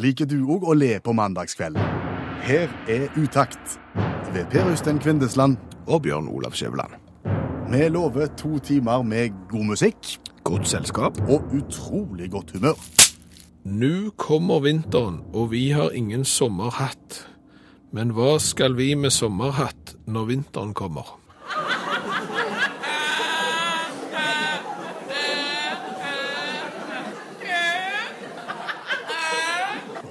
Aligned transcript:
Liker 0.00 0.24
du 0.24 0.38
òg 0.48 0.62
å 0.64 0.72
le 0.72 0.94
på 1.04 1.12
mandagskvelden? 1.12 1.82
Her 2.40 2.70
er 2.88 3.10
Utakt 3.20 3.74
ved 4.32 4.46
Per 4.48 4.70
Øystein 4.70 4.96
Kvindesland. 5.02 5.58
Og 5.90 6.02
Bjørn 6.06 6.28
Olav 6.30 6.54
Skjæveland. 6.56 6.94
Vi 7.68 7.88
lover 7.88 8.30
to 8.38 8.58
timer 8.64 9.02
med 9.02 9.34
god 9.50 9.64
musikk 9.74 10.14
Godt 10.44 10.68
selskap. 10.68 11.20
og 11.28 11.52
utrolig 11.52 12.30
godt 12.30 12.52
humør. 12.52 12.80
Nå 13.64 14.10
kommer 14.16 14.60
vinteren, 14.60 15.20
og 15.34 15.50
vi 15.50 15.70
har 15.70 15.90
ingen 15.90 16.24
sommerhatt. 16.24 17.26
Men 17.92 18.14
hva 18.16 18.38
skal 18.38 18.76
vi 18.76 18.94
med 18.94 19.10
sommerhatt 19.10 19.96
når 20.06 20.24
vinteren 20.24 20.74
kommer? 20.74 21.19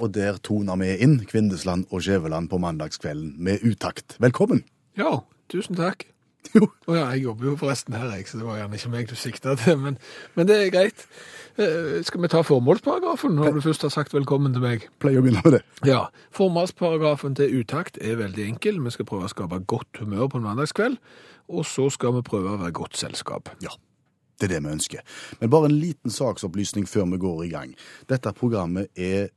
Og 0.00 0.14
der 0.16 0.38
toner 0.40 0.78
vi 0.80 0.94
inn 1.04 1.18
Kvindesland 1.28 1.84
og 1.90 2.00
Skjæveland 2.04 2.48
på 2.48 2.58
mandagskvelden 2.58 3.34
med 3.36 3.60
utakt. 3.68 4.16
Velkommen. 4.20 4.64
Ja, 4.98 5.20
tusen 5.52 5.76
takk. 5.76 6.06
Jo. 6.56 6.64
Og 6.88 6.96
ja, 6.96 7.04
jeg 7.12 7.26
jobber 7.26 7.50
jo 7.50 7.56
forresten 7.60 7.94
her, 7.94 8.14
jeg, 8.16 8.24
så 8.26 8.38
det 8.40 8.46
var 8.46 8.56
gjerne 8.56 8.78
ikke 8.78 8.90
meg 8.90 9.10
du 9.10 9.14
sikta 9.14 9.52
til, 9.60 9.76
men, 9.78 9.98
men 10.34 10.48
det 10.48 10.56
er 10.56 10.70
greit. 10.72 11.02
Eh, 11.60 11.98
skal 12.06 12.22
vi 12.24 12.30
ta 12.32 12.40
formålsparagrafen 12.48 13.36
når 13.36 13.58
du 13.58 13.60
først 13.66 13.84
har 13.84 13.92
sagt 13.92 14.14
velkommen 14.16 14.56
til 14.56 14.64
meg? 14.64 14.86
Pleier 15.04 15.20
å 15.20 15.26
begynne 15.26 15.42
med 15.44 15.58
det. 15.58 15.60
Ja, 15.86 16.06
formålsparagrafen 16.34 17.36
til 17.38 17.60
utakt 17.60 18.00
er 18.00 18.16
veldig 18.22 18.46
enkel. 18.48 18.80
Vi 18.82 18.94
skal 18.96 19.06
prøve 19.10 19.28
å 19.28 19.32
skape 19.32 19.60
godt 19.68 20.00
humør 20.00 20.32
på 20.32 20.40
en 20.40 20.48
mandagskveld, 20.48 20.96
og 21.52 21.68
så 21.68 21.90
skal 21.92 22.16
vi 22.16 22.24
prøve 22.26 22.56
å 22.56 22.62
være 22.64 22.74
godt 22.80 22.96
selskap. 22.98 23.52
Ja, 23.62 23.76
det 24.40 24.48
er 24.48 24.56
det 24.56 24.62
vi 24.64 24.74
ønsker. 24.78 25.04
Men 25.42 25.52
bare 25.52 25.68
en 25.68 25.76
liten 25.76 26.14
saksopplysning 26.14 26.88
før 26.88 27.12
vi 27.12 27.20
går 27.20 27.44
i 27.46 27.52
gang. 27.52 27.76
Dette 28.08 28.32
programmet 28.32 28.88
er 28.96 29.28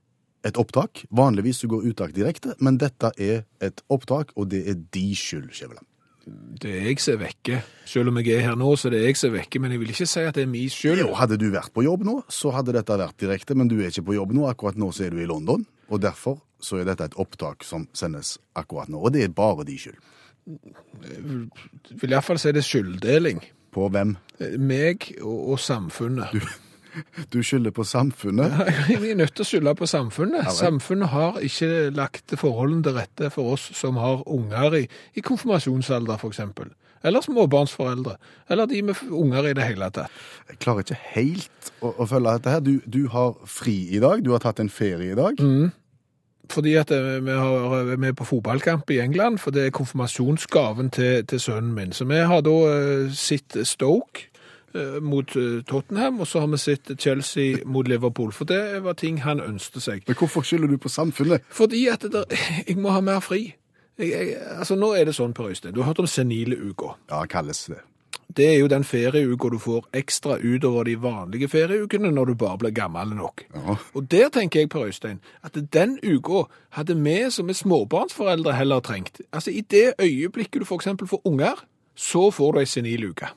et 0.44 0.58
opptak. 0.59 1.05
Vanligvis 1.16 1.63
så 1.63 1.69
går 1.72 1.89
uttak 1.91 2.13
direkte, 2.16 2.55
men 2.59 2.77
dette 2.81 3.11
er 3.17 3.44
et 3.63 3.83
opptak, 3.94 4.33
og 4.36 4.50
det 4.52 4.63
er 4.69 4.80
de 4.94 5.08
skyld, 5.16 5.50
Skjæveland. 5.55 5.88
Det 6.23 6.69
er 6.72 6.85
jeg 6.88 7.02
som 7.03 7.17
er 7.17 7.22
vekke. 7.25 7.58
Selv 7.89 8.08
om 8.13 8.17
jeg 8.22 8.30
er 8.38 8.45
her 8.45 8.55
nå, 8.55 8.69
så 8.80 8.88
er 8.88 8.95
det 8.95 9.02
jeg 9.03 9.17
som 9.19 9.33
er 9.33 9.41
vekke, 9.41 9.59
men 9.59 9.73
jeg 9.75 9.81
vil 9.81 9.91
ikke 9.91 10.08
si 10.08 10.22
at 10.23 10.38
det 10.38 10.45
er 10.45 10.52
min 10.52 10.72
skyld. 10.72 11.02
Jo, 11.03 11.09
hadde 11.19 11.35
du 11.41 11.50
vært 11.52 11.73
på 11.75 11.83
jobb 11.83 12.05
nå, 12.08 12.16
så 12.31 12.53
hadde 12.55 12.75
dette 12.77 12.95
vært 13.02 13.17
direkte, 13.19 13.58
men 13.59 13.67
du 13.72 13.75
er 13.81 13.89
ikke 13.91 14.05
på 14.08 14.16
jobb 14.16 14.31
nå. 14.38 14.45
Akkurat 14.47 14.80
nå 14.80 14.91
så 14.95 15.08
er 15.08 15.11
du 15.16 15.19
i 15.19 15.27
London, 15.27 15.66
og 15.91 16.00
derfor 16.03 16.39
så 16.63 16.80
er 16.80 16.88
dette 16.88 17.09
et 17.09 17.17
opptak 17.19 17.66
som 17.67 17.89
sendes 17.91 18.38
akkurat 18.55 18.88
nå. 18.91 19.02
Og 19.03 19.11
det 19.16 19.25
er 19.25 19.35
bare 19.35 19.66
de 19.67 19.75
skyld. 19.80 20.00
Jeg 20.47 22.00
vil 22.00 22.16
iallfall 22.16 22.39
si 22.39 22.52
det 22.55 22.63
er 22.63 22.67
skylddeling. 22.67 23.44
På 23.73 23.89
hvem? 23.91 24.16
Eh, 24.39 24.55
Meg 24.61 25.09
og, 25.22 25.53
og 25.55 25.59
samfunnet. 25.59 26.31
Du 26.35 26.39
skylder 27.44 27.72
på 27.73 27.83
samfunnet. 27.88 28.53
Vi 29.02 29.11
er 29.11 29.16
nødt 29.19 29.33
til 29.36 29.44
å 29.45 29.49
skylde 29.49 29.73
på 29.80 29.88
samfunnet. 29.89 30.47
Samfunnet 30.53 31.09
har 31.13 31.39
ikke 31.44 31.89
lagt 31.95 32.33
forholdene 32.39 32.83
til 32.85 32.97
rette 33.00 33.30
for 33.33 33.53
oss 33.55 33.69
som 33.77 33.97
har 34.02 34.23
unger 34.30 34.80
i, 34.83 34.88
i 35.17 35.22
konfirmasjonsalder, 35.25 36.17
f.eks. 36.22 36.39
Eller 37.03 37.19
småbarnsforeldre. 37.25 38.16
Eller 38.50 38.66
de 38.72 38.81
med 38.88 38.95
unger 39.11 39.50
i 39.50 39.53
det 39.58 39.66
hele 39.67 39.89
tatt. 39.91 40.11
Jeg 40.50 40.59
klarer 40.63 40.85
ikke 40.85 41.00
helt 41.17 41.72
å, 41.83 41.89
å 42.00 42.05
følge 42.08 42.38
dette 42.38 42.53
her. 42.53 42.61
Du, 42.63 42.77
du 42.88 43.02
har 43.11 43.33
fri 43.50 43.75
i 43.91 44.00
dag, 44.00 44.22
du 44.23 44.31
har 44.31 44.39
tatt 44.45 44.61
en 44.63 44.72
ferie 44.72 45.11
i 45.11 45.17
dag. 45.19 45.41
Fordi 46.53 46.73
at 46.80 46.91
eh, 46.91 47.19
vi 47.23 47.31
har- 47.31 47.95
vi 47.95 48.07
er 48.07 48.16
på 48.19 48.25
fotballkamp 48.28 48.89
i 48.91 49.00
England, 49.03 49.39
for 49.39 49.52
det 49.52 49.66
er 49.67 49.75
konfirmasjonsgaven 49.75 50.89
til, 50.95 51.25
til 51.28 51.39
sønnen 51.39 51.73
min. 51.75 51.91
Så 51.95 52.05
vi 52.07 52.19
har 52.23 52.41
da 52.44 52.55
eh, 52.72 53.11
sett 53.16 53.55
Stoke 53.67 54.25
eh, 54.28 54.32
mot 55.02 55.35
eh, 55.35 55.61
Tottenham, 55.69 56.19
og 56.19 56.27
så 56.27 56.39
har 56.43 56.47
vi 56.47 56.57
sett 56.57 56.91
Chelsea 56.99 57.63
mot 57.66 57.88
Liverpool. 57.88 58.31
For 58.31 58.49
det 58.49 58.83
var 58.83 58.97
ting 58.99 59.21
han 59.21 59.41
ønsket 59.44 59.84
seg. 59.85 60.03
Men 60.07 60.17
hvorfor 60.19 60.45
skylder 60.47 60.67
du 60.67 60.78
på 60.78 60.89
samfunnet? 60.89 61.45
Fordi 61.50 61.88
at 61.94 62.01
det 62.01 62.13
der, 62.13 62.38
jeg 62.67 62.78
må 62.78 62.94
ha 62.95 63.01
mer 63.01 63.22
fri. 63.23 63.56
Jeg, 63.97 64.09
jeg, 64.09 64.38
altså 64.57 64.75
Nå 64.75 64.95
er 64.97 65.06
det 65.06 65.17
sånn, 65.17 65.35
Per 65.38 65.51
Øystein, 65.53 65.73
du 65.73 65.84
har 65.84 65.91
hørt 65.91 66.01
om 66.01 66.09
senile 66.09 66.57
uker. 66.57 66.97
Ja, 67.11 67.25
kalles 67.29 67.67
det. 67.69 67.84
Det 68.34 68.47
er 68.50 68.56
jo 68.63 68.69
den 68.72 68.85
ferieuka 68.88 69.50
du 69.53 69.59
får 69.61 69.85
ekstra 69.94 70.39
utover 70.41 70.88
de 70.88 70.95
vanlige 70.97 71.50
ferieukene 71.51 72.09
når 72.09 72.31
du 72.31 72.34
bare 72.40 72.57
blir 72.63 72.73
gammel 72.73 73.13
nok. 73.13 73.44
Ja. 73.53 73.75
Og 73.94 74.07
der 74.09 74.31
tenker 74.34 74.63
jeg, 74.63 74.72
Per 74.73 74.88
Øystein, 74.88 75.19
at 75.44 75.59
den 75.73 76.00
uka 76.01 76.47
hadde 76.73 76.97
vi 76.97 77.19
som 77.29 77.50
er 77.50 77.59
småbarnsforeldre 77.59 78.55
heller 78.57 78.79
trengt. 78.79 79.22
Altså 79.31 79.51
i 79.51 79.61
det 79.61 79.94
øyeblikket 80.01 80.61
du 80.66 80.75
eksempel 80.75 81.07
får 81.07 81.22
unger, 81.25 81.66
så 81.95 82.31
får 82.31 82.51
du 82.51 82.59
ei 82.59 82.66
senil 82.66 83.09
uke. 83.11 83.29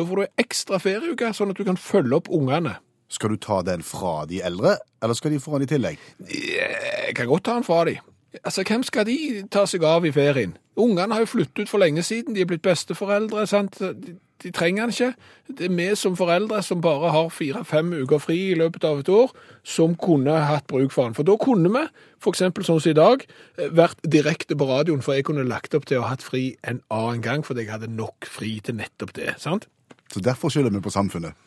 Da 0.00 0.06
får 0.08 0.16
du 0.16 0.40
ekstra 0.40 0.78
ferieuke, 0.80 1.28
sånn 1.36 1.50
at 1.52 1.58
du 1.60 1.66
kan 1.66 1.76
følge 1.76 2.16
opp 2.16 2.30
ungene. 2.32 2.78
Skal 3.12 3.34
du 3.34 3.40
ta 3.42 3.58
den 3.66 3.82
fra 3.84 4.22
de 4.30 4.38
eldre, 4.46 4.78
eller 5.02 5.18
skal 5.18 5.34
de 5.34 5.40
få 5.42 5.58
den 5.58 5.66
i 5.66 5.68
tillegg? 5.68 5.98
Jeg 6.30 7.16
kan 7.18 7.28
godt 7.28 7.44
ta 7.50 7.56
den 7.58 7.66
fra 7.66 7.82
de. 7.84 7.98
Altså, 8.40 8.62
hvem 8.64 8.86
skal 8.86 9.04
de 9.04 9.16
ta 9.52 9.66
seg 9.68 9.84
av 9.84 10.06
i 10.08 10.12
ferien? 10.14 10.54
Ungene 10.80 11.12
har 11.12 11.26
jo 11.26 11.32
flyttet 11.34 11.66
ut 11.66 11.72
for 11.72 11.82
lenge 11.82 12.04
siden, 12.06 12.32
de 12.32 12.40
er 12.40 12.48
blitt 12.48 12.64
besteforeldre, 12.64 13.44
sant? 13.50 13.76
De, 13.82 14.14
de 14.40 14.52
trenger 14.56 14.86
den 14.86 14.94
ikke. 14.94 15.10
Det 15.58 15.66
er 15.66 15.74
vi 15.74 15.88
som 15.98 16.14
foreldre 16.16 16.62
som 16.64 16.80
bare 16.80 17.10
har 17.12 17.28
fire-fem 17.34 17.90
uker 18.00 18.22
fri 18.22 18.38
i 18.52 18.56
løpet 18.56 18.86
av 18.88 19.02
et 19.02 19.10
år, 19.12 19.34
som 19.66 19.98
kunne 20.00 20.38
hatt 20.46 20.64
bruk 20.70 20.94
for 20.94 21.10
den. 21.10 21.18
For 21.18 21.28
da 21.28 21.36
kunne 21.42 21.74
vi, 21.74 21.82
eksempel 22.30 22.64
sånn 22.64 22.80
som 22.80 22.94
i 22.94 22.96
dag, 22.96 23.26
eh, 23.58 23.68
vært 23.68 24.00
direkte 24.06 24.56
på 24.56 24.70
radioen, 24.70 25.04
for 25.04 25.18
jeg 25.18 25.28
kunne 25.28 25.44
lagt 25.50 25.76
opp 25.76 25.90
til 25.90 26.00
å 26.00 26.06
ha 26.06 26.14
hatt 26.14 26.24
fri 26.24 26.54
en 26.64 26.80
annen 26.88 27.20
gang, 27.26 27.44
fordi 27.44 27.66
jeg 27.66 27.74
hadde 27.74 27.92
nok 27.92 28.30
fri 28.30 28.54
til 28.64 28.80
nettopp 28.80 29.12
det, 29.18 29.34
sant? 29.42 29.68
Så 30.10 30.20
derfor 30.20 30.50
skylder 30.50 30.74
vi 30.74 30.82
på 30.82 30.90
samfunnet. 30.92 31.38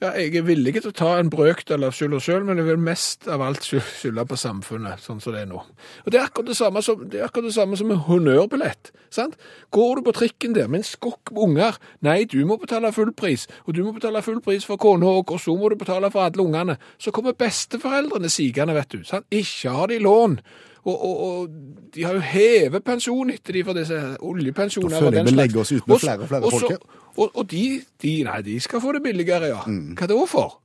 Ja, 0.00 0.10
jeg 0.16 0.32
er 0.36 0.44
villig 0.44 0.72
til 0.78 0.90
å 0.90 0.96
ta 0.96 1.10
en 1.20 1.28
brøkdel 1.32 1.84
av 1.84 1.92
skylda 1.96 2.18
sjøl, 2.24 2.44
men 2.48 2.56
jeg 2.56 2.66
vil 2.70 2.78
mest 2.80 3.26
av 3.28 3.42
alt 3.44 3.66
skylde 3.66 4.24
på 4.28 4.36
samfunnet, 4.40 5.02
sånn 5.04 5.20
som 5.20 5.34
det 5.34 5.42
er 5.42 5.50
nå. 5.50 5.60
Og 6.04 6.08
Det 6.12 6.16
er 6.16 6.24
akkurat 6.24 6.48
det 6.48 6.56
samme 6.56 6.80
som, 6.84 7.02
det 7.04 7.20
det 7.20 7.52
samme 7.52 7.76
som 7.76 7.92
en 7.92 8.00
honnørbillett. 8.06 8.92
sant? 9.12 9.36
Går 9.70 10.00
du 10.00 10.02
på 10.08 10.14
trikken 10.16 10.56
der 10.56 10.68
med 10.68 10.80
en 10.80 10.88
skokk 10.88 11.32
med 11.32 11.42
unger, 11.42 11.76
nei, 12.00 12.24
du 12.24 12.40
må 12.48 12.56
betale 12.56 12.92
full 12.96 13.12
pris, 13.12 13.46
og 13.66 13.76
du 13.76 13.84
må 13.84 13.92
betale 13.92 14.22
full 14.24 14.40
pris 14.40 14.64
for 14.64 14.80
kona 14.80 15.06
òg, 15.06 15.32
og 15.36 15.40
så 15.40 15.56
må 15.56 15.68
du 15.68 15.76
betale 15.76 16.10
for 16.10 16.24
alle 16.24 16.44
ungene. 16.48 16.78
Så 16.98 17.12
kommer 17.12 17.36
besteforeldrene 17.36 18.32
sigende, 18.32 18.74
vet 18.74 18.96
du. 18.96 19.04
sant? 19.04 19.28
Ikke 19.30 19.76
har 19.76 19.92
de 19.92 20.00
lån. 20.00 20.40
Og, 20.80 20.96
og, 20.96 21.16
og 21.20 21.48
de 21.94 22.04
har 22.06 22.16
jo 22.16 22.22
hevet 22.24 22.84
pensjon 22.84 23.30
etter 23.34 23.52
de 23.52 23.64
for 23.66 23.76
disse 23.76 23.98
oljepensjonene. 24.24 24.94
Da 24.96 25.02
føler 25.04 25.18
jeg 25.20 25.28
vi 25.28 25.34
legger 25.36 25.60
oss 25.60 25.72
ut 25.76 25.90
med 25.90 26.00
flere 26.00 26.24
og 26.24 26.30
flere 26.30 26.52
folk. 26.54 26.86
Og, 27.20 27.36
og 27.36 27.46
de, 27.52 27.64
de, 28.02 28.14
nei, 28.26 28.40
de 28.46 28.56
skal 28.62 28.82
få 28.82 28.96
det 28.96 29.04
billigere, 29.04 29.52
ja. 29.52 29.60
Mm. 29.68 29.94
Hva 29.98 30.08
da 30.10 30.18
for? 30.30 30.58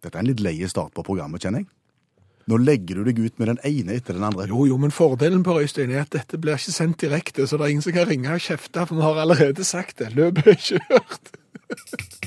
Dette 0.00 0.16
er 0.16 0.22
en 0.22 0.30
litt 0.30 0.42
leie 0.44 0.68
start 0.70 0.94
på 0.96 1.04
programmet, 1.04 1.42
kjenner 1.42 1.64
jeg. 1.64 1.70
Nå 2.50 2.56
legger 2.62 2.98
du 2.98 3.10
deg 3.10 3.18
ut 3.20 3.36
med 3.38 3.50
den 3.52 3.60
ene 3.68 3.98
etter 3.98 4.16
den 4.16 4.24
andre. 4.26 4.48
Jo, 4.50 4.64
jo, 4.66 4.78
men 4.80 4.94
fordelen 4.94 5.44
på 5.46 5.58
Øystein 5.60 5.92
er 5.94 6.06
at 6.06 6.14
dette 6.14 6.40
blir 6.40 6.58
ikke 6.58 6.74
sendt 6.74 7.02
direkte, 7.04 7.46
så 7.46 7.58
det 7.58 7.66
er 7.66 7.74
ingen 7.76 7.84
som 7.84 7.94
kan 7.94 8.08
ringe 8.08 8.32
og 8.32 8.42
kjefte, 8.42 8.86
for 8.88 8.98
vi 8.98 9.06
har 9.06 9.20
allerede 9.22 9.66
sagt 9.66 10.00
det. 10.00 10.14
Løpet 10.16 10.50
er 10.54 10.64
kjørt. 10.70 11.36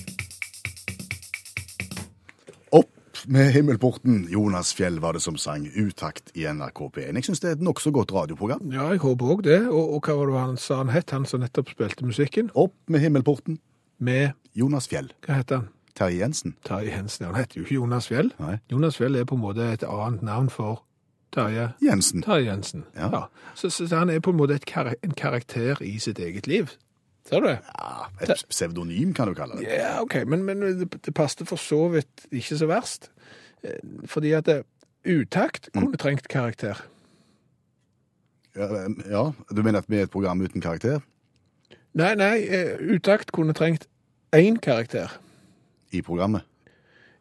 med 3.27 3.51
himmelporten. 3.53 4.27
Jonas 4.29 4.73
Fjell 4.73 4.99
var 4.99 5.13
det 5.13 5.21
som 5.23 5.37
sang 5.37 5.67
utakt 5.75 6.31
i 6.37 6.45
NRK 6.45 6.79
P1. 6.95 7.13
Jeg 7.15 7.27
syns 7.27 7.43
det 7.43 7.49
er 7.49 7.57
et 7.57 7.63
nokså 7.65 7.91
godt 7.95 8.13
radioprogram. 8.15 8.71
Ja, 8.73 8.89
jeg 8.91 9.03
håper 9.03 9.35
òg 9.35 9.43
det. 9.45 9.59
Og, 9.69 9.95
og 9.97 10.07
hva 10.07 10.17
var 10.19 10.31
det 10.31 10.41
han 10.41 10.57
sa 10.61 10.81
han 10.81 10.91
het, 10.93 11.13
han 11.15 11.27
som 11.29 11.43
nettopp 11.43 11.71
spilte 11.73 12.05
musikken? 12.07 12.51
Opp 12.55 12.75
med 12.87 13.03
himmelporten. 13.03 13.59
Med 14.03 14.33
Jonas 14.57 14.89
Fjell. 14.91 15.11
Hva 15.25 15.39
heter 15.41 15.61
han? 15.61 15.69
Terje 15.95 16.19
Jensen. 16.19 16.55
Terje 16.65 16.91
Jensen, 16.91 17.25
Han 17.25 17.35
heter 17.35 17.59
jo 17.59 17.65
ikke 17.67 17.75
Jonas 17.75 18.07
Fjell. 18.09 18.33
Nei. 18.39 18.57
Jonas 18.71 18.97
Fjell 18.97 19.15
er 19.15 19.27
på 19.29 19.37
en 19.37 19.43
måte 19.43 19.67
et 19.73 19.83
annet 19.85 20.23
navn 20.25 20.49
for 20.49 20.83
Terje 21.33 21.71
Jensen. 21.81 22.23
Terje 22.25 22.49
Jensen. 22.49 22.85
Ja. 22.97 23.27
Så, 23.55 23.69
så, 23.69 23.87
så 23.87 24.01
han 24.01 24.09
er 24.09 24.19
på 24.19 24.33
en 24.33 24.39
måte 24.39 24.57
et 24.57 24.65
kar 24.65 24.93
en 25.03 25.13
karakter 25.17 25.81
i 25.85 25.99
sitt 26.01 26.19
eget 26.19 26.47
liv. 26.47 26.73
Ser 27.25 27.39
du 27.39 27.47
det? 27.47 27.59
Ja, 27.79 28.07
et 28.21 28.45
pseudonym, 28.49 29.13
kan 29.15 29.29
du 29.29 29.33
kalle 29.37 29.55
det. 29.59 29.67
Ja, 29.71 30.01
ok, 30.01 30.15
men, 30.27 30.43
men 30.43 30.61
det, 30.61 30.89
det 31.05 31.13
passet 31.15 31.47
for 31.47 31.55
så 31.61 31.85
vidt 31.93 32.25
ikke 32.31 32.57
så 32.59 32.67
verst. 32.67 33.11
Eh, 33.63 33.79
Fordi 34.11 34.33
at 34.35 34.45
det, 34.49 34.63
utakt 35.07 35.69
kunne 35.73 35.97
trengt 35.99 36.27
karakter. 36.27 36.79
Ja, 38.55 38.67
ja, 39.09 39.23
Du 39.55 39.63
mener 39.63 39.79
at 39.81 39.89
vi 39.89 39.97
er 39.97 40.03
et 40.07 40.11
program 40.13 40.41
uten 40.41 40.61
karakter? 40.61 40.99
Nei, 41.93 42.13
nei, 42.15 42.43
eh, 42.47 42.77
utakt 42.95 43.31
kunne 43.31 43.53
trengt 43.53 43.87
én 44.35 44.59
karakter. 44.61 45.11
I 45.91 46.01
programmet? 46.01 46.41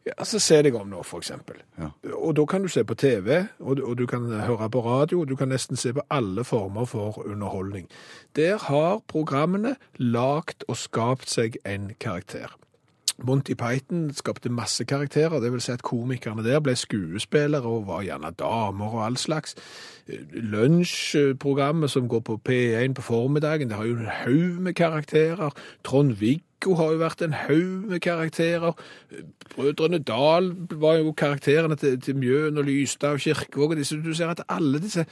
Ja, 0.05 0.11
altså 0.17 0.39
Se 0.39 0.57
deg 0.63 0.75
om 0.75 0.87
nå, 0.91 0.99
eksempel. 1.17 1.55
Ja. 1.79 1.89
Og 2.13 2.35
da 2.35 2.43
kan 2.45 2.61
du 2.61 2.67
se 2.67 2.83
på 2.83 2.93
TV, 2.99 3.45
og, 3.59 3.77
du- 3.77 3.85
og 3.87 3.97
du 3.97 4.05
kan 4.05 4.25
høre 4.31 4.69
på 4.69 4.81
radio, 4.85 5.21
og 5.21 5.29
du 5.29 5.35
kan 5.35 5.47
nesten 5.47 5.75
se 5.79 5.93
på 5.93 6.01
alle 6.11 6.43
former 6.43 6.85
for 6.85 7.23
underholdning. 7.25 7.87
Der 8.35 8.57
har 8.57 8.99
programmene 9.07 9.75
lagt 9.97 10.63
og 10.67 10.77
skapt 10.77 11.29
seg 11.29 11.55
en 11.65 11.91
karakter. 11.99 12.51
Monty 13.23 13.53
Python 13.53 14.09
skapte 14.13 14.49
masse 14.49 14.83
karakterer, 14.85 15.39
det 15.39 15.51
vil 15.53 15.61
si 15.61 15.71
at 15.71 15.83
komikerne 15.85 16.43
der 16.43 16.59
ble 16.59 16.73
skuespillere 16.75 17.61
og 17.63 17.85
var 17.87 18.01
gjerne 18.03 18.31
damer 18.39 18.89
og 18.97 19.05
all 19.05 19.17
slags. 19.17 19.55
Lunsjprogrammet 20.33 21.91
som 21.91 22.07
går 22.09 22.19
på 22.25 22.39
P1 22.49 22.93
på 22.97 23.01
formiddagen, 23.05 23.69
det 23.69 23.77
har 23.77 23.85
jo 23.85 23.95
en 23.99 24.09
haug 24.23 24.59
med 24.61 24.73
karakterer. 24.73 25.53
Trond 25.83 26.15
Viggo 26.63 26.71
Ekko 26.71 26.75
har 26.79 26.91
jo 26.93 26.99
vært 27.01 27.21
en 27.21 27.33
haug 27.33 27.89
med 27.89 27.99
karakterer. 27.99 28.73
Brødrene 29.55 29.99
Dal 29.99 30.53
var 30.71 30.99
jo 31.01 31.11
karakterene 31.11 31.75
til, 31.75 31.99
til 31.99 32.15
Mjøen 32.15 32.57
og 32.57 32.63
Lystad 32.63 33.17
og 33.17 33.19
Kirkevåg. 33.19 33.71
og 33.71 33.77
disse. 33.77 33.99
Du 33.99 34.13
ser 34.13 34.29
at 34.29 34.43
alle 34.47 34.79
disse 34.79 35.05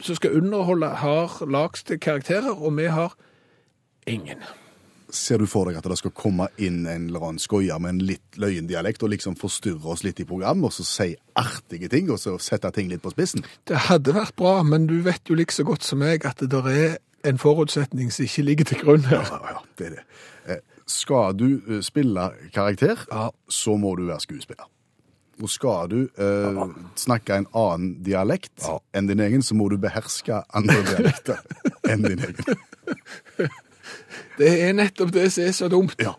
som 0.00 0.16
skal 0.16 0.36
underholde, 0.38 0.86
har 0.86 1.44
lagste 1.46 1.98
karakterer, 1.98 2.54
og 2.54 2.76
vi 2.76 2.84
har 2.84 3.14
ingen. 4.06 4.38
Ser 5.10 5.38
du 5.38 5.46
for 5.46 5.66
deg 5.66 5.76
at 5.76 5.84
det 5.84 5.98
skal 5.98 6.14
komme 6.14 6.46
inn 6.56 6.86
en 6.86 7.08
eller 7.10 7.20
annen 7.26 7.38
skoier 7.38 7.78
med 7.78 7.90
en 7.90 8.00
litt 8.00 8.38
løyen 8.40 8.66
dialekt 8.66 9.02
og 9.02 9.10
liksom 9.12 9.36
forstyrre 9.36 9.92
oss 9.92 10.04
litt 10.04 10.22
i 10.22 10.24
programmet, 10.24 10.70
og 10.70 10.72
så 10.72 10.86
si 10.86 11.16
artige 11.36 11.90
ting, 11.92 12.08
og 12.10 12.18
så 12.18 12.38
sette 12.38 12.70
ting 12.72 12.88
litt 12.88 13.02
på 13.02 13.12
spissen? 13.12 13.44
Det 13.68 13.90
hadde 13.90 14.14
vært 14.14 14.36
bra, 14.38 14.62
men 14.62 14.86
du 14.86 15.02
vet 15.04 15.28
jo 15.28 15.36
like 15.36 15.52
så 15.52 15.66
godt 15.66 15.84
som 15.84 16.00
meg 16.00 16.24
at 16.24 16.40
det 16.40 16.50
der 16.54 16.70
er 16.70 16.96
en 17.24 17.38
forutsetning 17.38 18.12
som 18.12 18.24
ikke 18.24 18.42
ligger 18.42 18.64
til 18.70 18.80
grunn 18.80 19.04
her. 19.10 19.20
Ja, 19.20 19.42
ja, 19.52 19.60
det 19.78 19.86
er 19.90 19.98
det. 19.98 20.06
Skal 20.86 21.32
du 21.38 21.46
eh, 21.68 21.80
spille 21.82 22.30
karakter, 22.54 23.04
Ja. 23.12 23.28
så 23.48 23.76
må 23.80 23.94
du 23.96 24.06
være 24.06 24.20
skuespiller. 24.20 24.66
Og 25.42 25.50
skal 25.50 25.88
du 25.90 25.96
eh, 26.18 26.58
snakke 26.96 27.34
en 27.40 27.46
annen 27.58 28.02
dialekt 28.06 28.62
Ja. 28.68 28.76
enn 28.94 29.08
din 29.08 29.20
egen, 29.20 29.42
så 29.42 29.54
må 29.58 29.68
du 29.72 29.76
beherske 29.82 30.42
andre 30.54 30.76
dialekter 30.90 31.40
enn 31.90 32.02
din 32.06 32.18
egen. 32.18 33.48
Det 34.38 34.50
er 34.62 34.72
nettopp 34.74 35.12
det 35.14 35.28
som 35.32 35.44
er 35.48 35.52
så 35.56 35.68
dumt. 35.70 35.94
Ja. 36.02 36.14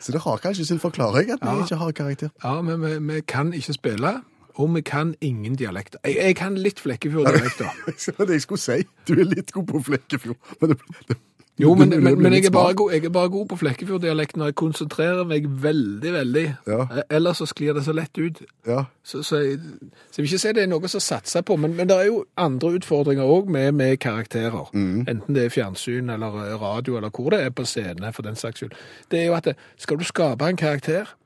Så 0.00 0.12
det 0.12 0.20
har 0.22 0.38
kanskje 0.42 0.64
sin 0.68 0.78
forklaring 0.82 1.30
at 1.34 1.42
vi 1.42 1.62
ikke 1.64 1.76
har 1.80 1.92
karakter. 1.92 2.30
Ja, 2.44 2.60
men 2.62 2.82
vi, 2.82 3.14
vi 3.14 3.20
kan 3.26 3.52
ikke 3.54 3.72
spille, 3.74 4.12
og 4.54 4.74
vi 4.74 4.80
kan 4.86 5.14
ingen 5.20 5.56
dialekter. 5.58 5.98
Jeg, 6.04 6.16
jeg 6.22 6.36
kan 6.36 6.54
litt 6.58 6.80
Flekkefjord-dialekter. 6.80 7.70
Det 8.06 8.14
var 8.18 8.26
det 8.30 8.38
jeg 8.38 8.42
skulle 8.46 8.62
si. 8.62 8.78
Du 9.08 9.14
er 9.18 9.24
litt 9.26 9.52
god 9.52 9.66
på 9.72 9.82
Flekkefjord. 9.90 10.38
Men 10.60 10.70
det, 10.74 10.78
det, 11.08 11.16
Jo, 11.58 11.74
men, 11.74 11.88
men, 11.88 12.18
men 12.20 12.32
jeg, 12.32 12.44
er 12.44 12.50
bare 12.52 12.74
god, 12.74 12.92
jeg 12.92 13.04
er 13.04 13.12
bare 13.12 13.30
god 13.32 13.46
på 13.48 13.56
Flekkefjord-dialekten, 13.56 14.38
når 14.42 14.50
jeg 14.50 14.56
konsentrerer 14.60 15.24
meg 15.24 15.46
veldig, 15.62 16.12
veldig. 16.12 16.44
Ja. 16.68 16.80
Eh, 16.84 17.16
Ellers 17.16 17.40
så 17.40 17.46
sklir 17.48 17.72
det 17.72 17.84
så 17.86 17.94
lett 17.96 18.18
ut. 18.18 18.42
Ja. 18.68 18.82
Så, 19.04 19.22
så, 19.22 19.40
jeg, 19.40 19.58
så 20.10 20.18
jeg 20.20 20.26
vil 20.26 20.28
ikke 20.28 20.42
si 20.42 20.52
det 20.52 20.66
er 20.66 20.68
noe 20.68 20.90
som 20.92 21.00
satser 21.00 21.46
på, 21.48 21.56
men, 21.56 21.72
men 21.78 21.88
det 21.88 21.96
er 21.96 22.10
jo 22.10 22.24
andre 22.36 22.74
utfordringer 22.76 23.24
òg 23.24 23.48
med, 23.48 23.72
med 23.72 23.96
karakterer. 24.04 24.68
Enten 24.76 25.38
det 25.38 25.46
er 25.46 25.54
fjernsyn 25.54 26.12
eller 26.12 26.36
eh, 26.44 26.56
radio, 26.60 26.98
eller 27.00 27.14
hvor 27.14 27.32
det 27.32 27.40
er 27.46 27.54
på 27.56 27.64
scene, 27.64 28.12
for 28.12 28.26
den 28.26 28.36
saks 28.36 28.60
skyld. 28.60 28.76
Det 29.10 29.22
er 29.22 29.30
jo 29.30 29.38
at 29.40 29.48
det, 29.48 29.56
skal 29.80 29.96
du 29.96 30.04
skape 30.04 30.44
en 30.52 30.60
karakter, 30.60 31.16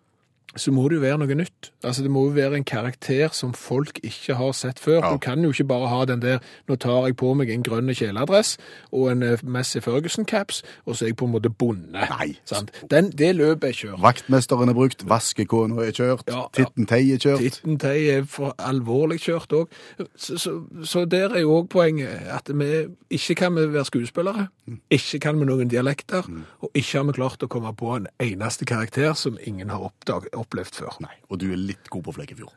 så 0.57 0.73
må 0.75 0.89
det 0.89 0.97
jo 0.99 1.01
være 1.05 1.19
noe 1.23 1.35
nytt. 1.39 1.71
Altså 1.85 2.03
Det 2.03 2.11
må 2.11 2.25
jo 2.27 2.33
være 2.35 2.57
en 2.59 2.65
karakter 2.65 3.29
som 3.33 3.53
folk 3.55 4.01
ikke 4.03 4.35
har 4.35 4.53
sett 4.53 4.81
før. 4.83 4.99
Ja. 5.05 5.13
Du 5.13 5.19
kan 5.23 5.43
jo 5.45 5.51
ikke 5.55 5.65
bare 5.65 5.89
ha 5.89 6.05
den 6.05 6.23
der 6.23 6.39
'nå 6.69 6.77
tar 6.77 7.07
jeg 7.07 7.17
på 7.17 7.35
meg 7.35 7.51
en 7.51 7.63
grønn 7.63 7.95
kjeledress 7.95 8.57
og 8.93 9.13
en 9.13 9.23
eh, 9.23 9.39
Messi 9.43 9.81
Ferguson-caps, 9.81 10.63
og 10.87 10.97
så 10.97 11.05
er 11.05 11.09
jeg 11.09 11.17
på 11.17 11.25
en 11.25 11.33
måte 11.33 11.51
bonde'. 11.51 11.93
Nei. 11.93 12.39
Sant? 12.45 12.71
Den, 12.91 13.11
det 13.11 13.37
løpet 13.37 13.69
er 13.69 13.73
kjørt. 13.73 14.03
Vaktmesteren 14.03 14.69
er 14.69 14.75
brukt, 14.75 15.09
vaskekona 15.09 15.83
er 15.87 15.93
kjørt, 15.93 16.23
Ja, 16.29 16.37
ja. 16.37 16.47
Titten 16.55 16.87
Tei 16.87 17.13
er 17.13 17.19
kjørt. 17.19 17.39
Titten 17.41 17.79
Tei 17.79 18.09
er 18.11 18.25
for 18.25 18.55
alvorlig 18.59 19.21
kjørt 19.21 19.53
òg. 19.53 19.69
Så, 20.17 20.39
så, 20.39 20.57
så 20.85 21.05
der 21.05 21.31
er 21.35 21.41
jo 21.41 21.61
òg 21.63 21.69
poenget 21.69 22.09
at 22.31 22.51
vi 22.55 22.89
ikke 23.11 23.35
kan 23.35 23.55
vi 23.55 23.73
være 23.73 23.85
skuespillere, 23.85 24.49
ikke 24.91 25.19
kan 25.21 25.41
vi 25.41 25.47
noen 25.47 25.69
dialekter, 25.69 26.27
og 26.61 26.71
ikke 26.75 26.99
har 26.99 27.05
vi 27.05 27.13
klart 27.13 27.43
å 27.43 27.49
komme 27.51 27.73
på 27.77 27.95
en 27.97 28.07
eneste 28.21 28.65
karakter 28.65 29.15
som 29.15 29.39
ingen 29.47 29.71
har 29.71 29.83
oppdag, 29.91 30.29
opplevd 30.41 30.83
før. 30.83 30.97
Nei, 31.05 31.15
og 31.29 31.41
du 31.43 31.51
er 31.53 31.61
litt 31.61 31.91
god 31.93 32.09
på 32.09 32.17
Flekkefjord. 32.19 32.57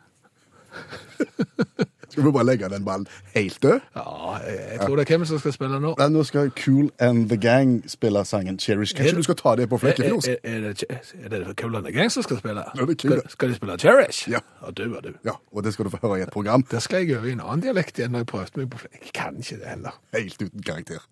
Skal 2.14 2.26
vi 2.26 2.32
bare 2.32 2.46
legge 2.46 2.70
den 2.70 2.86
ballen 2.86 3.08
helt 3.34 3.64
død? 3.64 3.80
Ja, 3.96 4.38
jeg, 4.46 4.80
tror 4.82 4.96
det 4.96 5.10
er 5.10 5.18
hvem 5.18 5.26
som 5.26 5.40
skal 5.40 5.54
spille 5.56 5.80
nå. 5.82 5.96
Nei, 5.98 6.08
nå 6.14 6.22
skal 6.30 6.52
Cool 6.60 6.92
and 7.02 7.30
the 7.30 7.38
Gang 7.42 7.80
spille 7.90 8.22
sangen 8.26 8.60
Cherish. 8.62 8.94
Kanskje 8.94 9.16
du 9.18 9.24
skal 9.26 9.38
ta 9.40 9.56
det 9.58 9.66
på 9.72 9.80
Flekkefjord? 9.82 10.28
Er, 10.28 10.38
er, 10.44 10.68
er 10.68 10.74
det, 10.78 11.40
er 11.40 11.48
det 11.48 11.56
Cool 11.62 11.76
and 11.76 11.88
the 11.90 11.94
Gang 11.96 12.12
som 12.14 12.24
skal 12.24 12.38
spille? 12.38 12.62
Ja, 12.68 12.86
det 12.86 12.86
er 12.86 13.02
Cool. 13.02 13.18
skal, 13.18 13.34
skal 13.34 13.50
de 13.50 13.56
spille 13.58 13.78
Cherish? 13.82 14.30
Ja. 14.30 14.44
Og 14.62 14.78
du 14.78 14.84
og 14.92 15.02
du. 15.04 15.10
Ja, 15.26 15.40
og 15.52 15.64
det 15.64 15.74
skal 15.74 15.90
du 15.90 15.90
få 15.90 15.98
høre 16.04 16.20
i 16.20 16.28
et 16.28 16.30
program 16.30 16.66
Der 16.72 16.80
skal 16.86 17.02
jeg 17.02 17.18
øve 17.18 17.30
i 17.30 17.34
en 17.34 17.42
annen 17.42 17.66
dialekt 17.66 17.98
igjen 17.98 18.14
når 18.14 18.28
jeg 18.28 18.30
prøvde 18.36 18.62
meg 18.62 18.70
på 18.70 18.84
Flekkefjord. 18.84 19.10
Jeg 19.10 19.18
kan 19.24 19.42
ikke 19.42 19.58
det 19.64 19.74
heller. 19.74 20.00
helt 20.14 20.42
uten 20.42 20.62
karakter. 20.62 21.10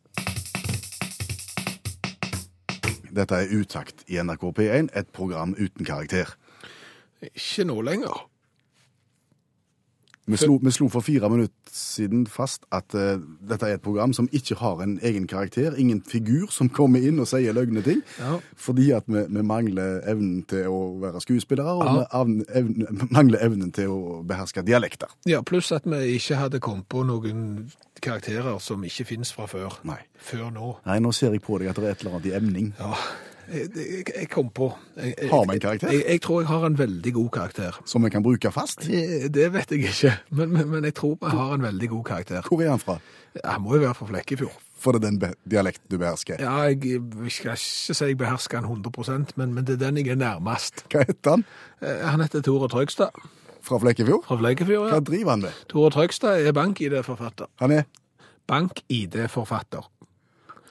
Dette 3.15 3.35
er 3.35 3.57
Utakt 3.59 4.05
i 4.07 4.21
NRK 4.21 4.43
P1, 4.59 4.93
et 4.95 5.09
program 5.13 5.55
uten 5.57 5.85
karakter. 5.85 6.37
Ikke 7.21 7.65
nå 7.69 7.81
lenger. 7.85 8.27
Vi 10.31 10.37
slo, 10.37 10.59
vi 10.63 10.71
slo 10.71 10.85
for 10.93 11.01
fire 11.03 11.27
minutter 11.33 11.71
siden 11.73 12.27
fast 12.29 12.63
at 12.71 12.93
uh, 12.95 13.17
dette 13.49 13.65
er 13.67 13.73
et 13.79 13.81
program 13.83 14.13
som 14.13 14.27
ikke 14.31 14.55
har 14.61 14.79
en 14.83 14.93
egen 15.03 15.25
karakter, 15.27 15.73
ingen 15.81 15.99
figur 16.07 16.51
som 16.53 16.69
kommer 16.71 17.01
inn 17.03 17.17
og 17.19 17.27
sier 17.27 17.55
løgne 17.57 17.81
ting, 17.83 18.03
Ja. 18.19 18.37
fordi 18.55 18.91
at 18.95 19.09
vi, 19.11 19.23
vi 19.33 19.41
mangler 19.43 19.99
evnen 20.07 20.43
til 20.47 20.69
å 20.69 20.77
være 21.01 21.23
skuespillere, 21.25 21.73
og 21.73 21.83
Ja. 21.89 22.23
vi 22.23 22.45
evne, 22.61 23.07
mangler 23.11 23.41
evnen 23.43 23.73
til 23.75 23.89
å 23.91 24.21
beherske 24.29 24.63
dialekter. 24.63 25.09
Ja, 25.25 25.41
pluss 25.41 25.71
at 25.75 25.89
vi 25.89 25.99
ikke 26.19 26.37
hadde 26.37 26.59
kommet 26.63 26.87
på 26.87 27.03
noen 27.03 27.71
karakterer 28.01 28.61
som 28.61 28.83
ikke 28.87 29.05
finnes 29.09 29.33
fra 29.33 29.49
før. 29.51 29.79
Nei. 29.83 29.99
Før 30.21 30.51
nå. 30.53 30.75
Nei, 30.85 30.99
nå 30.99 31.11
ser 31.17 31.33
jeg 31.33 31.41
på 31.41 31.57
deg 31.59 31.73
at 31.73 31.81
det 31.81 31.89
er 31.89 31.91
et 31.97 32.05
eller 32.05 32.19
annet 32.19 32.29
i 32.31 32.37
emning. 32.37 32.73
Ja, 32.79 32.93
jeg, 33.51 34.05
jeg, 34.15 34.27
kom 34.31 34.49
på. 34.49 34.71
Jeg, 34.97 35.13
jeg, 35.21 35.29
Har 35.29 35.45
vi 35.49 35.55
en 35.57 35.59
karakter? 35.63 35.91
Jeg, 35.97 36.21
tror 36.21 36.41
jeg 36.41 36.47
har 36.47 36.65
en 36.65 36.77
veldig 36.79 37.13
god 37.13 37.29
karakter. 37.35 37.77
Som 37.85 38.03
vi 38.05 38.09
kan 38.13 38.23
bruke 38.23 38.51
fast. 38.51 38.85
Det, 38.87 39.29
det 39.33 39.49
vet 39.53 39.71
jeg 39.71 39.79
ikke, 39.91 40.13
men, 40.31 40.53
men, 40.55 40.69
men 40.71 40.87
jeg 40.87 40.95
tror 40.97 41.17
vi 41.21 41.31
har 41.35 41.53
en 41.57 41.63
veldig 41.67 41.89
god 41.89 42.03
karakter. 42.07 42.41
Hvor 42.47 42.61
er 42.63 42.69
han 42.73 42.79
fra? 42.79 42.97
Han 43.45 43.61
må 43.63 43.75
jo 43.77 43.81
være 43.85 43.95
fra 43.95 44.07
Flekkefjord. 44.09 44.57
For 44.81 44.97
det 44.97 45.05
er 45.05 45.11
den 45.13 45.35
dialekten 45.51 45.91
du 45.93 45.97
behersker. 46.01 46.41
Ja, 46.41 46.63
jeg, 46.71 47.01
skal 47.29 47.53
ikke 47.53 47.93
si 47.93 48.07
jeg 48.09 48.17
behersker 48.17 48.63
han 48.63 48.81
100% 48.81 49.35
men, 49.37 49.53
men 49.53 49.67
det 49.67 49.75
er 49.77 49.83
den 49.85 49.99
jeg 50.01 50.15
er 50.15 50.17
nærmest. 50.19 50.85
Hva 50.89 51.03
heter 51.05 51.35
han? 51.37 51.45
Eh, 51.85 52.01
Han 52.09 52.23
heter 52.25 52.41
Tore 52.41 52.67
Trøgstad 52.71 53.13
Fra 53.61 53.77
Flekkefjord? 53.83 54.25
fra 54.25 54.39
Flekkefjord. 54.41 54.87
ja. 54.89 54.95
Hva 54.97 55.03
driver 55.05 55.35
han 55.35 55.45
med? 55.45 55.59
Tore 55.69 55.91
Trøgstad 55.93 56.41
er 56.47 56.55
bank-ID-forfatter. 56.57 57.51
Han 57.61 57.75
er 57.77 57.83
Bank-ID-forfatter. 58.49 59.85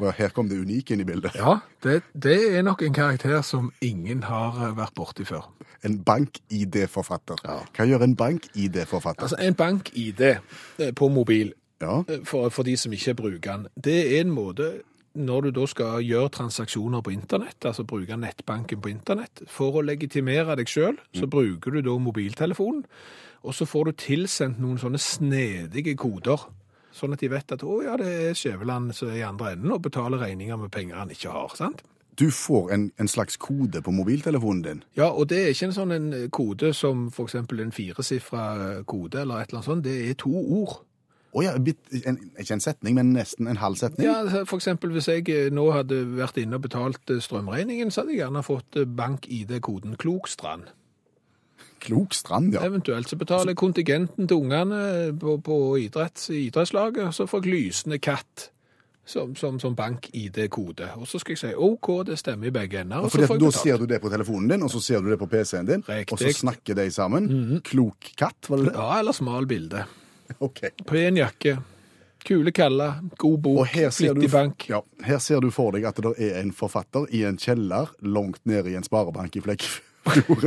Og 0.00 0.12
Her 0.16 0.32
kom 0.34 0.48
det 0.48 0.58
unike 0.60 0.94
inn 0.94 1.04
i 1.04 1.08
bildet. 1.08 1.36
Ja, 1.36 1.58
det, 1.84 2.00
det 2.16 2.36
er 2.56 2.62
nok 2.64 2.82
en 2.82 2.96
karakter 2.96 3.42
som 3.46 3.70
ingen 3.84 4.24
har 4.28 4.56
eh, 4.56 4.76
vært 4.76 4.96
borti 4.96 5.26
før. 5.28 5.50
En 5.84 5.98
bank-ID-forfatter. 6.04 7.40
Hva 7.76 7.88
gjør 7.88 8.04
en 8.04 8.16
bank-ID-forfatter? 8.16 9.28
Altså, 9.28 9.40
en 9.40 9.56
bank-ID 9.56 10.22
eh, 10.30 10.92
på 10.96 11.08
mobil, 11.12 11.52
Ja, 11.80 12.02
eh, 12.08 12.24
for, 12.24 12.48
for 12.48 12.64
de 12.64 12.76
som 12.76 12.92
ikke 12.92 13.14
bruker 13.14 13.52
den, 13.52 13.68
det 13.76 13.98
er 14.06 14.24
en 14.24 14.32
måte 14.32 14.72
når 15.14 15.40
du 15.40 15.50
da 15.50 15.64
skal 15.66 16.04
gjøre 16.06 16.30
transaksjoner 16.36 17.02
på 17.02 17.10
internett, 17.10 17.64
altså 17.66 17.82
bruke 17.88 18.16
nettbanken 18.16 18.80
på 18.82 18.92
internett, 18.92 19.42
for 19.50 19.80
å 19.80 19.82
legitimere 19.82 20.54
deg 20.60 20.70
selv, 20.70 21.00
så 21.16 21.26
bruker 21.26 21.74
du 21.74 21.80
da 21.82 21.96
mobiltelefonen, 21.98 22.84
og 23.42 23.56
så 23.56 23.66
får 23.66 23.88
du 23.88 23.98
tilsendt 24.04 24.60
noen 24.62 24.78
sånne 24.78 25.00
snedige 25.02 25.96
koder, 25.98 26.44
sånn 26.96 27.14
at 27.14 27.22
de 27.22 27.30
vet 27.30 27.54
at, 27.54 27.62
å 27.62 27.80
ja, 27.84 27.96
det 28.00 28.10
er 28.10 28.36
Skjæveland 28.38 28.94
som 28.96 29.12
er 29.12 29.20
i 29.20 29.24
andre 29.26 29.54
enden 29.54 29.72
og 29.74 29.82
betaler 29.86 30.22
regninger 30.22 30.60
med 30.60 30.72
penger 30.74 31.00
han 31.00 31.14
ikke 31.14 31.32
har, 31.34 31.56
sant? 31.58 31.84
Du 32.20 32.26
får 32.34 32.72
en, 32.74 32.90
en 33.00 33.08
slags 33.08 33.38
kode 33.40 33.80
på 33.82 33.94
mobiltelefonen 33.94 34.62
din. 34.62 34.82
Ja, 34.98 35.08
og 35.08 35.30
det 35.30 35.38
er 35.40 35.54
ikke 35.54 35.70
en 35.70 35.76
sånn 35.76 35.94
en 35.94 36.10
kode 36.34 36.74
som 36.76 37.08
eksempel 37.14 37.62
en 37.64 37.72
firesifra 37.72 38.82
kode 38.84 39.22
eller 39.22 39.40
et 39.40 39.52
eller 39.52 39.62
annet 39.62 39.70
sånt, 39.70 39.86
det 39.86 39.96
er 40.10 40.18
to 40.20 40.34
ord. 40.34 40.80
Å 41.30 41.44
ja, 41.46 41.52
en, 41.54 42.18
ikke 42.42 42.56
en 42.56 42.62
setning, 42.62 42.96
men 42.98 43.12
nesten 43.14 43.46
en 43.46 43.60
halv 43.62 43.78
setning. 43.78 44.08
Ja, 44.08 44.18
altså, 44.24 44.42
for 44.50 44.58
eksempel 44.58 44.90
hvis 44.96 45.06
jeg 45.08 45.28
eh, 45.30 45.46
nå 45.54 45.68
hadde 45.70 46.02
vært 46.16 46.40
inne 46.42 46.58
og 46.58 46.64
betalt 46.66 47.12
eh, 47.12 47.22
strømregningen, 47.22 47.92
så 47.94 48.02
hadde 48.02 48.16
jeg 48.16 48.24
gjerne 48.24 48.42
fått 48.42 48.80
eh, 48.80 48.88
bank-ID-koden 48.98 49.94
Klokstrand. 50.00 50.72
Klokstrand, 51.80 52.54
ja. 52.54 52.60
Eventuelt 52.66 53.08
så 53.08 53.16
betaler 53.16 53.52
jeg 53.54 53.56
kontingenten 53.56 54.28
til 54.28 54.36
ungene 54.36 54.80
på, 55.20 55.38
på 55.44 55.56
idretts, 55.80 56.28
idrettslaget, 56.30 57.06
og 57.08 57.14
så 57.16 57.26
får 57.30 57.44
jeg 57.44 57.52
lysende 57.54 57.98
katt 57.98 58.50
som, 59.10 59.32
som, 59.34 59.56
som 59.58 59.74
bank-ID-kode. 59.74 60.90
Og 61.00 61.08
så 61.08 61.18
skal 61.18 61.32
jeg 61.34 61.40
si 61.40 61.54
OK, 61.56 61.88
det 62.06 62.18
stemmer 62.20 62.46
i 62.46 62.52
begge 62.54 62.80
ender. 62.84 63.00
og 63.02 63.10
så 63.10 63.18
får 63.18 63.24
jeg 63.24 63.40
Da 63.40 63.46
betalt. 63.48 63.62
ser 63.64 63.78
du 63.80 63.86
det 63.90 64.00
på 64.04 64.10
telefonen 64.12 64.52
din, 64.52 64.62
og 64.62 64.70
så 64.70 64.80
ser 64.84 65.00
du 65.02 65.10
det 65.10 65.18
på 65.18 65.26
PC-en 65.32 65.66
din, 65.66 65.82
Riktig. 65.88 66.12
og 66.12 66.18
så 66.22 66.32
snakker 66.44 66.74
de 66.78 66.90
sammen. 66.94 67.60
Klok 67.66 68.12
katt, 68.20 68.46
var 68.52 68.56
det 68.62 68.68
det? 68.70 68.76
Ja, 68.78 68.98
eller 69.00 69.12
smal 69.16 69.46
bilde. 69.50 69.84
Ok. 70.38 70.60
Pen 70.86 71.16
jakke, 71.18 71.56
kule 72.22 72.52
kalla. 72.54 73.00
god 73.18 73.38
bok, 73.42 73.58
Og 73.64 73.66
her 73.66 73.90
ser, 73.90 74.12
du, 74.14 74.20
flittig 74.20 74.30
bank. 74.30 74.68
ja, 74.70 74.78
her 75.02 75.18
ser 75.18 75.40
du 75.42 75.50
for 75.50 75.72
deg 75.74 75.88
at 75.90 75.96
det 76.04 76.12
er 76.22 76.36
en 76.44 76.52
forfatter 76.54 77.08
i 77.10 77.24
en 77.26 77.36
kjeller 77.40 77.90
langt 78.06 78.38
nede 78.46 78.70
i 78.70 78.76
en 78.78 78.86
sparebank 78.86 79.34
i 79.36 79.40
Flekkefjord 79.42 79.86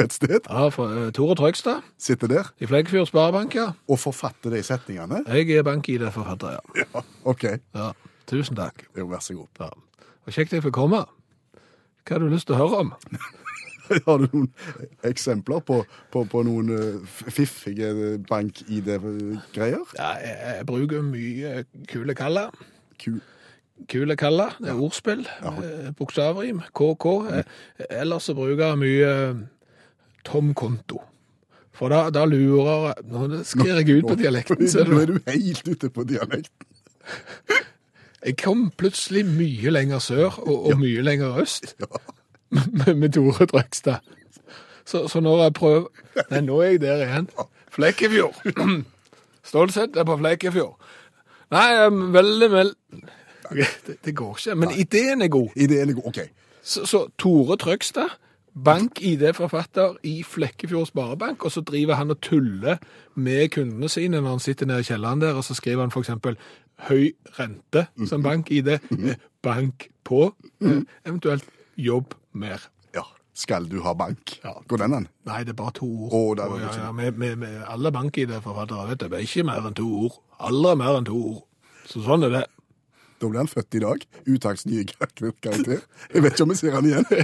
et 0.04 0.14
sted. 0.14 0.40
Ja, 0.50 0.68
fra 0.74 0.88
eh, 0.92 1.12
Tore 1.14 1.36
Trøgstad 1.36 1.84
Sitter 2.02 2.28
der 2.28 2.50
i 2.60 2.66
Flekkefjord 2.70 3.08
Sparebank, 3.08 3.56
ja. 3.56 3.72
og 3.88 4.00
forfatter 4.00 4.50
de 4.50 4.64
setningene. 4.64 5.24
Jeg 5.28 5.58
er 5.58 5.64
bank-ID-forfatter, 5.64 6.58
ja. 6.58 6.62
Ja, 6.96 7.04
OK. 7.24 7.44
ja. 7.76 7.92
Tusen 8.28 8.56
takk. 8.56 8.86
Jo, 8.98 9.08
vær 9.12 9.22
så 9.22 9.36
god. 9.38 9.48
Ja. 9.60 9.70
Og 10.26 10.34
kjekt 10.34 10.54
jeg 10.56 10.64
fikk 10.64 10.76
komme. 10.78 11.04
Hva 12.04 12.18
har 12.18 12.24
du 12.24 12.32
lyst 12.32 12.50
til 12.50 12.58
å 12.58 12.64
høre 12.64 12.84
om? 12.84 12.94
Har 14.08 14.22
du 14.22 14.30
noen 14.32 14.48
eksempler 15.04 15.60
på, 15.68 15.82
på, 16.14 16.24
på 16.32 16.44
noen 16.48 16.70
eh, 16.72 17.18
fiffige 17.36 17.90
bank-ID-greier? 18.30 19.84
Ja, 20.00 20.14
jeg, 20.24 20.38
jeg 20.40 20.68
bruker 20.70 21.04
mye 21.06 21.66
kule 21.92 22.16
kaller. 22.18 22.56
Ku... 23.04 23.18
Kule 23.90 24.16
kalla, 24.20 24.50
det 24.60 24.70
er 24.72 24.80
ordspill, 24.82 25.26
Ja. 25.44 25.52
bokstavrim, 25.98 26.62
KK. 26.76 27.06
Eh, 27.40 27.44
Ellers 27.90 28.24
så 28.30 28.34
bruker 28.38 28.66
jeg 28.68 28.78
mye 28.82 29.10
eh, 29.30 29.42
tom 30.26 30.54
konto. 30.54 31.02
For 31.74 31.90
da, 31.90 32.10
da 32.14 32.24
lurer 32.30 32.94
jeg 32.94 33.06
Nå 33.10 33.42
sklir 33.50 33.80
jeg 33.82 33.98
ut 34.04 34.10
på 34.12 34.16
dialekten, 34.20 34.62
Nå 34.92 35.00
er 35.02 35.06
du 35.10 35.20
helt 35.28 35.68
ute 35.68 35.90
på 35.90 36.04
dialekten. 36.06 36.68
Jeg 38.24 38.38
kom 38.40 38.70
plutselig 38.80 39.26
mye 39.28 39.72
lenger 39.74 40.00
sør 40.00 40.38
og, 40.48 40.70
og 40.70 40.78
mye 40.80 41.02
lenger 41.04 41.42
øst 41.42 41.74
med, 42.56 42.94
med 42.96 43.10
Tore 43.12 43.46
Drøgstad. 43.52 44.00
Så, 44.86 45.08
så 45.12 45.20
når 45.20 45.42
jeg 45.44 45.54
prøver 45.58 45.90
Nei, 46.32 46.40
nå 46.46 46.62
er 46.64 46.70
jeg 46.72 46.82
der 46.86 47.04
igjen. 47.04 47.28
Flekkefjord. 47.76 48.40
Stålsett 49.50 50.00
er 50.00 50.08
på 50.08 50.16
Flekkefjord. 50.22 50.78
Nei, 51.52 51.68
veldig, 52.16 52.50
veldig 52.54 53.04
det, 53.52 53.98
det 54.06 54.16
går 54.16 54.38
ikke. 54.38 54.56
Men 54.56 54.72
ideen 54.78 55.22
er 55.22 55.28
god. 55.28 55.50
Ideen 55.56 55.90
er 55.90 55.94
god. 55.94 56.08
OK. 56.14 56.20
Så, 56.64 56.86
så 56.86 57.08
Tore 57.20 57.58
Trøgstad, 57.60 58.10
bank-ID-forfatter 58.54 59.96
i 60.04 60.24
Flekkefjord 60.24 60.86
Sparebank, 60.86 61.46
og 61.46 61.52
så 61.52 61.62
driver 61.62 61.98
han 62.00 62.12
og 62.14 62.22
tuller 62.22 62.78
med 63.16 63.50
kundene 63.50 63.90
sine 63.90 64.22
når 64.22 64.30
han 64.30 64.44
sitter 64.44 64.70
nede 64.70 64.80
i 64.86 64.88
kjelleren 64.88 65.22
der, 65.22 65.34
og 65.34 65.44
så 65.44 65.58
skriver 65.58 65.88
han 65.88 65.94
eksempel 66.00 66.38
høy 66.88 67.14
rente 67.40 67.88
som 68.08 68.24
bank-ID, 68.24 68.68
eh, 68.68 69.16
bank 69.44 69.90
på, 70.04 70.34
eh, 70.62 70.82
eventuelt 71.06 71.46
jobb 71.78 72.14
mer. 72.34 72.70
Ja. 72.96 73.04
Skal 73.34 73.66
du 73.70 73.82
ha 73.82 73.94
bank? 73.94 74.40
Ja. 74.44 74.54
Går 74.68 74.78
den 74.78 74.94
an? 74.94 75.08
Nei, 75.26 75.44
det 75.44 75.50
er 75.50 75.62
bare 75.64 75.72
to 75.72 75.86
ord. 75.86 76.14
Oh, 76.14 76.36
det 76.36 76.44
er 76.44 76.60
ja, 76.60 76.86
ja, 76.86 76.92
med, 76.92 77.12
med, 77.12 77.36
med 77.36 77.64
alle 77.68 77.92
bank-ID-forfattere, 77.92 78.90
vet 78.90 79.00
du, 79.00 79.08
det 79.08 79.18
er 79.18 79.26
ikke 79.28 79.44
mer 79.44 79.66
enn 79.68 79.78
to 79.78 79.88
ord. 80.06 80.20
Aldri 80.40 80.76
mer 80.76 81.00
enn 81.00 81.10
to 81.10 81.18
ord. 81.18 81.42
Så 81.90 82.04
sånn 82.06 82.24
er 82.24 82.30
det. 82.30 82.44
Da 83.24 83.30
blir 83.32 83.40
han 83.40 83.48
født 83.48 83.76
i 83.76 83.80
dag. 83.80 84.02
Utakts 84.28 84.66
nye 84.68 84.84
karakter. 84.84 85.80
Jeg 86.14 86.24
vet 86.24 86.34
ikke 86.34 86.44
om 86.44 86.50
vi 86.52 86.56
ser 86.60 86.76
han 86.76 86.86
igjen. 86.86 87.06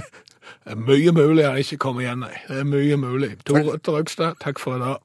Det 0.64 0.72
er 0.72 0.80
mye 0.80 1.12
mulig 1.12 1.42
jeg 1.44 1.58
ikke 1.64 1.76
kommer 1.84 2.00
igjen, 2.02 2.24
nei. 2.24 2.32
Det 2.48 2.56
er 2.62 2.64
mye 2.66 2.96
mulig. 2.96 3.30
Tor 3.46 3.76
Trøgstad, 3.84 4.34
takk 4.40 4.58
for 4.58 4.76
i 4.76 4.80
dag. 4.80 4.96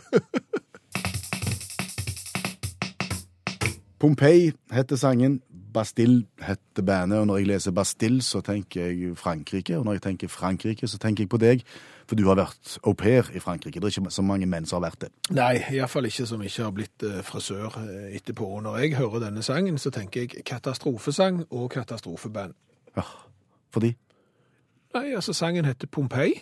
Pompeii 4.00 4.52
heter 4.72 4.96
sangen. 4.96 5.40
Bastille 5.74 6.24
heter 6.42 6.82
bandet. 6.86 7.18
Og 7.18 7.26
når 7.26 7.36
jeg 7.42 7.46
leser 7.50 7.74
Bastille, 7.74 8.22
så 8.22 8.40
tenker 8.40 8.86
jeg 8.86 9.16
Frankrike. 9.18 9.78
Og 9.78 9.84
når 9.84 9.92
jeg 9.98 10.02
tenker 10.02 10.28
Frankrike, 10.28 10.88
så 10.88 10.98
tenker 10.98 11.26
jeg 11.26 11.28
på 11.28 11.42
deg. 11.42 11.66
For 12.10 12.18
du 12.18 12.24
har 12.26 12.34
vært 12.40 12.72
au 12.82 12.90
pair 12.98 13.28
i 13.30 13.38
Frankrike. 13.38 13.78
Det 13.78 13.86
er 13.86 14.00
ikke 14.00 14.10
så 14.10 14.22
mange 14.26 14.46
menn 14.50 14.64
som 14.66 14.80
har 14.80 14.88
vært 14.88 15.04
det. 15.04 15.10
Nei, 15.30 15.60
iallfall 15.76 16.08
ikke 16.08 16.24
som 16.26 16.40
ikke 16.42 16.64
har 16.66 16.72
blitt 16.74 17.04
eh, 17.06 17.20
frisør 17.22 17.76
eh, 17.84 18.16
etterpå. 18.18 18.48
Når 18.66 18.80
jeg 18.82 18.96
hører 18.98 19.22
denne 19.28 19.44
sangen, 19.46 19.78
så 19.78 19.92
tenker 19.94 20.24
jeg 20.24 20.42
katastrofesang 20.48 21.44
og 21.46 21.68
katastrofeband. 21.70 22.56
Ja. 22.98 23.06
Fordi 23.70 23.92
Nei, 24.90 25.12
altså 25.14 25.30
sangen 25.38 25.68
heter 25.70 25.86
Pompeii. 25.86 26.40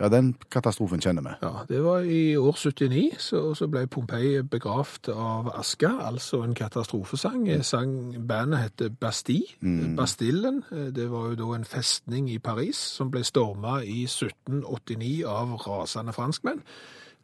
Ja, 0.00 0.08
den 0.10 0.32
katastrofen 0.50 0.98
kjenner 1.00 1.22
vi. 1.22 1.32
Ja, 1.44 1.62
det 1.68 1.80
var 1.84 2.02
i 2.02 2.34
år 2.36 2.56
79, 2.58 3.14
så, 3.22 3.42
så 3.54 3.68
ble 3.70 3.84
Pompeii 3.86 4.40
begravd 4.42 5.12
av 5.14 5.52
aska, 5.54 5.92
altså 6.08 6.40
en 6.42 6.56
katastrofesang. 6.58 7.46
Sang, 7.62 7.94
bandet 8.26 8.64
heter 8.64 8.90
Bastille. 8.90 9.54
Bastillen, 9.94 10.64
eh, 10.74 10.88
det 10.94 11.06
var 11.12 11.30
jo 11.30 11.38
da 11.38 11.52
en 11.54 11.68
festning 11.68 12.26
i 12.32 12.40
Paris 12.42 12.80
som 12.98 13.12
ble 13.14 13.22
storma 13.26 13.78
i 13.86 14.02
1789 14.10 15.22
av 15.30 15.54
rasende 15.62 16.14
franskmenn. 16.16 16.64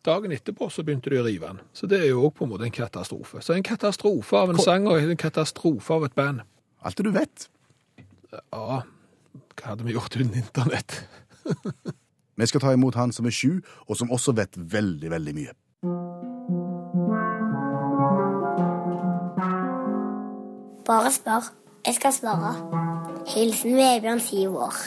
Dagen 0.07 0.33
etterpå 0.33 0.71
så 0.73 0.85
begynte 0.87 1.11
de 1.13 1.19
å 1.21 1.27
rive 1.27 1.51
den. 1.51 1.59
Så 1.77 1.91
det 1.91 1.99
er 2.01 2.13
jo 2.13 2.23
òg 2.29 2.37
på 2.39 2.47
en 2.47 2.55
måte 2.55 2.65
en 2.71 2.73
katastrofe. 2.73 3.43
Så 3.45 3.53
en 3.53 3.67
katastrofe 3.67 4.39
av 4.39 4.55
en 4.55 4.63
sang 4.63 4.87
og 4.89 5.03
en 5.03 5.19
katastrofe 5.19 5.99
av 5.99 6.07
et 6.07 6.15
band. 6.17 6.47
Alt 6.87 6.97
det 6.97 7.11
du 7.11 7.13
vet. 7.19 7.51
Ja, 8.31 8.83
hva 8.87 9.67
hadde 9.67 9.85
vi 9.85 9.99
gjort 9.99 10.17
uten 10.17 10.39
internett? 10.39 11.03
Vi 12.41 12.47
skal 12.47 12.61
ta 12.61 12.73
imot 12.73 12.97
han 12.97 13.13
som 13.13 13.27
er 13.29 13.35
sju, 13.37 13.61
og 13.89 13.97
som 13.97 14.11
også 14.11 14.33
vet 14.33 14.57
veldig, 14.57 15.11
veldig 15.13 15.35
mye. 15.37 15.53
Bare 20.89 21.13
spør. 21.13 21.53
Jeg 21.87 21.95
skal 21.95 22.13
svare. 22.13 22.55
Hilsen 23.35 23.77
Vebjørn, 23.77 24.21
syv 24.21 24.57
år. 24.57 24.81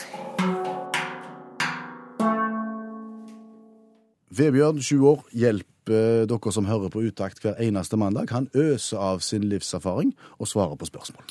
Vebjørn, 4.37 4.81
sju 4.81 5.05
år, 5.05 5.23
hjelper 5.31 6.25
dere 6.29 6.51
som 6.53 6.65
hører 6.65 6.89
på 6.89 7.05
Utakt 7.05 7.41
hver 7.43 7.61
eneste 7.61 7.97
mandag. 7.97 8.33
Han 8.33 8.49
øser 8.55 8.97
av 8.97 9.21
sin 9.21 9.45
livserfaring 9.45 10.15
og 10.39 10.49
svarer 10.49 10.75
på 10.75 10.89
spørsmål. 10.89 11.25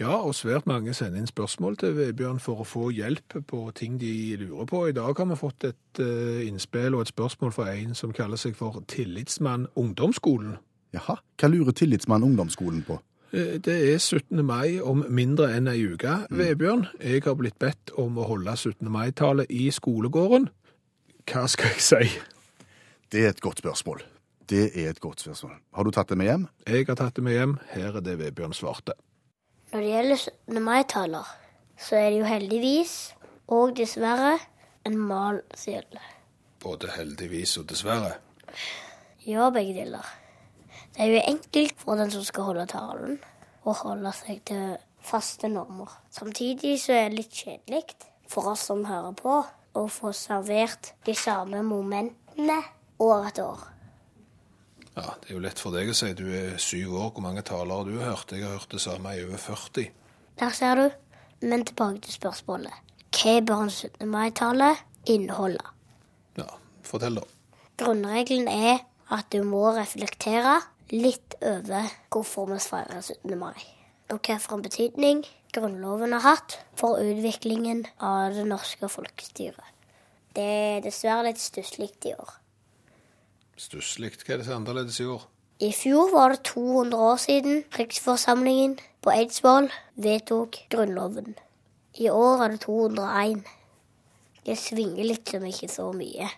Ja, 0.00 0.14
og 0.24 0.32
svært 0.34 0.64
mange 0.64 0.94
sender 0.96 1.20
inn 1.20 1.28
spørsmål 1.28 1.74
til 1.82 1.92
Vebjørn 1.98 2.38
for 2.40 2.62
å 2.62 2.64
få 2.64 2.86
hjelp 2.96 3.34
på 3.50 3.58
ting 3.76 3.98
de 4.00 4.12
lurer 4.40 4.64
på. 4.70 4.78
I 4.88 4.94
dag 4.96 5.18
har 5.18 5.26
vi 5.28 5.36
fått 5.36 5.66
et 5.68 6.00
eh, 6.00 6.46
innspill 6.48 6.96
og 6.96 7.02
et 7.04 7.10
spørsmål 7.12 7.52
fra 7.52 7.66
en 7.74 7.92
som 7.98 8.14
kaller 8.16 8.40
seg 8.40 8.56
for 8.56 8.80
Tillitsmann 8.88 9.66
ungdomsskolen. 9.76 10.54
Jaha, 10.96 11.18
hva 11.38 11.50
lurer 11.52 11.76
tillitsmann 11.76 12.24
ungdomsskolen 12.24 12.80
på? 12.88 12.96
Eh, 13.36 13.58
Det 13.60 13.76
er 13.92 13.98
17. 14.00 14.40
mai 14.42 14.80
om 14.80 15.04
mindre 15.12 15.50
enn 15.58 15.68
ei 15.68 15.84
uke. 15.92 16.16
Vebjørn, 16.32 16.86
jeg 17.04 17.20
har 17.28 17.36
blitt 17.36 17.58
bedt 17.60 17.92
om 18.00 18.16
å 18.16 18.24
holde 18.30 18.56
17. 18.56 18.88
mai-tale 18.90 19.44
i 19.52 19.68
skolegården. 19.70 20.48
Hva 21.28 21.44
skal 21.46 21.76
jeg 21.76 21.84
si? 21.84 22.16
Det 23.12 23.26
er 23.26 23.34
et 23.34 23.44
godt 23.44 23.60
spørsmål. 23.60 24.00
Det 24.48 24.70
er 24.74 24.88
et 24.94 25.00
godt 25.04 25.20
spørsmål. 25.20 25.60
Har 25.76 25.84
du 25.84 25.90
tatt 25.94 26.08
det 26.08 26.16
med 26.18 26.26
hjem? 26.26 26.48
Jeg 26.66 26.88
har 26.88 26.96
tatt 26.96 27.14
det 27.20 27.22
med 27.28 27.36
hjem. 27.36 27.58
Her 27.76 28.00
er 28.00 28.00
det 28.00 28.16
Vebjørn 28.18 28.56
svarte. 28.56 28.96
Når 29.70 29.80
det 29.80 29.90
gjelder 29.92 30.16
17. 30.16 30.62
mai-taler, 30.66 31.26
så 31.78 31.96
er 31.96 32.08
det 32.10 32.16
jo 32.18 32.26
heldigvis, 32.26 32.94
og 33.54 33.76
dessverre, 33.78 34.32
en 34.86 34.96
mal 34.98 35.38
som 35.54 35.76
gjelder. 35.76 36.08
Både 36.58 36.90
heldigvis 36.96 37.52
og 37.60 37.68
dessverre. 37.70 38.16
Ja, 39.26 39.46
begge 39.54 39.76
deler. 39.76 40.08
Det 40.96 41.04
er 41.04 41.12
jo 41.12 41.22
enkelt 41.22 41.78
for 41.78 42.00
den 42.00 42.10
som 42.10 42.26
skal 42.26 42.48
holde 42.48 42.66
talen, 42.72 43.20
å 43.62 43.76
holde 43.84 44.10
seg 44.18 44.42
til 44.50 44.74
faste 45.06 45.46
normer. 45.52 45.92
Samtidig 46.10 46.74
så 46.82 46.96
er 46.96 47.08
det 47.12 47.20
litt 47.20 47.42
kjedelig 47.44 47.84
for 48.26 48.50
oss 48.50 48.66
som 48.72 48.82
hører 48.88 49.14
på, 49.22 49.38
å 49.78 49.86
få 49.86 50.10
servert 50.18 50.96
de 51.06 51.14
samme 51.14 51.62
momentene 51.62 52.58
år 52.98 53.30
etter 53.30 53.46
år. 53.46 53.68
Ja, 54.96 55.14
Det 55.20 55.30
er 55.30 55.34
jo 55.34 55.42
lett 55.44 55.58
for 55.62 55.70
deg 55.74 55.90
å 55.90 55.94
si. 55.94 56.12
Du 56.18 56.26
er 56.34 56.58
syv 56.58 56.94
år. 56.98 57.10
Hvor 57.14 57.22
mange 57.22 57.42
talere 57.46 57.86
du 57.86 57.98
har 58.00 58.16
hørt? 58.16 58.32
Jeg 58.32 58.44
har 58.44 58.58
hørt 58.58 58.72
det 58.74 58.80
samme 58.82 59.14
i 59.16 59.24
over 59.24 59.38
40. 59.38 59.90
Der 60.40 60.50
ser 60.56 60.74
du. 60.74 60.90
Men 61.46 61.64
tilbake 61.64 62.00
til 62.04 62.16
spørsmålet. 62.18 62.72
Hva 63.14 63.40
bør 63.40 63.66
en 63.66 63.70
17. 63.70 64.08
mai-tale 64.10 64.74
inneholde? 65.06 65.62
Ja, 66.38 66.48
fortell 66.86 67.20
da. 67.20 67.24
Grunnregelen 67.80 68.48
er 68.48 68.82
at 69.10 69.30
du 69.32 69.42
må 69.46 69.70
reflektere 69.74 70.58
litt 70.92 71.36
over 71.40 71.88
hvorfor 72.10 72.50
vi 72.50 72.58
feirer 72.62 73.00
17. 73.00 73.38
mai. 73.38 73.56
Og 74.10 74.18
hvilken 74.26 74.62
betydning 74.62 75.24
Grunnloven 75.54 76.12
har 76.14 76.22
hatt 76.22 76.58
for 76.78 77.00
utviklingen 77.02 77.84
av 77.98 78.34
det 78.34 78.44
norske 78.46 78.86
folkestyret. 78.90 79.64
Det 80.34 80.44
er 80.44 80.84
dessverre 80.84 81.26
litt 81.26 81.40
stusslig 81.42 81.90
i 82.06 82.12
år. 82.14 82.36
Stusslig. 83.60 84.14
Hva 84.24 84.34
er 84.34 84.40
det 84.40 84.46
som 84.46 84.54
er 84.54 84.60
annerledes 84.62 85.00
i 85.02 85.06
år? 85.12 85.26
I 85.60 85.68
fjor 85.76 86.08
var 86.14 86.32
det 86.32 86.44
200 86.48 86.96
år 86.96 87.16
siden 87.20 87.64
riksforsamlingen 87.76 88.78
på 89.04 89.12
Eidsvoll 89.12 89.66
vedtok 90.00 90.56
Grunnloven. 90.72 91.34
I 92.00 92.08
år 92.08 92.44
er 92.44 92.54
det 92.54 92.60
201. 92.64 93.42
Det 94.46 94.56
svinger 94.56 95.04
litt 95.04 95.28
som 95.28 95.44
ikke 95.44 95.68
så 95.68 95.90
mye. 95.92 96.30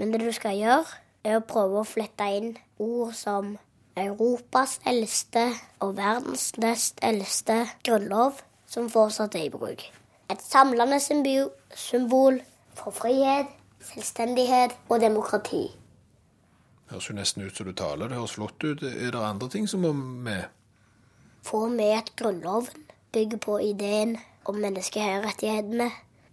Men 0.00 0.14
det 0.14 0.22
du 0.22 0.30
skal 0.32 0.56
gjøre, 0.56 0.86
er 1.24 1.36
å 1.36 1.44
prøve 1.44 1.82
å 1.82 1.90
flette 1.90 2.30
inn 2.38 2.54
ord 2.80 3.12
som 3.20 3.52
Europas 4.00 4.78
eldste 4.88 5.44
og 5.84 5.98
verdens 6.00 6.54
nest 6.56 7.04
eldste 7.04 7.58
grunnlov, 7.84 8.40
som 8.64 8.88
fortsatt 8.88 9.36
er 9.36 9.50
i 9.50 9.52
bruk. 9.52 9.84
Et 10.32 10.40
samlende 10.40 10.96
symbol, 11.04 12.40
for 12.72 12.96
frihet, 12.96 13.52
selvstendighet 13.92 14.72
og 14.88 15.04
demokrati. 15.04 15.66
Høres 16.92 17.08
jo 17.08 17.14
nesten 17.16 17.46
ut 17.46 17.56
som 17.56 17.68
du 17.68 17.72
taler. 17.72 18.10
Det 18.10 18.18
høres 18.18 18.34
flott 18.36 18.64
ut. 18.66 18.82
Er 18.84 19.14
det 19.14 19.20
andre 19.24 19.48
ting 19.48 19.68
som 19.70 19.80
må 19.80 19.94
med? 19.96 20.44
Få 21.42 21.64
med 21.72 21.94
at 21.96 22.12
Grunnloven 22.20 22.84
bygger 23.16 23.40
på 23.40 23.56
ideen 23.64 24.18
om 24.44 24.58
menneskerettighetene, 24.60 25.88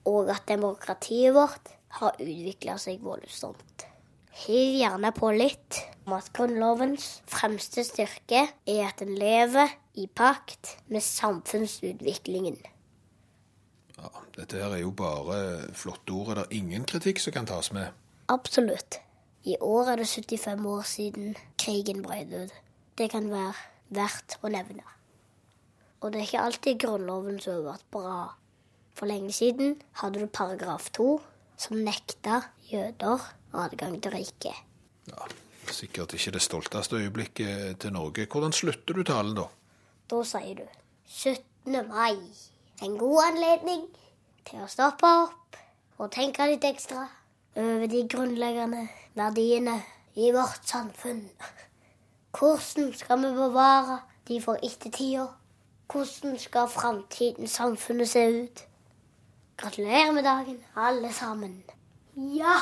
og 0.09 0.31
at 0.33 0.49
demokratiet 0.49 1.31
vårt 1.35 1.71
har 1.99 2.19
utvikla 2.19 2.75
seg 2.81 2.99
voldsomt. 3.05 3.87
Hiv 4.43 4.75
gjerne 4.81 5.13
på 5.15 5.31
litt 5.35 5.79
om 6.05 6.17
at 6.17 6.29
Grunnlovens 6.35 7.07
fremste 7.29 7.83
styrke 7.87 8.45
er 8.49 8.83
at 8.85 8.99
den 8.99 9.15
lever 9.19 9.71
i 9.99 10.07
pakt 10.11 10.75
med 10.91 11.03
samfunnsutviklingen. 11.05 12.59
Ja, 13.95 14.11
Dette 14.35 14.59
her 14.59 14.75
er 14.75 14.83
jo 14.83 14.91
bare 14.95 15.71
flotte 15.75 16.15
ord. 16.15 16.31
Er 16.35 16.43
det 16.43 16.59
ingen 16.59 16.87
kritikk 16.87 17.19
som 17.23 17.35
kan 17.35 17.47
tas 17.47 17.71
med? 17.75 17.91
Absolutt. 18.31 19.01
I 19.49 19.55
år 19.65 19.93
er 19.93 20.01
det 20.01 20.07
75 20.07 20.65
år 20.69 20.85
siden 20.85 21.35
krigen 21.57 22.03
brøt 22.05 22.33
ut. 22.35 22.53
Det 22.97 23.09
kan 23.09 23.29
være 23.31 23.55
verdt 23.89 24.37
å 24.43 24.51
nevne. 24.53 24.85
Og 25.99 26.13
det 26.13 26.21
er 26.21 26.27
ikke 26.27 26.43
alltid 26.45 26.79
Grunnloven 26.83 27.39
som 27.41 27.57
har 27.57 27.65
vært 27.71 27.87
bra. 27.95 28.19
For 28.93 29.09
lenge 29.09 29.33
siden 29.33 29.79
hadde 30.01 30.21
du 30.21 30.27
paragraf 30.27 30.91
2, 30.95 31.07
som 31.59 31.81
nekta 31.83 32.41
jøder 32.69 33.25
adgang 33.57 33.97
til 34.03 34.13
riket. 34.13 34.65
Ja, 35.09 35.29
Sikkert 35.69 36.13
ikke 36.17 36.31
det 36.33 36.41
stolteste 36.41 36.97
øyeblikket 36.97 37.79
til 37.79 37.93
Norge. 37.93 38.25
Hvordan 38.25 38.53
slutter 38.53 38.93
du 38.97 39.03
talen, 39.05 39.35
da? 39.37 39.45
Da 40.09 40.21
sier 40.25 40.55
du 40.57 40.65
17. 41.05 41.85
mai. 41.89 42.17
En 42.81 42.97
god 42.97 43.21
anledning 43.27 43.85
til 44.49 44.63
å 44.63 44.69
stoppe 44.71 45.09
opp 45.25 45.59
og 45.99 46.09
tenke 46.15 46.47
litt 46.49 46.65
ekstra 46.65 47.05
over 47.55 47.87
de 47.87 48.07
grunnleggende 48.09 48.87
verdiene 49.13 49.81
i 50.15 50.31
vårt 50.31 50.61
samfunn. 50.63 51.29
Hvordan 52.39 52.93
skal 52.93 53.17
vi 53.17 53.33
bevare 53.35 53.99
de 54.27 54.41
for 54.41 54.57
ettertida? 54.63 55.25
Hvordan 55.91 56.39
skal 56.39 56.67
framtidens 56.67 57.51
samfunnet 57.51 58.09
se 58.09 58.43
ut? 58.43 58.65
Gratulerer 59.57 60.11
med 60.11 60.23
dagen, 60.23 60.63
alle 60.75 61.13
sammen. 61.13 61.63
Ja! 62.15 62.55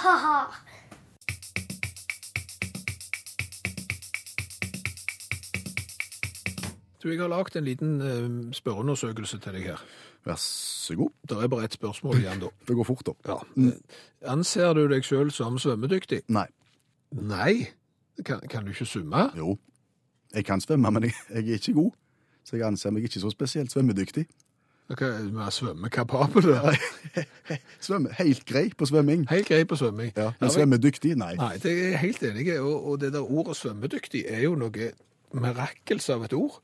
Du, 7.08 7.12
Jeg 7.12 7.22
har 7.22 7.30
lagd 7.32 7.56
en 7.56 7.64
liten 7.64 8.02
eh, 8.02 8.54
spørreundersøkelse 8.54 9.38
til 9.40 9.54
deg 9.56 9.70
her. 9.70 9.84
Vær 10.28 10.36
så 10.44 10.96
god. 11.00 11.14
Det 11.30 11.38
er 11.44 11.48
bare 11.48 11.64
ett 11.64 11.78
spørsmål 11.78 12.18
igjen, 12.20 12.42
da. 12.42 12.50
Det 12.68 12.76
går 12.76 12.84
fort, 12.84 13.06
da. 13.08 13.14
Ja. 13.28 13.38
Mm. 13.56 13.78
Anser 14.28 14.74
du 14.76 14.82
deg 14.92 15.08
sjøl 15.08 15.32
som 15.32 15.56
svømmedyktig? 15.56 16.26
Nei. 16.28 16.50
Nei. 17.16 17.54
Kan, 18.26 18.44
kan 18.52 18.68
du 18.68 18.76
ikke 18.76 18.86
svømme? 18.86 19.30
Jo. 19.38 19.56
Jeg 20.36 20.46
kan 20.46 20.62
svømme, 20.62 20.92
men 20.92 21.08
jeg, 21.08 21.16
jeg 21.36 21.48
er 21.48 21.62
ikke 21.62 21.78
god. 21.80 21.96
Så 22.44 22.60
jeg 22.60 22.68
anser 22.68 22.92
meg 22.92 23.08
ikke 23.08 23.24
så 23.24 23.32
spesielt 23.32 23.72
svømmedyktig. 23.72 24.28
Ok, 24.90 25.02
er 25.02 25.50
svømmekapabel? 25.50 26.44
Svømme, 27.88 28.12
Helt 28.20 28.46
grei 28.46 28.70
på 28.78 28.86
svømming. 28.86 29.30
Helt 29.30 29.48
grei 29.48 29.64
på 29.64 29.76
svømming. 29.76 30.12
Ja, 30.16 30.32
men 30.40 30.52
svømmedyktig? 30.52 31.16
Nei. 31.20 31.36
Nei, 31.40 31.58
det 31.64 31.74
er 31.90 31.98
helt 32.04 32.24
enig. 32.24 32.52
Og, 32.60 32.88
og 32.88 33.02
det 33.02 33.14
der 33.14 33.32
ordet 33.32 33.56
svømmedyktig 33.56 34.26
er 34.28 34.44
jo 34.48 34.56
noe 34.60 34.92
mirakels 35.36 36.10
av 36.10 36.24
et 36.28 36.36
ord. 36.36 36.60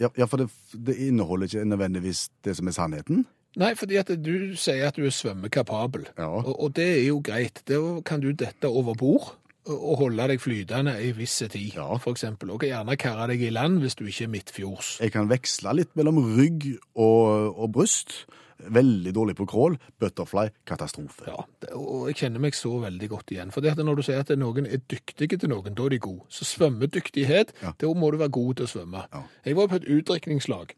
Ja, 0.00 0.10
ja 0.18 0.26
for 0.28 0.42
det, 0.42 0.50
det 0.72 0.96
inneholder 1.08 1.48
ikke 1.48 1.64
nødvendigvis 1.64 2.28
det 2.44 2.56
som 2.58 2.68
er 2.68 2.76
sannheten. 2.76 3.24
Nei, 3.56 3.72
fordi 3.74 3.96
at 3.96 4.10
du 4.20 4.52
sier 4.60 4.90
at 4.90 4.98
du 4.98 5.06
er 5.08 5.14
svømmekapabel. 5.16 6.10
Ja. 6.18 6.28
Og, 6.28 6.52
og 6.60 6.74
det 6.76 6.86
er 6.98 7.06
jo 7.06 7.22
greit. 7.24 7.62
Da 7.68 7.78
kan 8.04 8.20
du 8.20 8.32
dette 8.36 8.68
over 8.68 8.94
bord 8.94 9.30
og 9.66 9.96
holde 9.98 10.28
deg 10.30 10.40
flytende 10.40 10.92
i 11.02 11.10
visse 11.16 11.48
tid, 11.50 11.72
Ja. 11.74 11.96
eksempel. 12.06 12.52
Og 12.54 12.60
gjerne 12.62 12.96
karre 13.00 13.26
deg 13.32 13.42
i 13.42 13.50
land 13.50 13.80
hvis 13.82 13.96
du 13.98 14.04
ikke 14.06 14.24
er 14.28 14.28
midtfjords. 14.34 14.90
Jeg 15.00 15.12
kan 15.12 15.30
veksle 15.30 15.72
litt 15.74 15.96
mellom 15.96 16.20
rygg 16.36 16.68
og, 16.94 17.56
og 17.58 17.72
bryst. 17.72 18.26
Veldig 18.58 19.12
dårlig 19.14 19.36
på 19.36 19.44
crawl. 19.46 19.76
Butterfly, 20.00 20.48
katastrofe. 20.66 21.26
Ja, 21.28 21.44
og 21.76 22.06
jeg 22.08 22.16
kjenner 22.22 22.40
meg 22.40 22.54
så 22.56 22.72
veldig 22.80 23.08
godt 23.12 23.30
igjen. 23.34 23.52
For 23.52 23.60
det 23.60 23.74
at 23.76 23.82
når 23.84 23.96
du 24.00 24.02
sier 24.06 24.22
at 24.24 24.32
noen 24.38 24.66
er 24.66 24.80
dyktige 24.88 25.36
til 25.38 25.52
noen, 25.52 25.74
da 25.76 25.84
er 25.84 25.92
de 25.96 25.98
gode. 25.98 26.24
Så 26.32 26.44
svømmedyktighet, 26.48 27.52
Ja. 27.62 27.72
da 27.78 27.86
må 27.94 28.10
du 28.10 28.16
være 28.18 28.32
god 28.32 28.54
til 28.56 28.66
å 28.66 28.68
svømme. 28.72 29.04
Ja. 29.12 29.22
Jeg 29.44 29.56
var 29.56 29.68
på 29.68 29.76
et 29.76 29.84
utdrikningslag. 29.84 30.72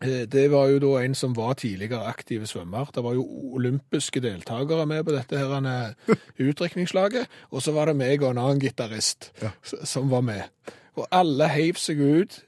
Eh, 0.00 0.26
Det 0.26 0.50
var 0.50 0.68
jo 0.68 0.78
da 0.78 1.02
en 1.02 1.14
som 1.14 1.32
var 1.34 1.54
tidligere 1.54 2.04
aktiv 2.06 2.44
svømmer. 2.46 2.92
Det 2.94 3.02
var 3.02 3.14
jo 3.14 3.24
olympiske 3.54 4.20
deltakere 4.20 4.86
med 4.86 5.04
på 5.04 5.12
dette 5.16 5.38
her 5.38 5.66
eh, 5.66 6.14
utdrikningslaget. 6.38 7.26
Og 7.52 7.62
så 7.62 7.72
var 7.72 7.86
det 7.86 7.96
meg 7.96 8.22
og 8.22 8.30
en 8.30 8.38
annen 8.44 8.60
gitarist 8.60 9.32
ja. 9.42 9.50
som 9.84 10.08
var 10.10 10.20
med. 10.20 10.44
Og 10.98 11.06
alle 11.10 11.48
heiv 11.48 11.74
seg 11.78 11.98
ut 12.00 12.44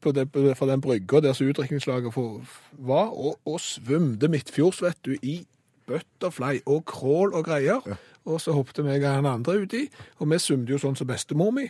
på 0.00 0.12
det, 0.12 0.28
på, 0.32 0.66
den 0.66 0.80
brygga 0.80 1.20
der 1.20 1.36
som 1.36 1.48
utdrikningslaget 1.48 2.14
var, 2.14 3.08
og, 3.12 3.38
og 3.44 3.60
svømte 3.60 4.28
midtfjords, 4.28 4.82
vet 4.82 5.00
du, 5.06 5.16
i 5.22 5.40
butterfly 5.88 6.60
og 6.66 6.84
crawl 6.88 7.34
og 7.34 7.44
greier. 7.48 7.98
Og 8.28 8.42
så 8.44 8.52
hoppet 8.52 8.82
meg 8.84 9.00
og 9.06 9.14
han 9.14 9.26
andre 9.30 9.54
uti, 9.62 9.86
og 10.20 10.28
vi 10.28 10.38
svømte 10.42 10.74
jo 10.74 10.80
sånn 10.82 10.98
som 10.98 11.08
bestemor 11.08 11.48
mi, 11.56 11.64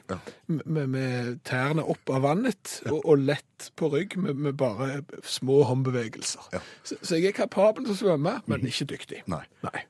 med, 0.50 0.88
med 0.90 1.37
tærne 1.46 1.85
opp 1.87 2.11
av 2.11 2.24
vannet, 2.26 2.81
og, 2.90 2.98
og 3.05 3.22
lett 3.29 3.68
på 3.79 3.92
rygg, 3.92 4.16
med, 4.18 4.40
med 4.42 4.57
bare 4.59 5.05
små 5.22 5.61
håndbevegelser. 5.68 6.48
Så, 6.83 6.98
så 6.98 7.20
jeg 7.20 7.31
er 7.31 7.37
kapabel 7.37 7.87
til 7.87 7.94
å 7.94 8.00
svømme, 8.00 8.35
men 8.50 8.66
ikke 8.66 8.88
dyktig. 8.90 9.22
Nei. 9.31 9.44
Nei. 9.62 9.85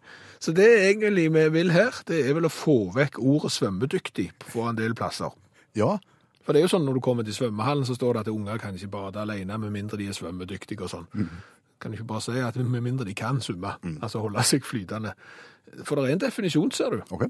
Så 0.44 0.52
det 0.54 0.68
egentlig 0.84 1.30
vi 1.34 1.46
vil 1.56 1.72
her, 1.72 1.96
det 2.06 2.20
er 2.26 2.36
vel 2.36 2.46
å 2.46 2.52
få 2.52 2.76
vekk 2.94 3.18
ordet 3.18 3.54
svømmedyktig 3.56 4.28
på 4.44 4.68
en 4.68 4.76
del 4.78 4.94
plasser. 4.98 5.32
Ja, 5.78 5.96
For 6.48 6.56
det 6.56 6.62
er 6.62 6.64
jo 6.64 6.70
sånn 6.72 6.87
når 6.88 6.96
du 6.96 7.00
kommer 7.04 7.26
til 7.28 7.34
svømmehallen, 7.37 7.84
så 7.84 7.92
står 7.98 8.14
det 8.16 8.20
at 8.24 8.28
unger 8.32 8.56
kan 8.62 8.74
ikke 8.78 8.88
bade 8.88 9.20
alene 9.20 9.58
med 9.61 9.70
mindre 9.74 9.98
de 10.00 10.06
er 10.08 10.16
svømmedyktige 10.16 10.80
og 10.87 10.88
sånn. 10.94 11.04
Kan 11.78 11.92
du 11.92 11.98
ikke 11.98 12.06
bare 12.08 12.24
si 12.24 12.38
at 12.40 12.56
med 12.56 12.80
mindre 12.87 13.04
de 13.04 13.12
kan 13.14 13.37
svømme, 13.44 13.74
altså 14.00 14.22
holde 14.24 14.40
seg 14.48 14.64
flytende. 14.64 15.12
For 15.84 15.94
det 16.00 16.06
er 16.08 16.16
en 16.16 16.22
definisjon, 16.24 16.70
ser 16.72 16.96
du. 16.96 17.02
ok. 17.12 17.26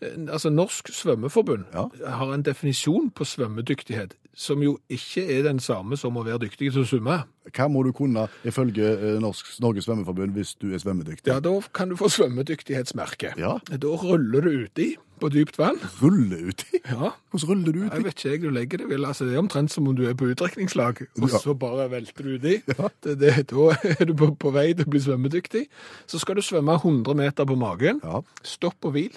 Eh, 0.00 0.16
Altså 0.32 0.48
Norsk 0.50 0.88
Svømmeforbund 0.88 1.64
Ja. 1.74 1.84
har 2.16 2.32
en 2.32 2.42
definisjon 2.42 3.10
på 3.10 3.24
svømmedyktighet 3.28 4.14
som 4.34 4.62
jo 4.62 4.78
ikke 4.88 5.26
er 5.38 5.42
den 5.42 5.60
samme 5.60 5.96
som 6.00 6.16
å 6.16 6.24
være 6.24 6.38
dyktig 6.46 6.72
til 6.72 6.80
å 6.80 6.86
svømme. 6.88 7.18
Hva 7.52 7.68
må 7.68 7.82
du 7.84 7.92
kunne 7.92 8.24
ifølge 8.48 8.86
eh, 8.96 9.18
Norsk, 9.20 9.60
Norges 9.60 9.84
Svømmeforbund 9.84 10.32
hvis 10.32 10.54
du 10.56 10.72
er 10.72 10.78
svømmedyktig? 10.80 11.28
Ja, 11.28 11.40
Da 11.40 11.52
kan 11.74 11.90
du 11.90 11.96
få 11.96 12.08
svømmedyktighetsmerke. 12.08 13.34
Ja. 13.36 13.58
Da 13.68 13.86
ruller 14.00 14.40
du 14.40 14.64
uti 14.64 14.96
på 15.20 15.28
dypt 15.32 15.58
vann. 15.60 15.78
Rulle 16.00 16.38
uti? 16.50 16.80
Ja, 16.88 17.10
Hvordan 17.30 17.48
ruller 17.50 17.72
du 17.76 17.80
Jeg 17.84 18.04
vet 18.04 18.14
ikke 18.18 18.30
jeg 18.32 18.42
du 18.42 18.50
legger 18.54 18.78
det 18.82 18.88
vel. 18.90 19.04
Altså, 19.08 19.24
det 19.28 19.34
er 19.36 19.42
omtrent 19.42 19.70
som 19.72 19.86
om 19.88 19.94
du 19.96 20.02
er 20.08 20.14
på 20.18 20.28
utdrikningslag, 20.32 21.02
og 21.20 21.28
Ja. 21.30 21.38
så 21.42 21.54
bare 21.54 21.86
velter 21.92 22.26
du 22.26 22.34
uti. 22.38 22.56
Det, 22.66 23.16
det, 23.20 23.34
da 23.52 23.68
er 24.00 24.04
du 24.08 24.14
på, 24.16 24.30
på 24.34 24.52
vei 24.54 24.70
til 24.74 24.86
å 24.88 24.90
bli 24.90 25.00
svømmedyktig. 25.04 25.64
Så 26.10 26.18
skal 26.22 26.40
du 26.40 26.42
svømme 26.42 26.74
100 26.80 27.14
meter 27.20 27.44
på 27.48 27.56
magen. 27.60 28.00
Ja. 28.04 28.20
Stopp 28.42 28.84
og 28.88 28.92
hvil. 28.96 29.16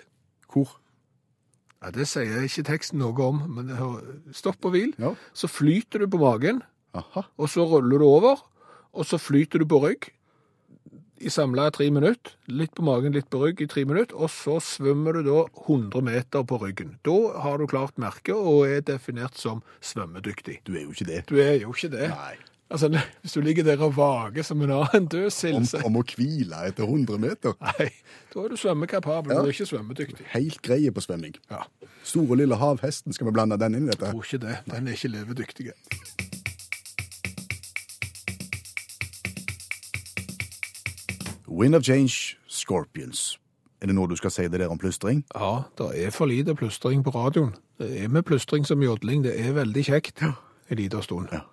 Hvor? 0.53 0.75
Ja, 1.83 1.89
Det 1.91 2.05
sier 2.07 2.43
ikke 2.45 2.63
teksten 2.69 2.99
noe 3.01 3.25
om, 3.25 3.41
men 3.57 3.71
stopp 4.31 4.63
og 4.65 4.71
hvil. 4.75 4.93
Ja. 5.01 5.13
Så 5.35 5.49
flyter 5.51 5.99
du 6.05 6.07
på 6.13 6.21
magen, 6.21 6.61
Aha. 6.95 7.25
og 7.37 7.49
så 7.49 7.65
ruller 7.67 7.99
du 7.99 8.05
over, 8.07 8.43
og 8.93 9.05
så 9.09 9.17
flyter 9.19 9.59
du 9.59 9.65
på 9.65 9.81
rygg 9.83 10.11
i 11.23 11.31
samla 11.33 11.69
tre 11.73 11.87
minutter. 11.93 12.33
Litt 12.51 12.73
på 12.75 12.83
magen, 12.85 13.13
litt 13.15 13.29
på 13.31 13.39
rygg 13.43 13.61
i 13.63 13.67
tre 13.71 13.83
minutter, 13.87 14.15
og 14.19 14.29
så 14.33 14.59
svømmer 14.63 15.15
du 15.17 15.23
da 15.27 15.41
100 15.65 16.01
meter 16.05 16.43
på 16.47 16.59
ryggen. 16.61 16.97
Da 17.07 17.15
har 17.43 17.57
du 17.61 17.67
klart 17.71 17.97
merket 18.01 18.35
og 18.35 18.65
er 18.67 18.81
definert 18.85 19.37
som 19.39 19.61
svømmedyktig. 19.83 20.59
Du 20.67 20.73
er 20.75 20.83
jo 20.87 20.91
ikke 20.95 21.07
det. 21.09 21.21
Du 21.31 21.37
er 21.39 21.55
jo 21.63 21.71
ikke 21.75 21.91
det. 21.95 22.09
Nei. 22.13 22.35
Altså, 22.73 22.89
hvis 23.21 23.35
du 23.37 23.41
ligger 23.45 23.63
der 23.67 23.81
og 23.85 23.95
vager 23.97 24.43
som 24.47 24.61
en 24.65 24.71
annen 24.79 25.05
død 25.11 25.29
sild, 25.35 25.59
Om, 25.77 25.83
om 25.91 25.99
å 26.01 26.05
hvile 26.15 26.63
etter 26.69 26.87
100 26.87 27.19
meter. 27.21 27.53
Nei, 27.61 27.89
da 28.33 28.45
er 28.45 28.53
du 28.53 28.57
svømmekapabel, 28.57 29.35
Ja. 29.35 29.41
du 29.43 29.51
er 29.51 29.53
ikke 29.53 29.69
svømmedyktig. 29.69 30.25
Helt 30.33 30.61
greie 30.65 30.91
på 30.95 31.03
svømming. 31.05 31.35
Ja, 31.53 31.63
Store 32.03 32.35
lille 32.39 32.57
havhesten, 32.59 33.13
skal 33.15 33.29
vi 33.29 33.35
blande 33.37 33.55
den 33.61 33.77
inn 33.77 33.85
i 33.87 33.91
dette? 33.93 34.09
jeg 34.09 34.17
tror 34.17 34.25
ikke 34.27 34.41
det. 34.47 34.57
Den 34.73 34.89
er 34.89 34.97
ikke 34.97 35.13
levedyktig. 35.13 35.69
Wind 41.53 41.75
of 41.75 41.83
Change, 41.83 42.37
Scorpions. 42.47 43.39
Er 43.81 43.85
det 43.91 43.93
noe 43.95 44.09
du 44.09 44.15
skal 44.17 44.31
si 44.33 44.47
det 44.49 44.57
der 44.57 44.71
om 44.73 44.79
plystring? 44.81 45.21
Ja, 45.35 45.67
det 45.77 45.89
er 46.01 46.13
for 46.15 46.25
lite 46.25 46.55
plystring 46.57 47.03
på 47.05 47.11
radioen. 47.13 47.51
Det 47.77 47.91
er 48.03 48.07
med 48.09 48.25
plystring 48.25 48.65
som 48.65 48.81
jodling. 48.81 49.21
Det 49.23 49.35
er 49.37 49.53
veldig 49.53 49.83
kjekt 49.85 50.23
en 50.23 50.79
liten 50.79 51.03
stund. 51.05 51.29
Ja. 51.29 51.43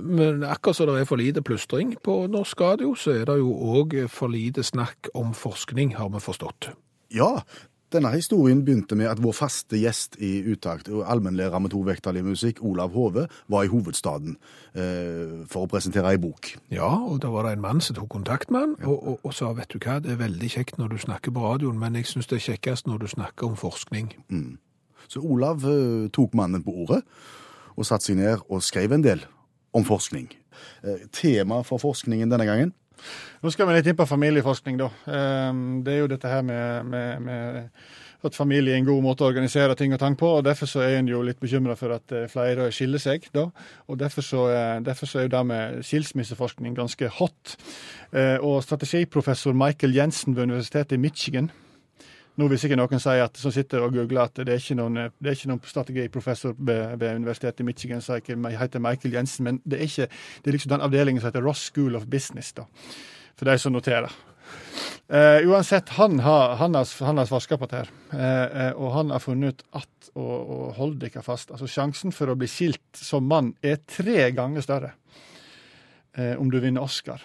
Men 0.00 0.42
akkurat 0.42 0.76
som 0.76 0.90
det 0.90 0.96
er 1.02 1.06
for 1.06 1.20
lite 1.20 1.44
plystring 1.46 1.94
på 2.02 2.24
norsk 2.32 2.60
radio, 2.60 2.94
så 2.98 3.12
er 3.20 3.28
det 3.28 3.38
jo 3.38 3.52
òg 3.52 3.94
for 4.10 4.32
lite 4.32 4.64
snakk 4.66 5.12
om 5.14 5.34
forskning, 5.36 5.94
har 5.94 6.08
vi 6.10 6.22
forstått. 6.24 6.72
Ja, 7.14 7.44
denne 7.94 8.10
historien 8.14 8.60
begynte 8.64 8.96
med 8.98 9.08
at 9.10 9.20
vår 9.22 9.34
faste 9.36 9.78
gjest 9.78 10.18
i 10.22 10.36
Utakt, 10.50 10.88
allmennlærer 10.90 11.62
med 11.62 11.72
to 11.74 11.80
vekttall 11.86 12.18
i 12.20 12.24
musikk, 12.26 12.60
Olav 12.66 12.94
Hove, 12.94 13.26
var 13.50 13.64
i 13.64 13.70
hovedstaden 13.70 14.36
eh, 14.74 15.44
for 15.50 15.64
å 15.64 15.70
presentere 15.70 16.12
ei 16.12 16.20
bok. 16.20 16.52
Ja, 16.74 16.90
og 16.90 17.22
da 17.24 17.30
var 17.34 17.48
det 17.48 17.56
en 17.56 17.64
mann 17.64 17.82
som 17.84 17.98
tok 17.98 18.10
kontakt 18.16 18.52
med 18.54 18.66
han, 18.66 18.76
og, 18.84 18.98
og, 18.98 19.18
og 19.22 19.36
sa 19.36 19.52
vet 19.56 19.72
du 19.72 19.78
hva, 19.78 20.00
det 20.02 20.14
er 20.14 20.22
veldig 20.22 20.52
kjekt 20.56 20.78
når 20.80 20.94
du 20.94 21.00
snakker 21.06 21.34
på 21.34 21.46
radioen, 21.46 21.78
men 21.80 21.98
jeg 21.98 22.10
syns 22.10 22.30
det 22.30 22.40
er 22.40 22.46
kjekkest 22.50 22.90
når 22.90 23.04
du 23.04 23.10
snakker 23.14 23.48
om 23.48 23.58
forskning. 23.58 24.12
Så 25.08 25.22
Olav 25.22 25.66
eh, 25.68 26.08
tok 26.14 26.34
mannen 26.38 26.64
på 26.64 26.74
ordet 26.84 27.02
og 27.74 27.86
satte 27.86 28.10
seg 28.10 28.20
ned 28.20 28.42
og 28.48 28.62
skrev 28.64 28.94
en 28.94 29.04
del 29.04 29.24
om 29.74 29.86
forskning. 29.86 30.30
Eh, 30.84 31.06
tema 31.14 31.62
for 31.66 31.82
forskningen 31.82 32.30
denne 32.30 32.46
gangen 32.48 32.74
Nå 33.42 33.50
skal 33.52 33.68
vi 33.68 33.76
litt 33.76 33.90
inn 33.90 33.98
på 33.98 34.06
familieforskning, 34.08 34.78
da. 34.80 34.88
Ehm, 35.06 35.82
Det 35.84 35.94
er 35.94 35.98
jo 35.98 36.10
dette 36.14 36.28
her 36.28 36.42
med, 36.42 36.84
med, 36.86 37.20
med 37.22 37.70
at 38.24 38.34
familie 38.34 38.72
er 38.72 38.80
en 38.80 38.86
god 38.88 39.02
måte 39.04 39.24
å 39.24 39.28
organisere 39.28 39.74
ting 39.76 39.92
og 39.92 40.00
tang 40.00 40.16
på. 40.16 40.26
og 40.38 40.44
Derfor 40.46 40.66
så 40.70 40.80
er 40.80 40.98
en 40.98 41.08
jo 41.08 41.22
litt 41.22 41.40
bekymra 41.40 41.76
for 41.76 41.92
at 41.96 42.12
eh, 42.12 42.28
flere 42.32 42.70
skiller 42.72 43.02
seg. 43.02 43.28
da, 43.34 43.48
og 43.88 43.98
Derfor 44.00 44.24
så, 44.24 44.46
eh, 44.48 44.80
derfor 44.84 45.06
så 45.06 45.18
er 45.20 45.28
jo 45.28 45.34
det 45.36 45.46
med 45.46 45.82
skilsmisseforskning 45.84 46.76
ganske 46.76 47.08
hot. 47.18 47.56
Eh, 48.12 48.38
Og 48.40 48.62
strategiprofessor 48.64 49.52
Michael 49.52 49.94
Jensen 49.94 50.36
ved 50.36 50.48
Universitetet 50.48 50.92
i 50.92 51.02
Michigan 51.04 51.50
Nå 52.34 52.48
vil 52.50 52.58
sikkert 52.58 52.80
noen 52.80 53.02
si 53.02 53.14
at, 53.22 53.38
som 53.38 53.52
sitter 53.54 53.84
og 53.86 53.94
googler 53.94 54.24
at 54.24 54.40
det 54.40 54.50
er 54.50 54.58
ikke 54.58 54.74
noen, 54.80 55.04
det 55.22 55.30
er 55.30 55.36
ikke 55.36 55.50
noen 55.52 55.62
strategiprofessor 55.70 56.56
ved, 56.58 56.96
ved 56.98 57.20
Universitetet 57.20 57.62
i 57.62 57.66
Michigan 57.68 58.02
som 58.02 58.18
heter 58.18 58.82
Michael 58.82 59.14
Jensen, 59.14 59.46
men 59.46 59.60
det 59.62 59.78
er, 59.78 59.86
ikke, 59.86 60.08
det 60.42 60.50
er 60.50 60.56
liksom 60.56 60.72
den 60.74 60.86
avdelingen 60.86 61.22
som 61.22 61.30
heter 61.30 61.44
Ross 61.46 61.68
School 61.70 61.94
of 61.94 62.08
Business, 62.10 62.50
da, 62.56 62.66
for 63.38 63.46
de 63.46 63.54
som 63.62 63.74
noterer. 63.76 64.10
Eh, 65.14 65.46
uansett, 65.46 65.92
han 65.94 66.18
har, 66.24 66.56
han 66.58 66.74
har, 66.74 66.88
han 67.06 67.22
har 67.22 67.30
forska 67.30 67.58
på 67.60 67.68
dette, 67.70 67.84
her, 67.84 68.18
eh, 68.18 68.64
eh, 68.64 68.72
og 68.72 68.96
han 68.96 69.14
har 69.14 69.22
funnet 69.22 69.54
ut 69.54 69.64
at 69.78 70.10
og, 70.14 70.34
og 70.34 70.66
hold 70.78 70.98
dere 71.02 71.22
fast, 71.26 71.54
altså 71.54 71.68
sjansen 71.70 72.14
for 72.14 72.30
å 72.30 72.36
bli 72.38 72.48
skilt 72.50 72.98
som 72.98 73.26
mann 73.30 73.52
er 73.62 73.80
tre 73.86 74.28
ganger 74.34 74.62
større 74.62 74.92
eh, 76.18 76.34
om 76.38 76.50
du 76.50 76.60
vinner 76.62 76.82
Oscar 76.82 77.22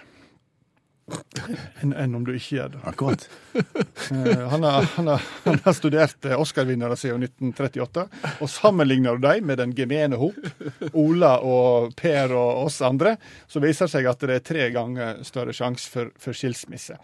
enn 1.82 1.94
en 1.94 2.16
om 2.20 2.26
du 2.26 2.34
ikke 2.36 2.60
gjør 2.60 2.74
det. 2.76 2.84
Akkurat. 2.94 3.30
Eh, 4.10 4.42
han, 4.50 4.64
har, 4.64 4.86
han, 4.96 5.08
har, 5.12 5.24
han 5.44 5.58
har 5.64 5.74
studert 5.76 6.26
eh, 6.26 6.40
Oscar-vinnere 6.40 6.96
siden 6.98 7.26
1938, 7.28 8.06
og 8.42 8.50
sammenligner 8.50 9.18
du 9.18 9.26
dem 9.26 9.46
med 9.50 9.60
den 9.62 9.74
gemene 9.78 10.18
hop, 10.18 10.38
Ola 10.98 11.36
og 11.46 11.92
Per 12.00 12.34
og 12.34 12.64
oss 12.64 12.80
andre, 12.86 13.18
så 13.50 13.62
viser 13.62 13.86
det 13.86 13.94
seg 13.94 14.10
at 14.10 14.26
det 14.26 14.38
er 14.40 14.46
tre 14.48 14.70
ganger 14.74 15.22
større 15.28 15.54
sjanse 15.54 15.92
for, 15.92 16.10
for 16.18 16.38
skilsmisse. 16.38 16.98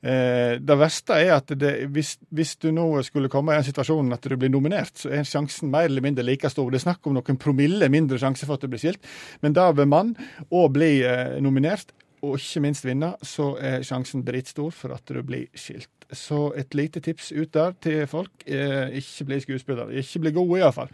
Eh, 0.00 0.56
det 0.62 0.78
verste 0.78 1.18
er 1.18 1.34
at 1.40 1.52
det, 1.58 1.74
hvis, 1.92 2.14
hvis 2.30 2.54
du 2.62 2.70
nå 2.74 2.86
skulle 3.06 3.30
komme 3.32 3.56
i 3.56 3.60
en 3.60 3.66
situasjon 3.66 4.14
at 4.14 4.28
du 4.30 4.36
blir 4.38 4.52
nominert, 4.52 4.94
så 5.00 5.10
er 5.10 5.26
sjansen 5.28 5.72
mer 5.72 5.88
eller 5.90 6.04
mindre 6.04 6.26
like 6.26 6.50
stor. 6.52 6.70
Det 6.70 6.80
er 6.80 6.86
snakk 6.86 7.08
om 7.08 7.18
noen 7.18 7.40
promille 7.40 7.90
mindre 7.92 8.20
sjanse 8.22 8.46
for 8.46 8.56
at 8.56 8.64
du 8.64 8.70
blir 8.70 8.82
skilt, 8.82 9.02
men 9.42 9.56
da 9.56 9.70
ved 9.74 9.90
mann 9.90 10.14
å 10.54 10.68
bli 10.72 11.00
eh, 11.02 11.40
nominert 11.44 11.92
og 12.22 12.38
ikke 12.38 12.62
minst 12.64 12.86
vinne, 12.86 13.12
så 13.22 13.52
er 13.60 13.82
sjansen 13.86 14.24
dritstor 14.26 14.70
for 14.74 14.94
at 14.96 15.08
du 15.08 15.22
blir 15.22 15.48
skilt. 15.54 15.90
Så 16.12 16.52
et 16.56 16.74
lite 16.74 17.00
tips 17.04 17.32
ut 17.32 17.52
der 17.54 17.74
til 17.82 18.06
folk. 18.06 18.30
Eh, 18.46 18.96
ikke 18.96 19.24
bli 19.28 19.40
skuespiller. 19.40 19.90
Ikke 19.90 20.22
bli 20.24 20.32
god, 20.32 20.56
iallfall. 20.58 20.88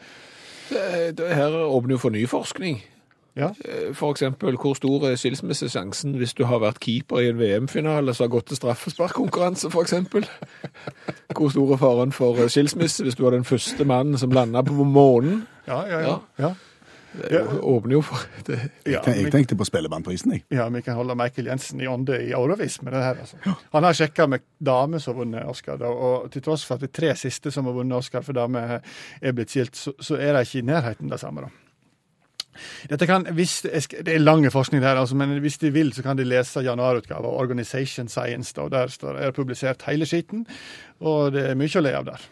Det, 0.70 1.18
det 1.18 1.34
her 1.36 1.54
åpner 1.64 1.94
jo 1.94 2.02
for 2.02 2.14
ny 2.14 2.26
forskning. 2.28 2.82
Ja. 3.36 3.48
F.eks. 3.48 3.98
For 3.98 4.10
eksempel, 4.10 4.56
hvor 4.56 4.74
stor 4.74 5.08
er 5.08 5.16
skilsmissesjansen 5.18 6.14
hvis 6.18 6.34
du 6.38 6.44
har 6.46 6.60
vært 6.62 6.78
keeper 6.80 7.18
i 7.18 7.32
en 7.32 7.38
VM-finale 7.38 8.14
som 8.14 8.28
har 8.28 8.34
gått 8.36 8.52
til 8.52 8.60
straffesparkkonkurranse, 8.60 9.70
eksempel? 9.80 10.26
Hvor 11.34 11.50
stor 11.50 11.72
er 11.74 11.80
faren 11.80 12.12
for 12.14 12.38
eh, 12.38 12.50
skilsmisse 12.50 13.02
hvis 13.02 13.18
du 13.18 13.24
var 13.24 13.34
den 13.34 13.44
første 13.44 13.84
mannen 13.84 14.18
som 14.18 14.30
landa 14.30 14.62
på 14.62 14.86
månen? 14.86 15.42
Ja, 15.66 15.82
ja, 15.90 16.00
ja. 16.00 16.18
Ja. 16.38 16.52
Ja. 17.14 17.28
Det 17.30 17.40
er 17.40 17.64
åpner 17.64 17.96
jo 17.96 18.02
for 18.04 18.22
det. 18.46 18.58
Jeg, 18.84 19.00
Jeg, 19.06 19.16
jeg 19.22 19.32
tenkte 19.32 19.56
på 19.56 19.66
Spellemannprisen, 19.68 20.32
jeg. 20.34 20.44
Ja, 20.54 20.68
vi 20.68 20.82
kan 20.82 20.98
holde 20.98 21.16
Michael 21.18 21.50
Jensen 21.52 21.80
i 21.80 21.88
ånde 21.90 22.18
i 22.24 22.32
årevis 22.34 22.80
med 22.82 22.92
det 22.96 23.02
her. 23.04 23.20
Altså. 23.24 23.56
Han 23.72 23.86
har 23.86 23.98
sjekka 23.98 24.26
med 24.30 24.46
damer 24.58 25.02
som 25.02 25.14
har 25.14 25.24
vunnet 25.24 25.50
Oscar, 25.50 25.78
da, 25.80 25.90
og 25.90 26.30
til 26.34 26.42
tross 26.44 26.64
for 26.66 26.78
at 26.78 26.86
de 26.86 26.92
tre 26.92 27.14
siste 27.18 27.52
som 27.54 27.68
har 27.70 27.76
vunnet 27.76 27.98
Oscar 27.98 28.26
for 28.26 28.36
damer 28.36 28.80
er 28.80 29.36
blitt 29.36 29.54
skilt, 29.54 29.76
så, 29.78 29.94
så 30.00 30.18
er 30.18 30.34
de 30.34 30.42
ikke 30.46 30.62
i 30.64 30.66
nærheten 30.72 31.12
det 31.12 31.20
samme. 31.22 31.46
da. 31.46 31.52
Dette 32.90 33.06
kan, 33.08 33.26
hvis, 33.34 33.60
det 33.64 34.12
er 34.12 34.22
lange 34.22 34.50
forskning 34.54 34.82
der, 34.82 35.00
altså, 35.00 35.16
men 35.18 35.38
hvis 35.42 35.58
de 35.58 35.72
vil, 35.74 35.92
så 35.92 36.02
kan 36.02 36.18
de 36.18 36.26
lese 36.26 36.62
januarutgava 36.62 37.28
av 37.28 37.40
Organization 37.40 38.08
Science. 38.08 38.54
Da, 38.54 38.66
og 38.66 38.70
Der 38.70 38.92
står, 38.92 39.18
er 39.18 39.30
det 39.30 39.34
publisert 39.34 39.82
hele 39.88 40.06
skiten, 40.06 40.46
og 41.00 41.32
det 41.34 41.48
er 41.50 41.58
mye 41.58 41.78
å 41.78 41.84
le 41.84 41.94
av 41.98 42.08
der. 42.12 42.26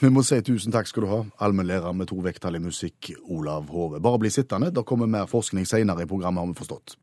Vi 0.00 0.08
må 0.08 0.22
si 0.24 0.38
tusen 0.40 0.72
takk 0.72 0.86
skal 0.88 1.04
du 1.04 1.10
ha, 1.10 1.16
allmennlærer 1.44 1.92
med 1.92 2.08
to 2.08 2.16
vekttall 2.24 2.56
i 2.56 2.60
musikk, 2.64 3.10
Olav 3.28 3.66
Hove. 3.68 3.98
Bare 4.00 4.16
bli 4.22 4.30
sittende, 4.32 4.70
det 4.72 4.86
kommer 4.88 5.10
mer 5.10 5.26
forskning 5.28 5.66
senere 5.68 6.06
i 6.06 6.08
programmet, 6.08 6.40
har 6.40 6.48
vi 6.48 6.56
forstått. 6.56 6.94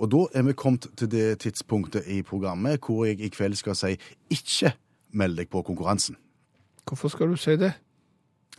Og 0.00 0.08
da 0.14 0.22
er 0.32 0.46
vi 0.46 0.54
kommet 0.56 0.88
til 0.96 1.10
det 1.12 1.26
tidspunktet 1.44 2.08
i 2.08 2.22
programmet 2.24 2.80
hvor 2.80 3.04
jeg 3.04 3.20
i 3.20 3.28
kveld 3.36 3.58
skal 3.60 3.76
si 3.76 3.92
ikke 4.32 4.72
meld 5.12 5.36
deg 5.36 5.52
på 5.52 5.60
konkurransen. 5.68 6.16
Hvorfor 6.88 7.12
skal 7.12 7.28
du 7.28 7.36
si 7.36 7.58
det? 7.60 7.74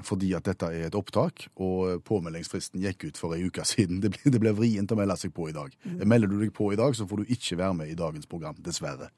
Fordi 0.06 0.36
at 0.38 0.46
dette 0.46 0.70
er 0.70 0.86
et 0.92 0.96
opptak, 1.02 1.48
og 1.58 2.06
påmeldingsfristen 2.06 2.86
gikk 2.86 3.10
ut 3.10 3.18
for 3.18 3.34
ei 3.34 3.50
uke 3.50 3.66
siden. 3.74 4.06
Det 4.06 4.14
ble, 4.14 4.38
det 4.38 4.46
ble 4.46 4.54
vrient 4.54 4.94
å 4.94 5.02
melde 5.02 5.18
seg 5.18 5.34
på 5.34 5.50
i 5.50 5.58
dag. 5.58 5.74
Melder 6.06 6.30
du 6.30 6.38
deg 6.46 6.54
på 6.54 6.70
i 6.70 6.78
dag, 6.78 6.94
så 6.94 7.10
får 7.10 7.26
du 7.26 7.34
ikke 7.34 7.58
være 7.58 7.82
med 7.82 7.90
i 7.90 7.98
dagens 7.98 8.30
program, 8.30 8.62
dessverre. 8.62 9.10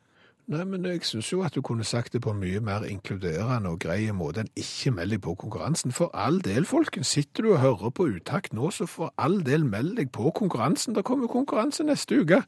Nei, 0.46 0.62
men 0.70 0.84
jeg 0.86 1.02
syns 1.02 1.32
jo 1.32 1.40
at 1.42 1.56
du 1.58 1.64
kunne 1.66 1.84
sagt 1.84 2.14
det 2.14 2.20
på 2.22 2.30
en 2.30 2.38
mye 2.38 2.60
mer 2.62 2.84
inkluderende 2.86 3.72
og 3.74 3.80
grei 3.82 4.12
måte 4.14 4.44
enn 4.44 4.52
ikke 4.62 4.92
meld 4.94 5.16
deg 5.16 5.24
på 5.26 5.34
konkurransen. 5.42 5.94
For 5.96 6.14
all 6.14 6.38
del, 6.46 6.68
folkens. 6.70 7.16
Sitter 7.16 7.48
du 7.48 7.56
og 7.56 7.64
hører 7.64 7.90
på 7.90 8.06
utakt 8.14 8.54
nå, 8.54 8.70
så 8.70 8.86
for 8.86 9.10
all 9.18 9.40
del 9.48 9.66
meld 9.66 9.96
deg 9.98 10.12
på 10.14 10.30
konkurransen. 10.38 10.94
Det 10.94 11.06
kommer 11.08 11.32
konkurranse 11.34 11.88
neste 11.88 12.22
uke. 12.22 12.44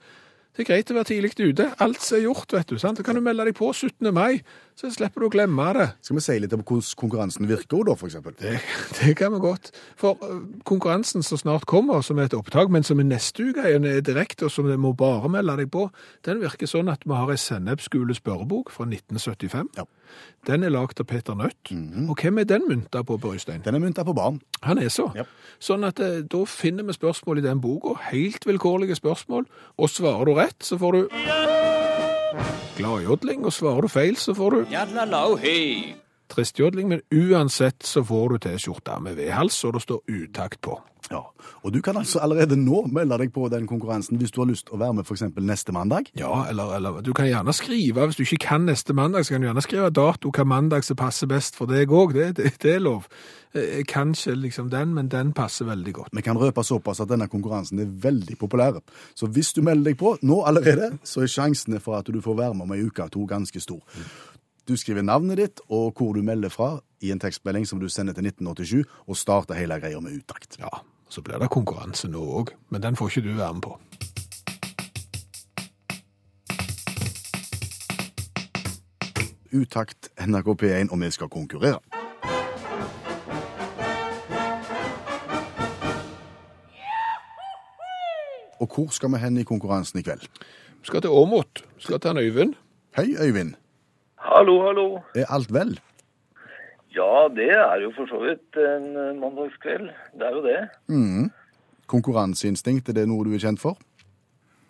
Det 0.53 0.61
er 0.61 0.69
greit 0.69 0.93
å 0.93 0.99
være 0.99 1.09
tidlig 1.09 1.33
ute. 1.41 1.71
Alt 1.81 2.05
er 2.13 2.21
gjort, 2.27 2.53
vet 2.53 2.69
du. 2.69 2.77
sant? 2.77 3.01
Da 3.01 3.05
kan 3.05 3.17
du 3.17 3.21
melde 3.25 3.49
deg 3.49 3.57
på 3.57 3.71
17. 3.73 4.13
mai, 4.13 4.43
så 4.77 4.91
slipper 4.93 5.23
du 5.23 5.25
å 5.25 5.31
glemme 5.33 5.63
det. 5.73 5.87
Skal 6.05 6.19
vi 6.19 6.21
si 6.21 6.35
litt 6.37 6.53
om 6.53 6.61
hvordan 6.61 6.89
konkurransen 7.01 7.47
virker 7.49 7.81
da, 7.87 7.95
eksempel? 7.97 8.35
Det, 8.37 8.59
det 8.99 9.15
kan 9.17 9.33
vi 9.33 9.39
godt. 9.41 9.71
For 9.97 10.21
øh, 10.21 10.43
konkurransen 10.69 11.25
som 11.25 11.41
snart 11.41 11.65
kommer, 11.65 12.03
som 12.05 12.21
er 12.21 12.29
et 12.29 12.37
opptak, 12.37 12.69
men 12.69 12.85
som 12.85 13.01
er 13.01 13.09
neste 13.09 13.49
uke 13.49 13.65
er 13.65 13.81
direkte, 14.05 14.45
og 14.45 14.53
som 14.53 14.69
du 14.69 14.75
må 14.77 14.93
bare 14.93 15.31
melde 15.33 15.57
deg 15.63 15.71
på, 15.73 15.87
den 16.29 16.43
virker 16.45 16.69
sånn 16.69 16.93
at 16.93 17.09
vi 17.09 17.17
har 17.17 17.33
ei 17.33 17.39
sennepsgule 17.41 18.13
spørrebok 18.17 18.69
fra 18.75 18.85
1975. 18.85 19.73
Ja. 19.81 19.87
Den 20.45 20.63
er 20.63 20.71
lagd 20.71 21.01
av 21.01 21.09
Peter 21.09 21.35
Nødt. 21.35 21.73
Og 22.05 22.21
hvem 22.21 22.37
er 22.39 22.47
den 22.47 22.69
mynta 22.69 23.01
på, 23.01 23.17
Børjestein? 23.17 23.65
Den 23.65 23.75
er 23.75 23.83
mynta 23.83 24.05
på 24.07 24.15
barn. 24.15 24.39
Han 24.63 24.77
er 24.77 24.93
så. 24.93 25.09
Ja. 25.17 25.25
Sånn 25.57 25.89
at 25.89 25.99
eh, 26.05 26.21
da 26.21 26.45
finner 26.45 26.85
vi 26.85 26.95
spørsmål 26.95 27.41
i 27.41 27.49
den 27.49 27.65
boka, 27.65 27.97
helt 28.11 28.45
vilkårlige 28.45 29.01
spørsmål, 29.01 29.49
og 29.77 29.91
svarer 29.91 30.29
du 30.29 30.37
rett, 30.37 30.61
så 30.61 30.77
får 30.77 31.01
du 31.01 31.56
gladjodling, 32.77 33.45
og 33.45 33.53
svarer 33.53 33.87
du 33.87 33.91
feil, 33.91 34.17
så 34.19 34.35
får 34.37 34.49
du 34.49 34.75
tristjodling, 36.31 36.91
men 36.91 37.01
uansett 37.13 37.85
så 37.85 38.03
får 38.05 38.29
du 38.29 38.37
T-skjorte 38.47 38.99
med 39.03 39.17
V-hals, 39.19 39.63
og 39.67 39.77
det 39.77 39.83
står 39.85 40.03
utakt 40.19 40.61
på. 40.61 40.79
Ja, 41.11 41.21
og 41.63 41.71
du 41.71 41.79
kan 41.81 41.95
altså 41.97 42.19
allerede 42.19 42.57
nå 42.59 42.81
melde 42.91 43.15
deg 43.21 43.31
på 43.31 43.47
den 43.51 43.67
konkurransen 43.67 44.19
hvis 44.19 44.33
du 44.35 44.41
har 44.41 44.49
lyst 44.49 44.67
å 44.73 44.79
være 44.81 44.97
med 44.97 45.07
eksempel 45.07 45.45
neste 45.47 45.71
mandag. 45.71 46.09
Ja, 46.19 46.41
eller, 46.49 46.73
eller 46.75 46.99
du 47.05 47.13
kan 47.15 47.29
gjerne 47.29 47.53
skrive, 47.55 48.09
hvis 48.09 48.19
du 48.19 48.25
ikke 48.25 48.41
kan 48.49 48.67
neste 48.67 48.95
mandag, 48.97 49.23
så 49.23 49.33
kan 49.33 49.41
du 49.45 49.47
gjerne 49.47 49.63
skrive 49.63 49.91
dato 49.95 50.33
hva 50.35 50.43
mandag 50.43 50.83
som 50.83 50.99
passer 50.99 51.29
best 51.31 51.55
for 51.55 51.71
deg 51.71 51.93
òg, 51.95 52.11
det, 52.17 52.33
det, 52.41 52.51
det 52.63 52.73
er 52.75 52.83
lov. 52.83 53.07
Eh, 53.55 53.85
Kanskje 53.87 54.35
liksom 54.35 54.67
den, 54.73 54.91
men 54.97 55.07
den 55.13 55.31
passer 55.37 55.69
veldig 55.69 55.93
godt. 55.95 56.15
Vi 56.17 56.25
kan 56.25 56.39
røpe 56.39 56.65
såpass 56.67 56.99
at 56.99 57.11
denne 57.13 57.29
konkurransen 57.31 57.79
er 57.79 57.93
veldig 58.03 58.35
populær. 58.41 58.81
Så 59.15 59.31
hvis 59.31 59.53
du 59.55 59.63
melder 59.63 59.93
deg 59.93 60.01
på 60.01 60.17
nå 60.27 60.41
allerede, 60.43 60.97
så 61.07 61.23
er 61.23 61.31
sjansene 61.31 61.79
for 61.79 62.01
at 62.01 62.11
du 62.11 62.19
får 62.21 62.41
være 62.41 62.57
med 62.57 62.67
om 62.67 62.75
ei 62.75 62.83
uke 62.83 63.07
to 63.13 63.23
ganske 63.29 63.63
stor. 63.63 63.79
Du 64.67 64.75
skriver 64.75 64.99
navnet 65.01 65.37
ditt 65.39 65.61
og 65.71 65.93
hvor 65.95 66.11
du 66.11 66.19
melder 66.21 66.51
fra 66.51 66.81
i 66.99 67.13
en 67.13 67.21
tekstmelding 67.23 67.63
som 67.67 67.79
du 67.79 67.87
sender 67.87 68.11
til 68.13 68.25
1987, 68.27 68.83
og 69.07 69.15
starter 69.15 69.55
hele 69.55 69.77
greia 69.79 69.99
med 70.03 70.17
utakt. 70.19 70.57
Ja, 70.59 70.67
så 71.07 71.21
blir 71.23 71.39
det 71.39 71.47
konkurranse 71.53 72.09
nå 72.11 72.19
òg, 72.19 72.51
men 72.69 72.83
den 72.83 72.97
får 72.99 73.07
ikke 73.07 73.29
du 73.29 73.37
være 73.37 73.53
med 73.53 73.63
på. 73.63 73.77
Utakt 79.55 80.09
NRK 80.19 80.49
P1, 80.59 80.91
og 80.91 80.99
vi 80.99 81.11
skal 81.15 81.29
konkurrere. 81.31 81.79
Og 88.59 88.67
hvor 88.67 88.91
skal 88.91 89.13
vi 89.13 89.21
hen 89.23 89.37
i 89.37 89.47
konkurransen 89.47 89.99
i 89.99 90.03
kveld? 90.03 90.27
Vi 90.81 90.91
skal 90.91 91.01
til 91.01 91.09
Åmot. 91.09 91.63
Vi 91.77 91.87
skal 91.87 91.99
til 91.99 92.17
Øyvind. 92.17 92.53
Hei, 92.97 93.15
Øyvind. 93.15 93.55
Hallo, 94.27 94.57
hallo. 94.65 94.87
Er 95.15 95.29
alt 95.31 95.51
vel? 95.55 95.77
Ja, 96.91 97.27
det 97.31 97.47
er 97.55 97.79
jo 97.79 97.93
for 97.95 98.09
så 98.11 98.17
vidt 98.19 98.57
en 98.59 98.87
eh, 98.99 99.13
mandagskveld. 99.15 99.87
Det 100.19 100.25
er 100.27 100.33
jo 100.35 100.41
det. 100.43 100.57
Mm. 100.91 101.29
Konkurranseinstinkt, 101.87 102.89
er 102.91 102.97
det 102.97 103.05
noe 103.07 103.23
du 103.23 103.31
er 103.37 103.43
kjent 103.45 103.61
for? 103.61 103.79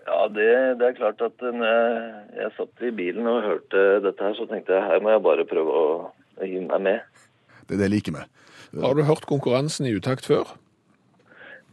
Ja, 0.06 0.28
det, 0.30 0.52
det 0.78 0.86
er 0.91 1.00
klart 1.00 1.24
at 1.26 1.41
eh, 1.41 1.56
når 1.58 1.72
jeg, 1.72 2.22
jeg 2.38 2.54
satt 2.60 2.86
i 2.86 2.93
bilen 3.00 3.32
og 3.32 3.48
hørte 3.48 3.88
dette 4.06 4.28
her, 4.28 4.38
så 4.38 4.46
tenkte 4.52 4.78
jeg 4.78 4.86
her 4.91 5.02
må 5.02 5.15
jeg 5.15 5.26
bare 5.26 5.48
prøve 5.50 5.82
å 5.82 5.89
hive 6.43 6.67
meg 6.67 6.86
med. 6.91 7.26
Det 7.65 7.80
er 7.80 7.84
det 7.88 7.91
liker 7.96 8.20
vi. 8.20 8.28
Har 8.84 8.93
du 8.93 9.04
hørt 9.10 9.26
konkurransen 9.26 9.89
i 9.89 9.96
utakt 9.98 10.30
før? 10.30 10.54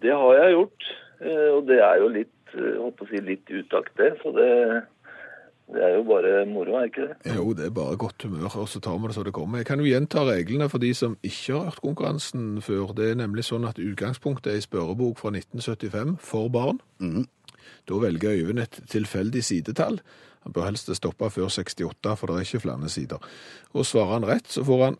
Det 0.00 0.16
har 0.16 0.40
jeg 0.40 0.56
gjort, 0.56 0.90
eh, 1.20 1.50
og 1.52 1.68
det 1.68 1.82
er 1.84 2.00
jo 2.00 2.08
litt, 2.16 2.56
eh, 2.56 2.80
holdt 2.80 2.96
på 2.96 3.04
å 3.04 3.12
si, 3.12 3.20
litt 3.28 3.52
utakt 3.52 3.92
det, 4.00 4.14
så 4.24 4.32
det, 4.40 4.50
det 5.72 5.80
er 5.80 5.94
jo 5.96 6.02
bare 6.04 6.44
moro, 6.46 6.74
er 6.76 6.90
ikke 6.90 7.06
det? 7.08 7.34
Jo, 7.34 7.52
det 7.56 7.66
er 7.66 7.70
bare 7.74 7.96
godt 7.96 8.22
humør, 8.22 8.56
og 8.60 8.68
så 8.68 8.80
tar 8.84 8.98
vi 9.00 9.08
det 9.08 9.14
så 9.16 9.22
det 9.24 9.32
kommer. 9.32 9.58
Jeg 9.62 9.66
kan 9.66 9.80
jo 9.80 9.88
gjenta 9.88 10.24
reglene 10.28 10.68
for 10.68 10.78
de 10.82 10.90
som 10.94 11.16
ikke 11.24 11.54
har 11.54 11.70
hørt 11.70 11.80
konkurransen 11.82 12.60
før. 12.62 12.92
Det 12.96 13.10
er 13.10 13.16
nemlig 13.22 13.46
sånn 13.48 13.64
at 13.68 13.80
utgangspunktet 13.80 14.52
er 14.52 14.60
en 14.60 14.66
spørrebok 14.66 15.22
fra 15.22 15.32
1975 15.32 16.18
for 16.20 16.52
barn. 16.52 16.82
Da 17.88 18.00
velger 18.00 18.36
Øyvind 18.36 18.60
et 18.60 18.80
tilfeldig 18.92 19.44
sidetall. 19.44 20.00
Han 20.44 20.52
bør 20.52 20.68
helst 20.68 20.92
stoppe 20.96 21.30
før 21.30 21.48
68, 21.48 22.18
for 22.18 22.26
det 22.26 22.36
er 22.36 22.40
ikke 22.44 22.60
flere 22.60 22.88
sider. 22.92 23.18
Og 23.72 23.86
svarer 23.88 24.12
han 24.18 24.28
rett, 24.28 24.48
så 24.52 24.64
får 24.64 24.84
han 24.84 24.98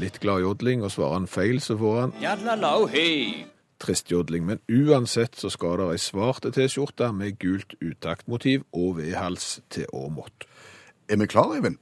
litt 0.00 0.20
glad 0.20 0.40
jodling, 0.40 0.82
og 0.82 0.90
svarer 0.90 1.20
han 1.20 1.28
feil, 1.28 1.60
så 1.60 1.76
får 1.76 2.00
han 2.00 2.16
tristjodling. 3.82 4.46
Men 4.46 4.60
uansett 4.70 5.36
så 5.36 5.50
skal 5.52 5.78
det 5.80 5.88
ei 5.94 5.98
svarte 6.02 6.50
T-skjorte 6.54 7.12
med 7.12 7.38
gult 7.42 7.74
uttaktmotiv 7.82 8.64
og 8.72 8.96
vedhals 9.00 9.60
til 9.70 9.86
Åmot. 9.92 10.46
Er 11.08 11.16
vi 11.20 11.26
klar, 11.26 11.52
Eivind? 11.54 11.76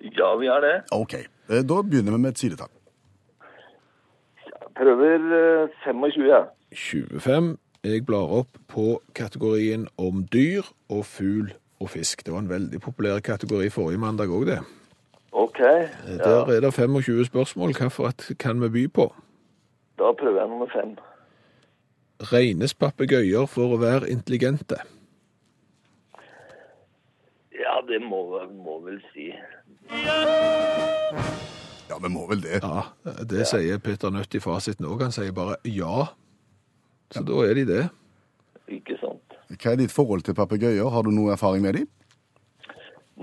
Ja, 0.00 0.34
vi 0.36 0.46
er 0.52 0.60
det. 0.60 0.74
OK. 0.92 1.14
Eh, 1.14 1.62
Da 1.62 1.82
begynner 1.82 2.12
vi 2.12 2.18
med 2.18 2.30
et 2.34 2.38
sidetall. 2.38 2.72
Prøver 4.76 5.62
eh, 5.62 5.68
25, 5.84 6.24
jeg. 6.28 6.44
25. 6.72 7.56
Jeg 7.84 8.06
blar 8.06 8.30
opp 8.40 8.56
på 8.68 9.02
kategorien 9.14 9.86
om 10.00 10.24
dyr 10.32 10.62
og 10.88 11.04
fugl 11.06 11.52
og 11.80 11.90
fisk. 11.90 12.24
Det 12.26 12.32
var 12.32 12.38
en 12.40 12.48
veldig 12.48 12.80
populær 12.80 13.20
kategori 13.20 13.68
forrige 13.70 14.00
mandag 14.00 14.32
òg, 14.32 14.46
det. 14.48 14.58
OK. 15.32 15.58
Der 15.58 16.50
er 16.56 16.60
det 16.60 16.74
25 16.74 17.24
spørsmål. 17.28 17.74
Hvilket 17.74 18.38
kan 18.38 18.62
vi 18.62 18.68
by 18.68 18.84
på? 18.92 19.14
Da 19.98 20.12
prøver 20.18 20.40
jeg 20.40 20.50
nummer 20.50 20.70
fem. 20.72 20.96
Regnes 22.32 22.74
papegøyer 22.74 23.46
for 23.50 23.74
å 23.74 23.80
være 23.82 24.10
intelligente? 24.10 24.78
Ja, 27.54 27.78
det 27.88 28.00
må, 28.02 28.22
må 28.64 28.78
vel 28.84 29.00
si. 29.12 29.30
Ja, 31.90 31.98
vi 32.00 32.10
må 32.10 32.26
vel 32.30 32.42
det. 32.44 32.60
Ja, 32.62 32.84
det 33.30 33.46
sier 33.50 33.82
Peter 33.82 34.12
Nødt 34.14 34.34
i 34.34 34.42
fasiten 34.42 34.86
òg. 34.88 35.02
Han 35.04 35.14
sier 35.14 35.34
bare 35.36 35.58
ja. 35.68 36.08
Så 37.14 37.22
da 37.26 37.44
er 37.46 37.58
de 37.58 37.66
det. 37.68 37.82
Ikke 38.72 38.96
sant. 39.02 39.36
Hva 39.52 39.74
er 39.74 39.82
ditt 39.82 39.92
forhold 39.94 40.24
til 40.26 40.36
papegøyer? 40.38 40.88
Har 40.90 41.04
du 41.04 41.12
noe 41.14 41.34
erfaring 41.34 41.62
med 41.66 41.78
dem? 41.78 41.90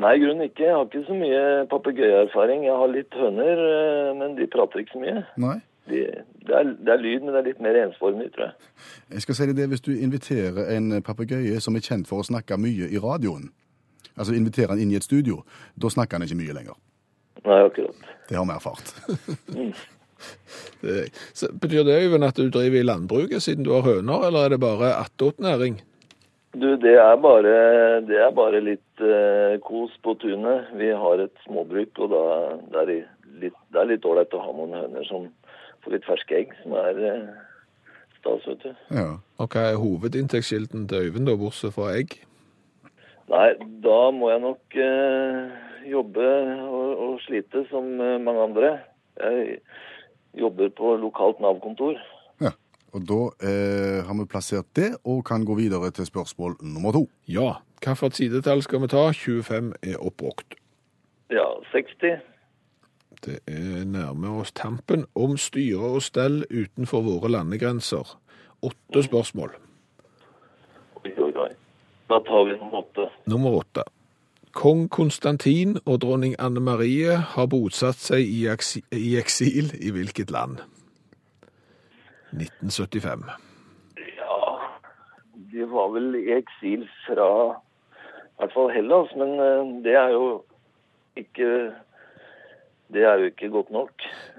Nei, 0.02 0.14
i 0.16 0.22
grunnen 0.22 0.48
ikke. 0.48 0.64
Jeg 0.64 0.76
har 0.78 0.86
ikke 0.88 1.04
så 1.08 1.16
mye 1.18 1.42
papegøyeerfaring. 1.72 2.64
Jeg 2.64 2.78
har 2.80 2.92
litt 2.94 3.18
høner, 3.18 3.64
eh, 3.72 4.12
men 4.16 4.38
de 4.38 4.48
prater 4.48 4.84
ikke 4.84 4.96
så 4.96 5.02
mye. 5.02 5.24
Nei. 5.44 5.58
De, 5.90 6.02
det, 6.48 6.54
er, 6.56 6.64
det 6.64 6.94
er 6.94 7.02
lyd, 7.02 7.24
men 7.24 7.34
det 7.34 7.40
er 7.40 7.48
litt 7.50 7.64
mer 7.64 7.78
ensformig, 7.82 8.30
tror 8.36 8.50
jeg. 8.50 8.70
Jeg 9.16 9.26
skal 9.26 9.38
si 9.38 9.48
deg 9.50 9.58
det, 9.58 9.70
Hvis 9.72 9.86
du 9.86 9.92
inviterer 9.96 10.70
en 10.76 11.02
papegøye 11.02 11.60
som 11.64 11.76
er 11.76 11.86
kjent 11.86 12.10
for 12.10 12.22
å 12.22 12.28
snakke 12.28 12.60
mye 12.62 12.90
i 12.92 13.02
radioen, 13.02 13.50
altså 14.16 14.36
inviterer 14.38 14.76
han 14.76 14.84
inn 14.84 14.94
i 14.94 15.00
et 15.00 15.08
studio, 15.08 15.42
da 15.76 15.90
snakker 15.90 16.20
han 16.20 16.28
ikke 16.28 16.40
mye 16.44 16.58
lenger. 16.60 16.78
Nei, 17.42 17.60
akkurat. 17.66 18.08
Det 18.30 18.38
har 18.38 18.46
vi 18.46 18.56
erfart. 18.56 18.94
det 20.84 20.98
så 21.34 21.50
betyr 21.62 21.88
det 21.88 22.02
Øyvind, 22.04 22.28
at 22.28 22.38
du 22.38 22.52
driver 22.54 22.78
i 22.78 22.86
landbruket 22.86 23.42
siden 23.42 23.66
du 23.66 23.74
har 23.74 23.88
høner, 23.88 24.28
eller 24.28 24.46
er 24.46 24.54
det 24.54 24.62
bare 24.62 24.94
attåtnæring? 25.00 25.82
Du, 26.54 26.68
det 26.76 26.98
er 27.00 27.16
bare, 27.24 27.56
det 28.06 28.20
er 28.20 28.32
bare 28.36 28.60
litt 28.60 29.02
eh, 29.02 29.56
kos 29.64 29.94
på 30.04 30.18
tunet. 30.20 30.68
Vi 30.76 30.90
har 30.92 31.24
et 31.24 31.46
småbruk, 31.46 31.96
og 32.04 32.12
da 32.12 32.24
det 32.76 32.86
det 32.92 33.06
det 33.42 33.80
er 33.80 33.88
litt 33.90 34.06
ålreit 34.06 34.34
å 34.36 34.42
ha 34.44 34.52
noen 34.54 34.76
høner 34.76 35.06
som 35.08 35.30
får 35.84 35.96
litt 35.96 36.08
ferske 36.10 36.38
egg, 36.38 36.54
som 36.64 36.76
er 36.80 37.00
eh, 37.10 37.30
stas, 38.20 38.48
vet 38.48 38.66
du. 38.66 38.72
Ja. 38.96 39.08
Og 39.42 39.56
hva 39.56 39.68
er 39.72 39.80
hovedinntektskilden 39.82 40.88
til 40.90 41.08
Øyvind, 41.08 41.30
da, 41.30 41.38
bortsett 41.40 41.76
fra 41.76 41.92
egg? 41.98 42.20
Nei, 43.32 43.50
da 43.84 44.00
må 44.16 44.32
jeg 44.32 44.44
nok 44.44 44.80
eh, 44.84 45.60
jobbe 45.92 46.32
og, 46.68 46.90
og 47.06 47.20
slite 47.26 47.64
som 47.70 47.94
eh, 48.02 48.18
mange 48.22 48.48
andre. 48.50 48.72
Jeg 49.22 49.60
jobber 50.40 50.70
på 50.78 50.96
lokalt 51.02 51.40
Nav-kontor. 51.44 52.00
ja. 52.42 52.56
Og 52.92 53.06
da 53.08 53.20
eh, 53.48 54.00
har 54.04 54.16
vi 54.20 54.26
plassert 54.28 54.68
det, 54.76 54.90
og 55.08 55.24
kan 55.24 55.46
gå 55.48 55.56
videre 55.56 55.92
til 55.96 56.06
spørsmål 56.06 56.58
nummer 56.60 56.92
to. 56.92 57.06
Ja. 57.28 57.62
Hvilket 57.80 58.18
sidetall 58.20 58.62
skal 58.66 58.82
vi 58.84 58.90
ta? 58.92 59.06
25 59.16 59.72
er 59.82 59.96
oppbrukt. 60.04 60.58
Ja, 61.32 61.46
60. 61.72 62.20
Det 63.26 63.40
er 63.48 63.86
nærme 63.86 64.30
oss 64.42 64.52
tampen 64.52 65.06
om 65.16 65.38
styre 65.38 65.94
og 65.98 66.02
stell 66.02 66.42
utenfor 66.50 67.04
våre 67.06 67.30
landegrenser. 67.30 68.16
Åtte 68.62 69.04
spørsmål. 69.04 69.54
Oi, 71.04 71.12
oi, 71.18 71.32
oi. 71.44 71.50
Da 72.10 72.20
tar 72.26 72.48
vi 72.50 72.58
nummer 72.58 72.82
åtte. 72.82 73.10
Nummer 73.30 73.58
åtte. 73.62 73.84
Kong 74.54 74.90
Konstantin 74.90 75.78
og 75.86 76.02
dronning 76.02 76.36
Anne 76.40 76.60
Marie 76.60 77.16
har 77.36 77.46
bosatt 77.48 78.02
seg 78.02 78.26
i, 78.26 78.42
aksi- 78.52 78.84
i 78.92 79.16
eksil 79.18 79.72
i 79.80 79.94
hvilket 79.96 80.32
land? 80.32 80.58
1975. 82.34 83.30
Ja, 84.18 84.40
de 85.54 85.70
var 85.72 85.94
vel 85.94 86.16
i 86.20 86.26
eksil 86.36 86.88
fra 87.06 87.30
i 87.54 88.42
hvert 88.42 88.54
fall 88.58 88.72
Hellas, 88.74 89.12
men 89.16 89.38
eh, 89.40 89.72
det 89.86 89.96
er 89.96 90.14
jo 90.16 90.28
ikke 91.16 91.48
det 92.94 93.04
er 93.04 93.20
jo 93.20 93.30
ikke 93.32 93.50
godt 93.50 93.72
nok. 93.72 93.92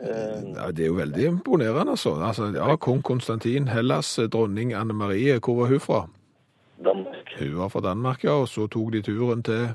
Eh, 0.03 0.55
Ja, 0.57 0.71
det 0.71 0.85
er 0.85 0.87
jo 0.87 0.95
veldig 0.99 1.25
imponerende, 1.27 1.91
altså. 1.91 2.15
altså 2.23 2.51
ja, 2.55 2.77
Kong 2.77 3.03
Konstantin, 3.03 3.69
Hellas, 3.69 4.19
dronning 4.33 4.75
Anne 4.75 4.93
Marie, 4.93 5.39
hvor 5.39 5.57
var 5.63 5.67
hun 5.67 5.81
fra? 5.81 6.07
Danmark. 6.85 7.33
Hun 7.39 7.59
var 7.59 7.69
fra 7.69 7.81
Danmark, 7.81 8.25
ja, 8.25 8.31
og 8.31 8.49
så 8.49 8.67
tok 8.67 8.93
de 8.93 9.03
turen 9.03 9.43
til 9.43 9.69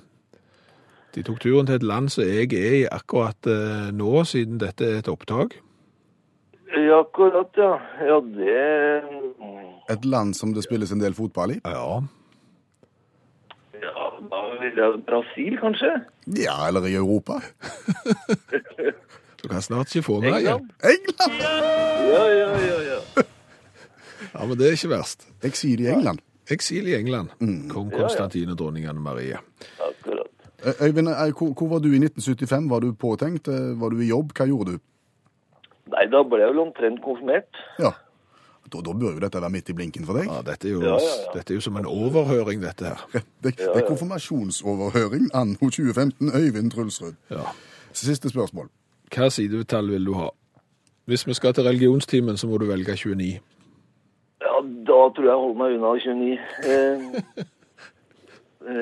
de 1.16 1.24
tok 1.24 1.40
turen 1.42 1.66
til 1.66 1.76
et 1.80 1.84
land 1.84 2.10
som 2.14 2.24
jeg 2.28 2.54
er 2.54 2.74
i 2.82 2.86
akkurat 2.92 3.48
eh, 3.50 3.88
nå, 3.96 4.24
siden 4.24 4.60
dette 4.62 4.86
er 4.86 5.00
et 5.00 5.08
opptak. 5.10 5.56
Ja, 6.76 7.00
akkurat, 7.00 7.50
ja. 7.58 7.78
Ja, 8.06 8.20
det 8.22 9.02
Et 9.90 10.06
land 10.06 10.34
som 10.36 10.54
det 10.54 10.64
spilles 10.64 10.92
en 10.92 11.00
del 11.00 11.14
fotball 11.16 11.56
i? 11.56 11.60
Ja, 11.66 12.02
da 14.32 14.42
vil 14.62 14.78
jeg 14.82 15.02
Brasil, 15.08 15.58
kanskje? 15.62 15.92
Ja, 16.38 16.56
eller 16.68 16.86
i 16.90 16.94
Europa? 16.96 17.40
du 19.42 19.48
kan 19.50 19.62
snart 19.62 19.96
ikke 19.96 20.06
få 20.08 20.20
meg 20.24 20.42
igjen. 20.42 20.70
England? 20.84 21.32
England! 21.32 21.42
Ja, 22.12 22.24
ja, 22.32 22.50
ja, 22.68 22.80
ja. 22.92 23.00
Ja, 24.38 24.46
men 24.46 24.58
det 24.60 24.68
er 24.68 24.76
ikke 24.76 24.90
verst. 24.92 25.28
Eksil 25.46 25.82
i 25.82 25.88
England. 25.90 26.20
Eksil 26.52 26.88
i 26.90 26.94
England. 26.98 27.30
Kong 27.72 27.90
Ja, 27.92 27.98
ja. 27.98 28.04
Konstantin 28.04 28.50
og 28.54 28.58
dronning 28.60 28.86
Anne 28.90 29.02
Marie. 29.02 29.38
Akkurat. 29.82 30.30
Eh, 30.66 30.82
Øyvind, 30.88 31.10
eh, 31.10 31.32
hvor, 31.38 31.54
hvor 31.58 31.68
var 31.72 31.80
du 31.82 31.88
i 31.94 32.00
1975? 32.02 32.70
Var 32.70 32.80
du 32.86 32.92
påtenkt? 32.94 33.48
Eh, 33.48 33.74
Var 33.82 33.90
du 33.90 34.02
i 34.02 34.10
jobb? 34.10 34.34
Hva 34.38 34.46
gjorde 34.50 34.76
du? 34.76 34.84
Nei, 35.94 36.06
da 36.12 36.22
ble 36.28 36.42
jeg 36.44 36.52
vel 36.54 36.60
omtrent 36.66 37.02
konfirmert. 37.06 37.62
Ja. 37.80 37.92
Da, 38.74 38.82
da 38.84 38.92
bør 38.94 39.14
jo 39.16 39.20
dette 39.24 39.40
være 39.42 39.50
midt 39.54 39.70
i 39.70 39.74
blinken 39.78 40.06
for 40.06 40.20
deg. 40.20 40.26
Ja, 40.28 40.42
dette 40.44 40.68
er 40.68 40.72
jo, 40.74 40.82
Ja, 40.84 40.96
ja, 41.00 41.12
ja. 41.24 41.32
Dette 41.38 41.54
er 41.54 41.56
jo 41.60 41.62
som 41.64 41.78
en 41.80 41.86
overhøring, 41.88 42.62
dette 42.64 42.86
her. 42.92 43.06
Det, 43.44 43.54
det 43.58 43.68
er 43.76 43.86
konfirmasjonsoverhøring 43.88 45.30
anno 45.34 45.56
2015. 45.62 46.32
Øyvind 46.36 46.72
Trulsrud. 46.72 47.14
Ja. 47.32 47.46
Siste 47.94 48.30
spørsmål. 48.30 48.68
Hva 49.16 49.30
sidetall 49.32 49.88
vil 49.92 50.06
du 50.06 50.14
ha? 50.20 50.28
Hvis 51.08 51.24
vi 51.28 51.34
skal 51.34 51.54
til 51.56 51.64
religionstimen, 51.64 52.38
så 52.38 52.48
må 52.48 52.58
du 52.60 52.66
velge 52.68 52.96
29. 52.96 53.40
Ja, 54.42 54.56
da 54.90 54.98
tror 55.16 55.24
jeg 55.24 55.32
jeg 55.32 55.40
holder 55.44 55.60
meg 55.62 55.70
unna 55.78 55.94
29. 55.96 56.38
Eh, 56.68 57.00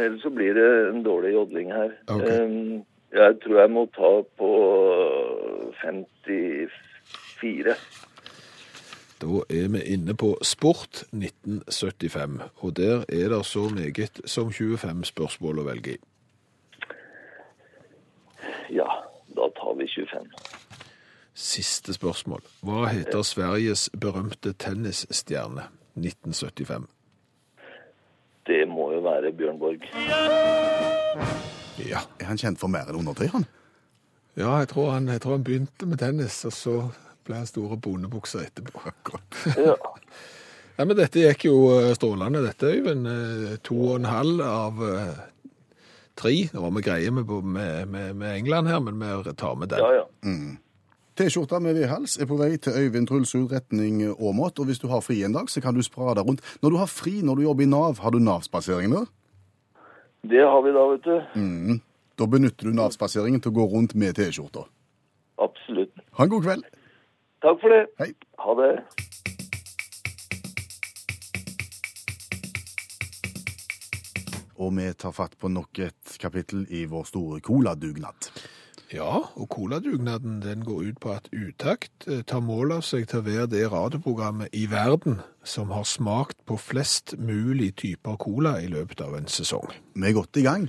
ellers 0.06 0.22
så 0.26 0.30
blir 0.34 0.54
det 0.58 0.70
en 0.90 1.04
dårlig 1.06 1.34
jodling 1.36 1.70
her. 1.74 1.92
Okay. 2.08 2.26
Eh, 2.26 2.82
jeg 3.14 3.38
tror 3.44 3.60
jeg 3.62 3.72
må 3.72 3.86
ta 3.94 4.12
på 4.42 4.50
54. 5.84 7.76
Da 9.22 9.40
er 9.50 9.70
vi 9.72 9.82
inne 9.94 10.16
på 10.20 10.34
Sport 10.44 11.06
1975, 11.14 12.42
og 12.56 12.76
der 12.78 13.06
er 13.10 13.30
det 13.32 13.46
så 13.46 13.70
meget 13.70 14.22
som 14.26 14.52
25 14.52 15.06
spørsmål 15.06 15.62
å 15.62 15.68
velge 15.70 15.96
i. 15.96 16.00
Ja, 18.76 18.90
da 19.38 19.48
tar 19.56 19.78
vi 19.80 19.88
25. 19.88 20.28
Siste 21.36 21.94
spørsmål. 21.96 22.44
Hva 22.64 22.90
heter 22.92 23.24
Sveriges 23.24 23.90
berømte 24.00 24.54
tennisstjerne 24.54 25.70
1975? 25.96 26.86
Det 28.48 28.62
må 28.68 28.92
jo 28.94 29.02
være 29.04 29.32
Bjørn 29.34 29.60
Borg. 29.60 29.88
Ja. 31.86 32.04
Er 32.20 32.30
han 32.30 32.40
kjent 32.40 32.60
for 32.60 32.72
mer 32.72 32.92
enn 32.92 33.00
undertøy, 33.00 33.28
han? 33.32 33.48
Ja, 34.36 34.58
jeg 34.60 34.70
tror, 34.74 34.92
han, 34.92 35.08
jeg 35.08 35.22
tror 35.24 35.38
han 35.38 35.44
begynte 35.48 35.88
med 35.88 36.00
tennis, 36.04 36.44
og 36.46 36.54
så 36.54 36.76
ble 37.26 37.44
store 37.50 37.78
bondebukser 37.82 38.48
etterpå. 38.48 38.88
Ja. 39.60 39.76
Ja, 40.76 40.84
men 40.84 40.98
dette 41.00 41.22
gikk 41.22 41.46
jo 41.48 41.54
eh, 41.72 41.94
strålende, 41.96 42.42
dette, 42.44 42.68
Øyvind. 42.68 43.06
Eh, 43.08 43.54
To 43.64 43.78
og 43.94 43.94
en 44.02 44.08
halv 44.12 44.42
av 44.44 44.82
eh, 44.84 45.22
tre. 46.20 46.34
Nå 46.52 46.64
var 46.66 46.74
vi 46.76 46.84
greie 46.84 47.14
med, 47.16 47.32
med, 47.32 47.88
med, 47.94 48.10
med 48.20 48.34
England 48.42 48.68
her, 48.68 48.82
men 48.84 49.00
vi 49.00 49.34
tar 49.40 49.56
med 49.56 49.72
den. 49.72 49.80
ja, 49.80 50.02
ja. 50.02 50.34
T-skjorta 51.16 51.62
med 51.64 51.78
vedhals 51.78 52.18
er 52.20 52.28
på 52.28 52.36
vei 52.36 52.58
til 52.60 52.76
Øyvind 52.76 53.08
Trulsrud 53.08 53.54
retning 53.56 54.02
Åmot, 54.20 54.60
og 54.60 54.68
hvis 54.68 54.82
du 54.84 54.90
har 54.92 55.00
fri 55.00 55.22
en 55.24 55.38
dag, 55.38 55.48
så 55.48 55.62
kan 55.64 55.78
du 55.78 55.80
sprade 55.86 56.20
rundt. 56.28 56.44
Når 56.60 56.74
du 56.74 56.78
har 56.82 56.92
fri 56.92 57.22
når 57.24 57.40
du 57.40 57.46
jobber 57.46 57.64
i 57.64 57.72
Nav, 57.72 58.02
har 58.04 58.12
du 58.12 58.20
Nav-spaseringen 58.20 58.98
da? 58.98 59.06
Det 60.28 60.44
har 60.44 60.60
vi 60.66 60.74
da, 60.76 60.84
vet 60.92 61.08
du. 61.08 61.80
Da 62.20 62.28
benytter 62.28 62.68
du 62.68 62.76
Nav-spaseringen 62.76 63.40
til 63.40 63.56
å 63.56 63.60
gå 63.62 63.70
rundt 63.78 63.96
med 63.96 64.20
T-skjorta. 64.20 64.66
Absolutt. 65.40 65.96
Ha 66.20 66.28
en 66.28 66.36
god 66.36 66.44
kveld. 66.50 66.68
Takk 67.46 67.60
for 67.62 67.70
det. 67.70 67.84
Hei. 68.00 68.14
Ha 68.42 68.54
det. 68.58 68.72
Og 74.56 74.72
vi 74.74 74.88
tar 74.98 75.14
fatt 75.14 75.36
på 75.38 75.52
nok 75.54 75.78
et 75.86 76.16
kapittel 76.18 76.64
i 76.74 76.88
vår 76.90 77.06
store 77.06 77.38
coladugnad. 77.46 78.32
Ja, 78.90 79.20
og 79.36 79.50
Coladugnaden 79.54 80.40
den 80.42 80.64
går 80.66 80.88
ut 80.90 81.00
på 81.04 81.12
at 81.14 81.30
Utakt 81.34 82.08
eh, 82.08 82.24
tar 82.26 82.42
mål 82.42 82.80
av 82.80 82.82
seg 82.86 83.06
til 83.12 83.22
å 83.22 83.28
være 83.28 83.52
det 83.52 83.68
radioprogrammet 83.70 84.54
i 84.58 84.66
verden 84.72 85.20
som 85.46 85.70
har 85.76 85.86
smakt 85.86 86.40
på 86.50 86.58
flest 86.58 87.14
mulig 87.22 87.76
typer 87.82 88.18
cola 88.22 88.56
i 88.62 88.72
løpet 88.74 89.06
av 89.06 89.20
en 89.20 89.30
sesong. 89.30 89.70
Vi 89.94 90.10
er 90.10 90.18
godt 90.18 90.42
i 90.42 90.48
gang. 90.48 90.66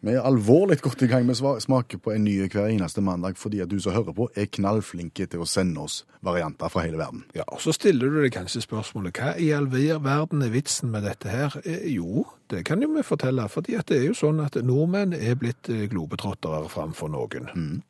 Vi 0.00 0.14
er 0.16 0.24
alvorlig 0.24 0.78
godt 0.86 1.02
i 1.04 1.08
gang 1.10 1.26
med 1.28 1.40
å 1.44 1.52
smake 1.60 1.98
på 2.00 2.14
en 2.14 2.24
ny 2.24 2.36
hver 2.46 2.70
eneste 2.70 3.02
mandag, 3.04 3.36
fordi 3.40 3.60
at 3.64 3.70
du 3.70 3.76
som 3.82 3.92
hører 3.92 4.16
på, 4.16 4.28
er 4.34 4.48
knallflinke 4.48 5.26
til 5.28 5.44
å 5.44 5.48
sende 5.48 5.84
oss 5.84 6.00
varianter 6.24 6.72
fra 6.72 6.86
hele 6.86 7.00
verden. 7.00 7.26
Ja, 7.36 7.44
og 7.48 7.60
Så 7.60 7.74
stiller 7.76 8.08
du 8.08 8.20
deg 8.22 8.32
kanskje 8.34 8.64
spørsmålet 8.64 9.20
hva 9.20 9.34
i 9.36 9.50
all 9.56 9.68
verden 9.70 10.42
er 10.46 10.54
vitsen 10.54 10.92
med 10.94 11.04
dette 11.08 11.28
her? 11.28 11.60
Eh, 11.64 11.86
jo, 11.92 12.24
det 12.50 12.64
kan 12.68 12.82
jo 12.82 12.88
vi 12.94 13.04
fortelle, 13.06 13.48
fordi 13.52 13.76
at 13.76 13.92
det 13.92 14.00
er 14.00 14.10
jo 14.10 14.16
sånn 14.16 14.40
at 14.44 14.56
nordmenn 14.64 15.12
er 15.16 15.36
blitt 15.40 15.68
eh, 15.68 15.86
globetrottere 15.92 16.68
framfor 16.72 17.12
noen. 17.12 17.80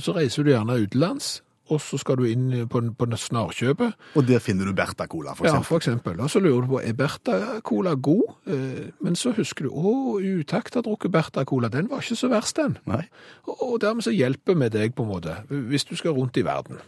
Så 0.00 0.16
reiser 0.16 0.46
du 0.46 0.54
gjerne 0.54 0.80
utenlands, 0.80 1.42
og 1.70 1.80
så 1.80 1.98
skal 2.00 2.18
du 2.18 2.24
inn 2.26 2.66
på, 2.68 2.80
på 2.98 3.06
snarkjøpet. 3.16 3.94
Og 4.18 4.26
der 4.28 4.42
finner 4.42 4.66
du 4.66 4.74
Bertha 4.76 5.06
Cola, 5.06 5.34
for 5.38 5.46
eksempel. 5.46 5.62
Ja, 5.62 5.68
for 5.68 5.82
eksempel. 5.82 6.20
Og 6.20 6.30
så 6.30 6.42
lurer 6.42 6.66
du 6.66 6.72
på, 6.74 6.80
er 6.82 6.96
Bertha-cola 6.98 7.94
god? 7.94 8.24
Eh, 8.46 8.88
Men 9.00 9.16
så 9.16 9.32
husker 9.36 9.68
du, 9.68 9.70
å, 9.70 10.18
Utakt 10.22 10.74
har 10.74 10.82
drukket 10.82 11.12
Bertha-cola, 11.12 11.68
den 11.72 11.88
var 11.90 12.02
ikke 12.02 12.18
så 12.18 12.28
verst 12.32 12.56
den. 12.58 12.78
Nei. 12.90 13.04
Og 13.46 13.78
dermed 13.80 14.04
så 14.06 14.14
hjelper 14.14 14.58
vi 14.58 14.68
deg 14.74 14.96
på 14.96 15.06
en 15.06 15.14
måte, 15.14 15.38
hvis 15.48 15.86
du 15.88 15.94
skal 15.96 16.16
rundt 16.18 16.36
i 16.36 16.44
verden. 16.46 16.80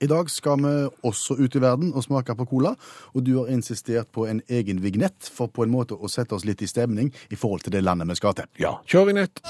I 0.00 0.06
dag 0.06 0.28
skal 0.30 0.60
vi 0.62 0.72
også 1.02 1.34
ut 1.40 1.56
i 1.58 1.60
verden 1.60 1.90
og 1.90 2.04
smake 2.04 2.36
på 2.38 2.46
cola, 2.46 2.76
og 3.14 3.24
du 3.26 3.32
har 3.40 3.48
insistert 3.50 4.12
på 4.14 4.28
en 4.30 4.38
egen 4.46 4.78
vignett 4.84 5.26
for 5.34 5.50
på 5.50 5.66
en 5.66 5.72
måte 5.74 5.98
å 5.98 6.06
sette 6.12 6.36
oss 6.36 6.46
litt 6.46 6.62
i 6.62 6.70
stemning 6.70 7.10
i 7.34 7.38
forhold 7.38 7.66
til 7.66 7.74
det 7.74 7.82
landet 7.82 8.06
vi 8.12 8.18
skal 8.20 8.36
til. 8.38 8.46
Ja, 8.62 8.76
kjør 8.86 9.10
vignett. 9.10 9.42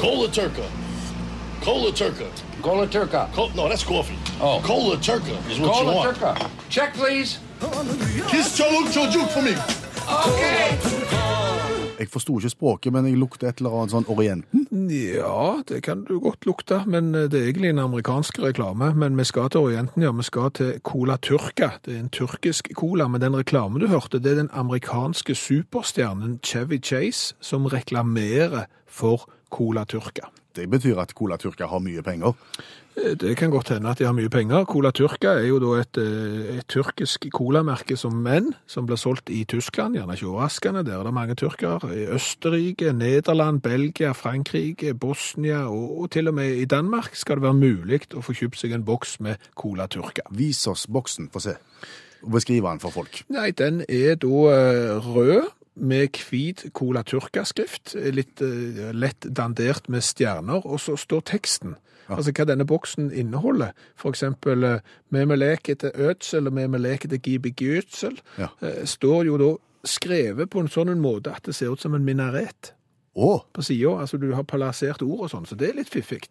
Cola 0.00 0.28
Turca. 0.28 0.62
Cola 1.62 1.92
Turca. 1.92 2.24
Cola 2.62 2.86
Turca. 2.86 3.28
Co- 3.34 3.50
no, 3.54 3.68
that's 3.68 3.84
coffee. 3.84 4.16
Oh. 4.40 4.58
Cola 4.62 4.96
Turca 4.96 5.36
is 5.50 5.60
what 5.60 5.68
you 5.68 5.84
Cola 5.84 5.94
want. 5.94 6.16
Turca. 6.16 6.50
Check, 6.70 6.94
please. 6.94 7.38
Kiss 8.30 8.56
Choluk 8.58 8.88
Chojuk 8.94 9.28
for 9.28 9.42
me. 9.42 9.52
Jeg 11.98 12.08
forsto 12.08 12.38
ikke 12.38 12.48
språket, 12.48 12.92
men 12.92 13.04
jeg 13.06 13.18
lukter 13.20 13.50
et 13.50 13.58
eller 13.60 13.74
annet 13.76 13.92
sånn 13.92 14.06
Orienten. 14.08 14.62
Ja, 14.88 15.60
det 15.68 15.82
kan 15.84 16.06
du 16.08 16.14
godt 16.24 16.46
lukte, 16.48 16.78
men 16.88 17.10
eh, 17.14 17.26
det 17.28 17.42
er 17.42 17.50
egentlig 17.50 17.74
en 17.74 17.82
amerikansk 17.82 18.38
reklame. 18.40 18.94
Men 18.96 19.18
vi 19.20 19.26
skal 19.28 19.50
til 19.52 19.66
Orienten, 19.68 20.06
ja. 20.06 20.14
Vi 20.16 20.24
skal 20.24 20.48
til 20.56 20.78
Cola 20.80 21.18
Turca. 21.20 21.74
Det 21.84 21.92
er 21.92 22.00
en 22.00 22.08
tyrkisk 22.08 22.72
cola, 22.72 23.04
men 23.04 23.20
den 23.20 23.36
reklamen 23.36 23.84
du 23.84 23.90
hørte, 23.92 24.16
det 24.16 24.32
er 24.32 24.40
den 24.46 24.50
amerikanske 24.56 25.36
superstjernen 25.36 26.38
Chevy 26.40 26.80
Chase 26.80 27.36
som 27.44 27.68
reklamerer 27.68 28.64
for 28.88 29.18
Cola 29.26 29.36
Turca. 29.84 30.30
Det 30.56 30.66
betyr 30.70 30.98
at 30.98 31.12
Cola 31.14 31.36
Turca 31.38 31.66
har 31.70 31.78
mye 31.78 32.02
penger. 32.02 32.32
Eh, 32.96 33.14
Det 33.16 33.36
kan 33.36 33.50
godt 33.50 33.68
hende 33.68 33.90
at 33.90 33.98
de 33.98 34.04
har 34.04 34.12
mye 34.12 34.28
penger. 34.28 34.64
Cola 34.64 34.90
Turca 34.90 35.28
er 35.38 35.46
jo 35.46 35.58
da 35.58 35.80
et, 35.80 35.96
eh, 35.96 36.58
et 36.58 36.66
tyrkisk 36.68 37.26
colamerke 37.32 37.96
som 37.96 38.12
menn, 38.12 38.54
som 38.66 38.86
blir 38.86 38.96
solgt 38.96 39.30
i 39.30 39.44
Tyskland, 39.44 39.94
gjerne 39.94 40.16
ikke 40.16 40.26
overraskende, 40.26 40.84
der 40.84 40.98
er 40.98 41.04
det 41.04 41.14
mange 41.14 41.34
tyrkere. 41.34 41.80
I 41.94 42.06
Østerrike, 42.14 42.92
Nederland, 42.92 43.60
Belgia, 43.62 44.12
Frankrike, 44.12 44.94
Bosnia 44.94 45.68
og, 45.68 46.00
og 46.00 46.10
til 46.10 46.28
og 46.28 46.34
med 46.34 46.56
i 46.56 46.64
Danmark 46.64 47.14
skal 47.14 47.36
det 47.36 47.42
være 47.42 47.54
mulig 47.54 48.00
å 48.14 48.20
få 48.22 48.32
kjøpt 48.34 48.58
seg 48.58 48.72
en 48.72 48.84
boks 48.84 49.20
med 49.20 49.36
Cola 49.54 49.86
Turca. 49.86 50.22
Vis 50.30 50.66
oss 50.66 50.86
boksen, 50.86 51.30
få 51.32 51.40
se. 51.40 51.54
Beskriv 52.26 52.62
den 52.62 52.80
for 52.80 52.90
folk. 52.90 53.22
Nei, 53.30 53.50
den 53.50 53.84
er 53.88 54.14
da 54.20 54.26
eh, 54.26 54.98
rød 54.98 55.48
med 55.80 56.18
hvit 56.30 56.66
Cola 56.76 57.02
Turca-skrift, 57.02 57.94
litt 58.14 58.40
eh, 58.44 58.90
lett 58.92 59.26
dandert 59.36 59.88
med 59.88 60.02
stjerner, 60.04 60.62
og 60.66 60.78
så 60.80 60.96
står 61.00 61.24
teksten. 61.34 61.76
Altså 62.10 62.32
hva 62.34 62.44
denne 62.48 62.64
boksen 62.66 63.12
inneholder. 63.14 63.70
For 63.96 64.10
eksempel 64.10 64.64
eh, 64.66 64.80
med 65.14 65.28
med 65.30 65.38
leke 65.38 65.76
til 65.78 65.92
ødsel 65.94 66.46
og 66.50 66.52
med 66.56 66.68
med 66.72 66.80
leke 66.82 67.08
til 67.08 67.20
gibig 67.22 67.54
ødsel, 67.78 68.18
Ja. 68.38 68.48
eh, 68.62 68.84
står 68.84 69.24
jo 69.26 69.36
da 69.38 69.50
skrevet 69.86 70.50
på 70.50 70.60
en 70.60 70.68
sånn 70.68 70.98
måte 71.00 71.30
at 71.32 71.42
det 71.46 71.54
ser 71.54 71.70
ut 71.72 71.80
som 71.80 71.94
en 71.94 72.04
minaret 72.04 72.72
Oh. 73.16 73.40
på 73.52 73.62
sida. 73.62 73.96
Altså 74.00 74.16
du 74.20 74.32
har 74.34 74.42
palassert 74.44 75.02
ord 75.02 75.20
og 75.26 75.30
sånn, 75.30 75.46
så 75.46 75.56
det 75.56 75.70
er 75.70 75.74
litt 75.80 75.88
fiffig. 75.90 76.28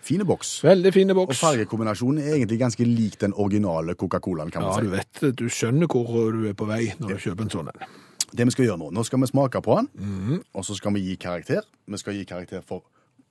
fine 0.00 0.24
boks. 0.24 0.62
Veldig 0.64 0.92
fine 0.94 1.14
boks. 1.14 1.36
Og 1.42 1.48
fargekombinasjonen 1.48 2.18
er 2.22 2.34
egentlig 2.36 2.58
ganske 2.60 2.84
lik 2.84 3.18
den 3.20 3.32
originale 3.34 3.94
Coca-Colaen, 3.94 4.50
kan 4.50 4.62
man 4.62 4.70
Ja, 4.72 4.78
si. 4.78 4.86
du 4.86 4.90
vet, 4.90 5.36
du 5.36 5.44
skjønner 5.48 5.86
hvor 5.86 6.32
du 6.32 6.48
er 6.48 6.54
på 6.54 6.66
vei 6.66 6.94
når 6.98 7.08
du 7.08 7.14
kjøper 7.16 7.42
en 7.42 7.50
sånn 7.50 7.68
en. 7.68 7.86
Det 8.36 8.44
vi 8.46 8.50
skal 8.50 8.64
gjøre 8.66 8.78
nå, 8.78 8.90
nå 8.92 9.04
skal 9.04 9.20
vi 9.20 9.26
smake 9.26 9.60
på 9.64 9.76
den, 9.78 9.88
Mhm. 9.94 10.42
og 10.54 10.64
så 10.64 10.74
skal 10.76 10.92
vi 10.94 11.00
gi 11.00 11.16
karakter. 11.16 11.60
Vi 11.86 11.96
skal 11.96 12.14
gi 12.14 12.24
karakter 12.24 12.60
for 12.60 12.82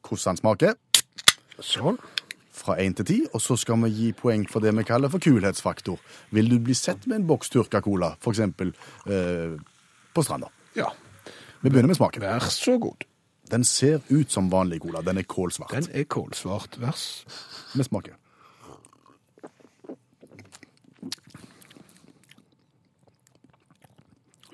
hvordan 0.03 0.35
den 0.35 0.37
smaker, 0.37 0.73
Sånn. 1.61 1.97
fra 2.51 2.75
1 2.81 2.95
til 2.97 3.05
10, 3.05 3.27
og 3.33 3.41
så 3.41 3.55
skal 3.57 3.75
vi 3.83 3.89
gi 3.89 4.11
poeng 4.13 4.47
for 4.49 4.59
det 4.59 4.73
vi 4.75 4.83
kaller 4.83 5.09
for 5.09 5.19
kulhetsfaktor. 5.19 5.99
Vil 6.31 6.49
du 6.49 6.59
bli 6.59 6.73
sett 6.73 7.05
med 7.07 7.15
en 7.21 7.27
boks 7.27 7.49
Turka-cola, 7.49 8.15
for 8.19 8.31
eksempel 8.31 8.73
eh, 9.07 9.57
på 10.15 10.23
stranda? 10.23 10.47
Ja, 10.75 10.89
Vi 11.61 11.69
begynner 11.69 11.87
med 11.87 11.95
smaken. 11.97 12.21
vær 12.21 12.39
så 12.39 12.77
god. 12.79 13.03
Den 13.49 13.63
ser 13.63 14.01
ut 14.09 14.29
som 14.31 14.49
vanlig 14.49 14.81
cola, 14.81 15.01
den 15.01 15.17
er 15.17 15.23
kålsvart. 15.23 15.71
Den 15.71 15.87
er 15.93 16.03
kålsvart. 16.03 16.77
Vers. 16.79 17.25
Vi 17.75 17.83
smaker. 17.83 18.13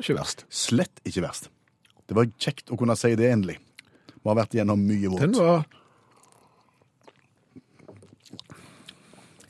Ikke 0.03 0.17
verst. 0.17 0.43
Slett 0.51 0.99
ikke 1.07 1.23
verst. 1.23 1.47
Det 2.03 2.17
var 2.17 2.27
kjekt 2.35 2.73
å 2.73 2.77
kunne 2.79 2.95
si 2.99 3.13
det 3.15 3.29
endelig. 3.31 3.55
Vi 4.19 4.27
har 4.27 4.35
vært 4.35 4.55
igjennom 4.55 4.83
mye 4.83 5.15
Den 5.21 5.37
var 5.39 5.63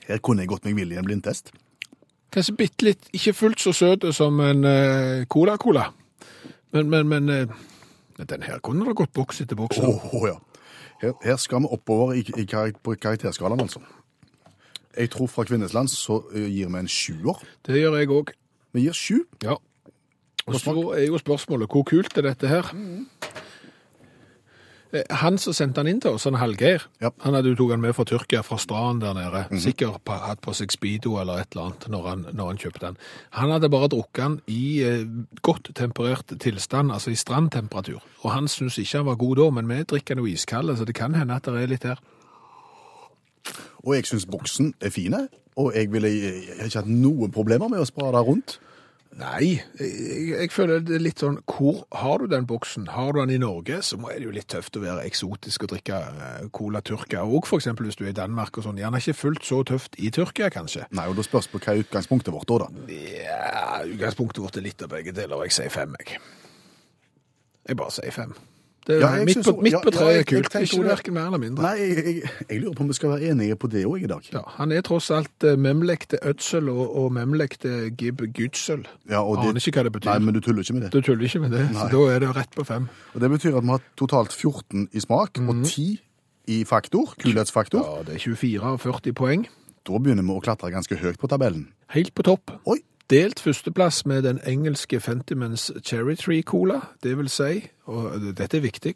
Her 0.04 0.20
kunne 0.20 0.44
jeg 0.44 0.52
gått 0.52 0.66
meg 0.68 0.76
vill 0.78 0.92
i 0.92 0.98
en 1.00 1.06
blindtest. 1.08 1.54
kanskje 2.34 2.56
bitte 2.58 2.86
litt 2.86 3.06
ikke 3.14 3.34
fullt 3.34 3.62
så 3.62 3.72
søt 3.74 4.06
som 4.14 4.40
en 4.44 4.66
eh, 4.66 5.26
Cola-Cola. 5.30 5.86
Men, 6.74 6.90
men, 6.90 7.08
men 7.08 7.30
eh, 7.30 7.48
den 8.20 8.44
her 8.44 8.60
kunne 8.60 8.86
det 8.86 8.98
gått 8.98 9.14
boks 9.14 9.42
etter 9.42 9.56
boks. 9.56 9.80
Oh, 9.80 10.04
Åh, 10.18 10.28
ja. 10.28 10.38
Her, 11.02 11.14
her 11.24 11.38
skal 11.38 11.64
vi 11.64 11.72
oppover 11.72 12.14
i, 12.18 12.26
i, 12.38 12.46
karakterskalaen, 12.46 13.62
altså. 13.62 13.80
Jeg 14.98 15.10
tror 15.14 15.28
fra 15.32 15.46
Kvinnesland 15.48 15.90
så 15.90 16.20
eh, 16.36 16.50
gir 16.52 16.70
vi 16.70 16.82
en 16.84 16.90
sjuer. 16.90 17.40
Det 17.66 17.80
gjør 17.80 17.98
jeg 18.02 18.12
òg. 18.14 18.34
Vi 18.74 18.88
gir 18.88 18.98
sju. 18.98 19.24
Ja. 19.46 19.56
Og 20.48 20.58
så 20.60 20.74
er 20.98 21.06
jo 21.08 21.18
spørsmålet 21.22 21.70
hvor 21.72 21.86
kult 21.88 22.18
er 22.20 22.26
dette 22.28 22.48
her? 22.52 22.74
Eh, 24.94 25.04
Han 25.10 25.38
som 25.42 25.54
sendte 25.56 25.80
han 25.82 25.88
inn 25.90 26.02
til 26.04 26.12
oss, 26.14 26.24
han 26.28 26.36
Hallgeir, 26.38 26.84
Ja. 27.02 27.10
han 27.24 27.34
hadde 27.34 27.50
jo 27.50 27.56
tok 27.56 27.72
han 27.72 27.82
med 27.82 27.96
fra 27.96 28.04
Tyrkia, 28.04 28.42
fra 28.44 28.58
stranden 28.58 29.00
der 29.02 29.14
nede. 29.14 29.60
Sikkert 29.60 30.04
på, 30.06 30.12
hatt 30.14 30.42
på 30.42 30.54
seg 30.54 30.72
speedo 30.72 31.16
eller 31.20 31.40
et 31.42 31.48
eller 31.56 31.66
annet 31.66 31.88
når 31.90 32.08
han, 32.10 32.26
når 32.34 32.48
han 32.48 32.58
kjøpte 32.58 32.80
den. 32.86 32.98
Han 33.32 33.50
hadde 33.50 33.70
bare 33.70 33.88
drukket 33.90 34.24
den 34.24 34.42
i 34.48 34.82
eh, 34.84 35.06
godt 35.42 35.72
temperert 35.76 36.28
tilstand, 36.40 36.92
altså 36.92 37.10
i 37.10 37.16
strandtemperatur. 37.16 38.02
Og 38.24 38.32
han 38.32 38.48
syntes 38.48 38.78
ikke 38.78 38.98
han 38.98 39.06
var 39.06 39.16
god 39.16 39.36
da, 39.38 39.50
men 39.50 39.68
vi 39.68 39.84
drikker 39.84 40.16
den 40.16 40.26
jo 40.26 40.34
iskald, 40.34 40.78
så 40.78 40.86
det 40.86 40.96
kan 40.96 41.16
hende 41.16 41.34
at 41.36 41.46
det 41.46 41.56
er 41.64 41.68
litt 41.68 41.84
her. 41.84 41.98
Og 43.84 43.96
jeg 43.96 44.06
syns 44.06 44.26
boksen 44.26 44.74
er 44.82 44.90
fine, 44.90 45.28
og 45.58 45.74
jeg, 45.76 45.90
ville, 45.92 46.08
har 46.60 46.66
ikke 46.70 46.80
hatt 46.84 46.88
noen 46.88 47.32
problemer 47.32 47.68
med 47.70 47.80
å 47.82 47.86
spra 47.90 48.12
det 48.14 48.22
rundt. 48.28 48.60
Nei, 49.14 49.60
jeg, 49.78 50.30
jeg 50.32 50.50
føler 50.52 50.80
det 50.82 50.96
er 50.98 51.04
litt 51.04 51.22
sånn, 51.22 51.36
hvor 51.46 51.84
har 52.02 52.18
du 52.24 52.26
den 52.32 52.48
boksen? 52.50 52.88
Har 52.96 53.12
du 53.14 53.20
den 53.22 53.34
i 53.36 53.38
Norge, 53.38 53.78
så 53.86 53.98
må- 54.02 54.10
er 54.10 54.18
det 54.18 54.26
jo 54.26 54.32
litt 54.34 54.48
tøft 54.50 54.80
å 54.80 54.82
være 54.82 55.04
eksotisk 55.06 55.64
og 55.68 55.70
drikke 55.76 56.00
eh, 56.00 56.48
Cola. 56.52 56.82
Og 57.22 57.46
for 57.46 57.60
eksempel 57.62 57.86
hvis 57.86 58.00
du 58.00 58.06
er 58.08 58.10
i 58.10 58.18
Danmark 58.18 58.58
og 58.58 58.66
sånn, 58.66 58.80
gjerne 58.82 58.98
ikke 59.04 59.14
fullt 59.20 59.46
så 59.46 59.62
tøft 59.70 60.00
i 60.02 60.10
Tyrkia 60.10 60.50
kanskje. 60.50 60.88
Nei, 60.98 61.06
og 61.12 61.16
da 61.20 61.22
spørs 61.28 61.48
på 61.52 61.62
hva 61.62 61.76
er 61.76 61.84
utgangspunktet 61.86 62.34
vårt 62.34 62.50
da, 62.50 62.66
da. 62.66 62.96
Ja, 62.96 63.84
utgangspunktet 63.86 64.42
vårt 64.42 64.58
er 64.58 64.66
litt 64.66 64.82
av 64.82 64.90
begge 64.96 65.14
deler, 65.14 65.46
jeg 65.46 65.52
sier 65.60 65.70
fem, 65.70 65.94
jeg. 66.02 66.18
Jeg 67.70 67.78
bare 67.78 67.92
sier 67.94 68.12
fem. 68.12 68.34
Det 68.88 69.00
Ja, 69.00 69.10
midt, 69.24 69.38
på, 69.46 69.54
midt 69.64 69.76
på 69.80 69.92
ja, 69.94 69.96
treet 69.96 70.02
er 70.02 70.12
jeg- 70.12 70.18
jeg 70.18 70.28
kult, 70.28 70.56
ikke 70.60 70.76
det. 70.78 70.86
hverken 70.90 71.14
mer 71.14 71.26
eller 71.30 71.38
mindre. 71.40 71.64
Nei, 71.64 71.76
jeg, 71.80 72.04
jeg, 72.06 72.32
jeg 72.50 72.60
lurer 72.62 72.74
på 72.76 72.82
om 72.84 72.88
vi 72.90 72.94
skal 72.98 73.10
være 73.14 73.30
enige 73.32 73.56
på 73.56 73.68
det 73.72 73.86
òg 73.88 74.04
i 74.04 74.08
dag. 74.12 74.28
Ja, 74.34 74.42
han 74.58 74.72
er 74.76 74.82
tross 74.82 75.08
alt 75.12 75.44
uh, 75.48 75.56
memlekte 75.56 76.20
ødsel 76.24 76.68
og, 76.70 76.96
og 77.04 77.12
memlekte 77.16 77.90
gib 77.96 78.20
gudsel. 78.36 78.84
Ja, 79.10 79.22
og 79.24 79.38
det- 79.40 79.50
Aner 79.54 79.64
ikke 79.68 79.78
hva 79.80 79.84
det 79.88 79.94
betyr. 79.94 80.10
Nei, 80.12 80.20
men 80.20 80.34
du 80.34 80.40
tuller 80.42 80.62
ikke 80.68 80.74
med 80.74 80.82
det. 80.84 80.92
Du 80.92 81.02
tuller 81.02 81.24
ikke 81.24 81.40
med 81.40 81.52
det, 81.56 81.70
så 81.74 81.88
da 81.92 82.04
er 82.16 82.20
det 82.20 82.36
rett 82.36 82.52
på 82.56 82.66
fem. 82.68 82.90
Og 83.16 83.22
Det 83.22 83.30
betyr 83.32 83.58
at 83.58 83.64
vi 83.64 83.70
har 83.70 83.82
totalt 83.98 84.34
14 84.34 84.88
i 84.92 85.00
smak 85.00 85.40
og 85.40 85.64
10 85.66 86.00
i 86.48 86.64
faktor, 86.68 87.14
kulhetsfaktor. 87.24 87.80
Ja, 87.88 88.04
det 88.04 88.16
er 88.16 88.20
24 88.20 88.62
av 88.64 88.80
40 88.84 89.14
poeng. 89.14 89.48
Da 89.88 89.94
begynner 90.00 90.24
vi 90.24 90.32
å 90.36 90.42
klatre 90.44 90.72
ganske 90.72 90.96
høyt 91.00 91.18
på 91.20 91.28
tabellen. 91.32 91.70
Helt 91.96 92.14
på 92.16 92.24
topp. 92.24 92.52
Oi! 92.68 92.80
Delt 93.10 93.40
førsteplass 93.40 94.06
med 94.06 94.24
den 94.24 94.40
engelske 94.48 95.00
Fentimans 95.00 95.72
Cherry 95.84 96.16
Tree 96.16 96.42
Cola, 96.42 96.80
det 97.04 97.18
vil 97.18 97.30
si, 97.30 97.66
og 97.86 98.22
dette 98.38 98.58
er 98.58 98.64
viktig, 98.64 98.96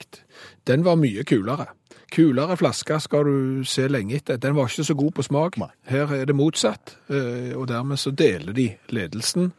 den 0.68 0.86
var 0.86 0.96
mye 0.96 1.24
kulere. 1.28 1.66
Kulere 2.12 2.56
flaske 2.58 3.00
skal 3.04 3.28
du 3.28 3.64
se 3.68 3.88
lenge 3.88 4.16
etter. 4.16 4.38
Den 4.38 4.56
var 4.56 4.70
ikke 4.72 4.84
så 4.84 4.96
god 4.96 5.12
på 5.12 5.26
smak. 5.28 5.58
Her 5.84 6.14
er 6.16 6.26
det 6.26 6.36
motsatt, 6.36 6.98
eh, 7.10 7.52
og 7.58 7.68
dermed 7.68 7.98
så 7.98 8.12
deler 8.12 8.54
de 8.54 8.70
ledelsen. 8.90 9.52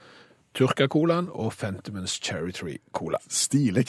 Turka-colaen 0.54 1.28
og 1.30 1.52
Fentimans 1.52 2.20
Cherry 2.24 2.52
Tree 2.52 2.78
Cola. 2.92 3.18
Stilig. 3.28 3.86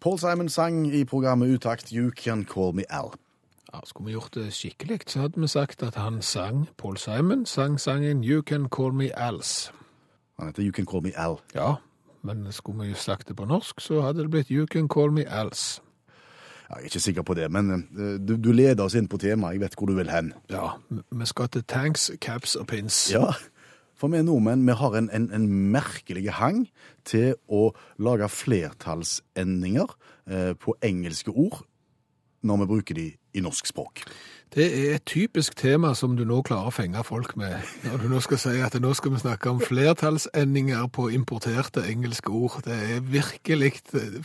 Paul 0.00 0.18
Simon 0.18 0.48
sang 0.48 0.86
i 0.94 1.04
programmet 1.04 1.54
Utakt 1.54 1.90
You 1.90 2.10
Can 2.10 2.44
Call 2.44 2.74
Me 2.74 2.84
Al. 2.88 3.10
Ja, 3.74 3.80
skulle 3.84 4.06
vi 4.06 4.12
gjort 4.12 4.34
det 4.34 4.48
skikkelig, 4.54 5.00
så 5.06 5.20
hadde 5.20 5.40
vi 5.40 5.46
sagt 5.48 5.82
at 5.82 5.94
han 5.94 6.22
sang, 6.22 6.68
Paul 6.78 6.96
Simon 6.98 7.46
sang 7.46 7.78
sangen 7.80 8.24
You 8.24 8.42
Can 8.42 8.68
Call 8.68 8.92
Me 8.94 9.10
Als. 9.18 9.72
Han 10.38 10.48
heter 10.48 10.62
You 10.62 10.72
Can 10.72 10.86
Call 10.86 11.02
Me 11.02 11.12
Al. 11.16 11.36
Ja, 11.54 11.74
men 12.22 12.52
skulle 12.52 12.88
vi 12.88 12.94
sagt 12.94 13.28
det 13.28 13.36
på 13.36 13.44
norsk, 13.44 13.80
så 13.80 14.00
hadde 14.02 14.22
det 14.24 14.30
blitt 14.30 14.50
You 14.50 14.66
Can 14.66 14.88
Call 14.88 15.12
Me 15.12 15.28
Als. 15.28 15.82
Ja, 16.70 16.74
Jeg 16.74 16.80
er 16.80 16.84
ikke 16.84 17.00
sikker 17.00 17.22
på 17.22 17.34
det, 17.34 17.50
men 17.50 17.70
eh, 17.98 18.18
du, 18.28 18.36
du 18.36 18.52
leder 18.52 18.84
oss 18.84 18.94
inn 18.94 19.08
på 19.10 19.18
temaet. 19.18 19.54
Jeg 19.54 19.60
vet 19.60 19.74
hvor 19.78 19.86
du 19.90 19.94
vil 19.94 20.10
hen. 20.10 20.32
Ja, 20.50 20.68
vi 20.90 21.26
skal 21.26 21.48
til 21.48 21.64
tanks, 21.64 22.10
caps 22.20 22.54
og 22.56 22.66
pins. 22.66 23.10
Ja, 23.12 23.32
for 23.98 24.08
vi 24.08 24.22
nordmenn 24.22 24.62
vi 24.66 24.72
har 24.78 24.94
en, 24.96 25.10
en, 25.12 25.30
en 25.34 25.48
merkelig 25.72 26.30
hang 26.38 26.68
til 27.04 27.34
å 27.48 27.72
lage 27.98 28.28
flertallsendinger 28.30 29.96
eh, 30.30 30.54
på 30.58 30.74
engelske 30.82 31.30
ord 31.30 31.62
når 32.42 32.62
vi 32.62 32.66
bruker 32.70 32.94
de 32.96 33.08
i 33.34 33.42
norsk 33.44 33.66
språk. 33.70 34.04
Det 34.50 34.64
er 34.66 34.94
et 34.96 35.04
typisk 35.06 35.54
tema 35.54 35.92
som 35.94 36.16
du 36.18 36.24
nå 36.26 36.40
klarer 36.42 36.72
å 36.72 36.74
fenge 36.74 37.04
folk 37.06 37.36
med, 37.38 37.52
når 37.84 38.00
du 38.02 38.06
nå 38.10 38.18
skal 38.24 38.40
si 38.42 38.54
at 38.66 38.74
nå 38.82 38.90
skal 38.98 39.12
vi 39.14 39.20
snakke 39.22 39.52
om 39.52 39.60
flertallsendinger 39.62 40.88
på 40.90 41.06
importerte 41.14 41.84
engelske 41.86 42.32
ord. 42.34 42.56
Det 42.66 42.74
er 42.74 43.04
virkelig 43.06 43.76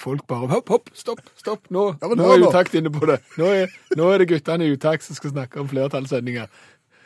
folk 0.01 0.25
bare 0.25 0.49
Hopp, 0.49 0.69
hopp, 0.73 0.89
stopp, 0.97 1.21
stopp, 1.37 1.69
nå, 1.69 1.91
Ja, 2.01 2.09
nå, 2.09 2.17
nå 2.17 2.31
er 2.31 2.47
utakt 2.47 2.73
inne 2.73 2.89
på 2.89 3.05
det. 3.05 3.19
Nå 3.37 3.51
er, 3.53 3.77
nå 3.97 4.09
er 4.09 4.23
det 4.23 4.31
guttene 4.33 4.65
i 4.65 4.73
utakt 4.73 5.05
som 5.05 5.17
skal 5.17 5.35
snakke 5.35 5.61
om 5.61 5.69
flertallsendinger. 5.69 6.49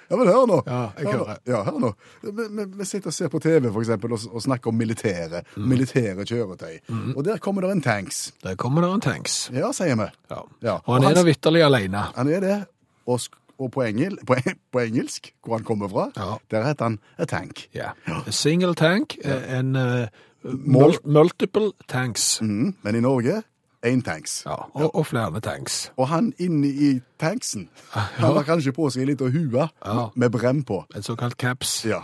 Ja, 0.09 0.15
men 0.17 0.27
hør 0.27 0.45
nå. 0.49 0.55
Ja, 0.67 0.79
jeg 0.97 1.05
Hør 1.07 1.17
hører. 1.17 1.37
Ja, 1.47 1.63
hør 1.63 1.79
nå. 1.79 1.91
Vi, 2.23 2.31
vi, 2.57 2.63
vi 2.79 2.85
sitter 2.85 3.11
og 3.11 3.13
ser 3.13 3.27
på 3.29 3.39
TV 3.39 3.67
for 3.71 3.79
eksempel, 3.83 4.13
og, 4.13 4.19
og 4.33 4.41
snakker 4.41 4.71
om 4.71 4.75
militære, 4.79 5.43
Mm. 5.55 5.67
militære 5.69 6.25
kjøretøy. 6.25 6.79
Og 7.15 7.25
der 7.25 7.37
kommer 7.37 7.61
det 7.61 7.71
en 7.71 7.81
tanks. 7.81 8.33
Der 8.43 8.55
kommer 8.55 8.81
det 8.81 8.89
en 8.93 9.01
tanks. 9.01 9.49
Ja, 9.53 9.71
sier 9.71 9.95
vi. 9.95 10.07
Ja. 10.31 10.39
Ja. 10.63 10.77
Og 10.85 10.95
han 10.97 11.03
er 11.11 11.13
da 11.19 11.23
vitterlig 11.27 11.61
alene. 11.65 12.07
Han 12.15 12.27
er 12.27 12.39
det. 12.39 12.57
Og, 13.05 13.19
og 13.59 13.71
på, 13.71 13.81
engel, 13.83 14.17
på, 14.27 14.35
på 14.73 14.79
engelsk, 14.79 15.31
hvor 15.45 15.57
han 15.59 15.63
kommer 15.67 15.87
fra, 15.89 16.07
Ja. 16.17 16.35
der 16.51 16.67
heter 16.67 16.83
han 16.89 16.99
a 17.17 17.25
tank. 17.25 17.67
Ja. 17.75 17.91
A 18.07 18.31
single 18.31 18.73
tank, 18.75 19.17
eh, 19.23 19.59
en 19.59 19.75
uh, 19.75 20.07
mul 20.43 20.95
multiple 21.05 21.71
tanks. 21.87 22.39
Mm, 22.41 22.75
men 22.81 22.95
i 22.95 22.99
Norge, 23.03 23.41
én 23.85 24.01
tanks. 24.03 24.43
Ja, 24.45 24.55
og, 24.73 24.95
og 24.95 25.05
flere 25.07 25.39
tanks. 25.41 25.91
Og 25.97 26.07
han 26.11 26.33
inne 26.39 26.67
i 26.67 27.01
tanksen, 27.19 27.69
han 27.93 28.33
har 28.35 28.43
kanskje 28.43 28.73
på 28.75 28.89
seg 28.91 29.07
litt 29.07 29.21
liten 29.21 29.31
hue 29.51 29.69
Ja. 29.85 30.09
med 30.15 30.31
brem 30.31 30.63
på. 30.63 30.85
En 30.95 31.03
såkalt 31.03 31.37
caps. 31.37 31.85
Ja, 31.85 32.01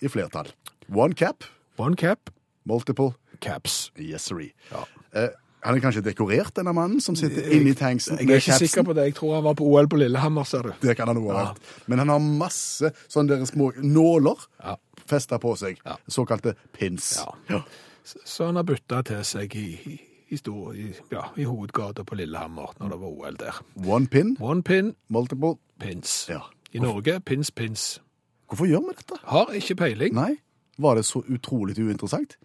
i 0.00 0.08
flertall. 0.08 0.52
One 0.92 1.14
cap, 1.14 1.44
One 1.78 1.96
cap, 1.96 2.30
multiple, 2.64 3.14
caps. 3.40 3.90
yes 3.98 4.22
sir. 4.22 4.50
Ja. 4.70 4.84
Eh, 5.14 5.28
han 5.64 5.74
er 5.76 5.80
kanskje 5.80 6.02
dekorert, 6.04 6.52
denne 6.54 6.74
mannen 6.76 7.00
som 7.00 7.16
sitter 7.16 7.46
inne 7.50 7.70
i 7.70 7.74
tanksen 7.74 8.18
Jeg 8.20 8.28
er 8.30 8.36
ikke 8.42 8.58
sikker 8.60 8.82
på 8.84 8.92
det. 8.94 9.04
Jeg 9.06 9.14
tror 9.16 9.34
han 9.34 9.44
var 9.44 9.54
på 9.54 9.64
OL 9.64 9.88
på 9.88 9.96
Lillehammer, 9.96 10.44
ser 10.44 10.62
du. 10.62 10.72
Det 10.82 10.94
kan 10.96 11.08
han 11.08 11.16
også 11.16 11.32
ha 11.32 11.40
Ja. 11.40 11.46
vært. 11.54 11.88
Men 11.88 11.98
han 11.98 12.08
har 12.08 12.18
masse 12.20 12.92
sånne 13.08 13.46
små 13.48 13.72
nåler 13.80 14.36
Ja. 14.62 14.76
festa 15.06 15.38
på 15.38 15.56
seg. 15.56 15.78
Ja. 15.86 15.96
Såkalte 16.08 16.54
pins. 16.72 17.18
Ja. 17.48 17.62
Så- 18.04 18.18
Så 18.24 18.44
han 18.46 18.56
har 18.56 18.62
bytta 18.64 19.02
til 19.02 19.24
seg 19.24 19.56
i, 19.56 20.00
i, 20.30 20.34
i, 20.34 20.36
stor, 20.36 20.72
i, 20.72 20.92
ja, 21.12 21.22
i 21.36 21.44
hovedgata 21.44 22.04
på 22.04 22.14
Lillehammer 22.14 22.72
når 22.80 22.88
det 22.94 23.00
var 23.00 23.08
OL 23.08 23.36
der. 23.40 23.60
One 23.86 24.06
pin, 24.06 24.36
One 24.40 24.62
pin, 24.62 24.94
multiple. 25.08 25.54
pins. 25.80 26.26
Ja. 26.30 26.40
I 26.72 26.78
Norge, 26.78 27.20
pins, 27.20 27.50
pins. 27.50 28.00
Hvorfor 28.48 28.66
gjør 28.66 28.80
vi 28.88 28.94
dette? 28.98 29.20
Har 29.24 29.52
ikke 29.54 29.74
peiling. 29.74 30.14
Nei, 30.14 30.36
var 30.78 30.94
det 30.98 31.04
så 31.04 31.22
utrolig 31.28 31.78
uinteressant? 31.78 32.36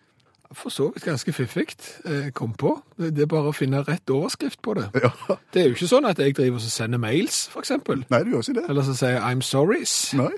For 0.54 0.70
så 0.74 0.88
vidt 0.94 1.04
ganske 1.06 1.34
fiffig 1.34 1.68
eh, 2.06 2.32
kom 2.34 2.54
på. 2.58 2.72
Det 2.98 3.22
er 3.22 3.28
bare 3.30 3.52
å 3.52 3.54
finne 3.54 3.84
rett 3.86 4.10
overskrift 4.10 4.62
på 4.66 4.74
det. 4.80 4.88
Ja. 5.04 5.12
Det 5.54 5.62
er 5.62 5.68
jo 5.70 5.76
ikke 5.78 5.90
sånn 5.92 6.08
at 6.10 6.18
jeg 6.20 6.34
driver 6.38 6.58
og 6.58 6.62
sender 6.74 6.98
mails, 6.98 7.50
eksempel. 7.58 8.02
Nei, 8.10 8.24
du 8.26 8.32
gjør 8.34 8.42
ikke 8.48 8.56
det. 8.62 8.64
Eller 8.70 8.88
så 8.88 8.96
sier 8.98 9.12
jeg 9.18 9.22
I'm 9.30 9.42
sorries. 9.46 9.94
Nei, 10.18 10.32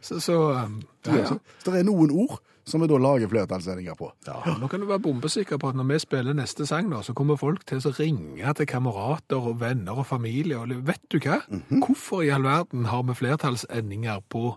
Så, 0.00 0.20
så 0.22 0.36
um, 0.54 0.76
ja, 1.06 1.16
ja. 1.24 1.32
Så 1.64 1.72
det 1.74 1.80
er 1.80 1.88
noen 1.88 2.12
ord 2.14 2.36
som 2.68 2.82
vi 2.82 2.88
da 2.90 2.98
lager 3.00 3.30
flertallssendinger 3.32 3.96
på. 3.98 4.10
Ja, 4.28 4.38
nå 4.60 4.68
kan 4.70 4.82
du 4.82 4.88
være 4.88 5.02
bombesikker 5.04 5.60
på 5.60 5.72
at 5.72 5.78
når 5.78 5.88
vi 5.92 6.00
spiller 6.04 6.36
neste 6.36 6.66
sang, 6.68 6.90
da, 6.92 7.00
så 7.02 7.14
kommer 7.16 7.40
folk 7.40 7.64
til 7.68 7.80
å 7.80 7.94
ringe 7.96 8.54
til 8.58 8.68
kamerater 8.68 9.50
og 9.50 9.60
venner 9.62 10.02
og 10.02 10.08
familie. 10.10 10.60
Og 10.60 10.86
vet 10.86 11.04
du 11.12 11.18
hva? 11.24 11.40
Hvorfor 11.72 12.24
i 12.26 12.32
all 12.34 12.46
verden 12.46 12.88
har 12.92 13.04
vi 13.08 13.16
flertallsendinger 13.18 14.22
på, 14.28 14.52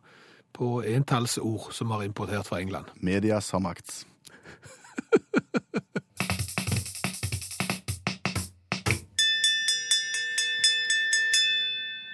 på 0.58 0.72
entallsord 0.84 1.72
som 1.76 1.96
har 1.96 2.06
importert 2.08 2.48
fra 2.52 2.62
England? 2.62 2.92
Medias 3.00 3.52
har 3.56 3.64
makt. 3.64 4.04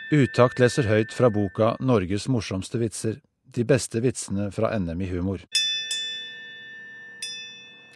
Utakt 0.07 0.61
leser 0.63 0.87
høyt 0.87 1.11
fra 1.11 1.27
boka 1.27 1.73
Norges 1.83 2.29
morsomste 2.31 2.79
vitser. 2.79 3.17
De 3.43 3.65
beste 3.67 3.99
vitsene 3.99 4.47
fra 4.55 4.71
NM 4.79 5.01
i 5.03 5.09
humor. 5.11 5.43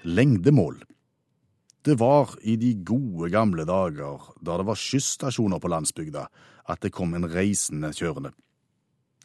Lengdemål. 0.04 0.84
Det 1.86 1.98
var 2.00 2.36
i 2.42 2.56
de 2.62 2.76
gode 2.86 3.32
gamle 3.34 3.66
dager, 3.66 4.22
da 4.42 4.58
det 4.58 4.68
var 4.68 4.78
skysstasjoner 4.78 5.62
på 5.62 5.70
landsbygda, 5.72 6.28
at 6.70 6.82
det 6.82 6.94
kom 6.94 7.14
en 7.18 7.26
reisende 7.30 7.90
kjørende. 7.94 8.32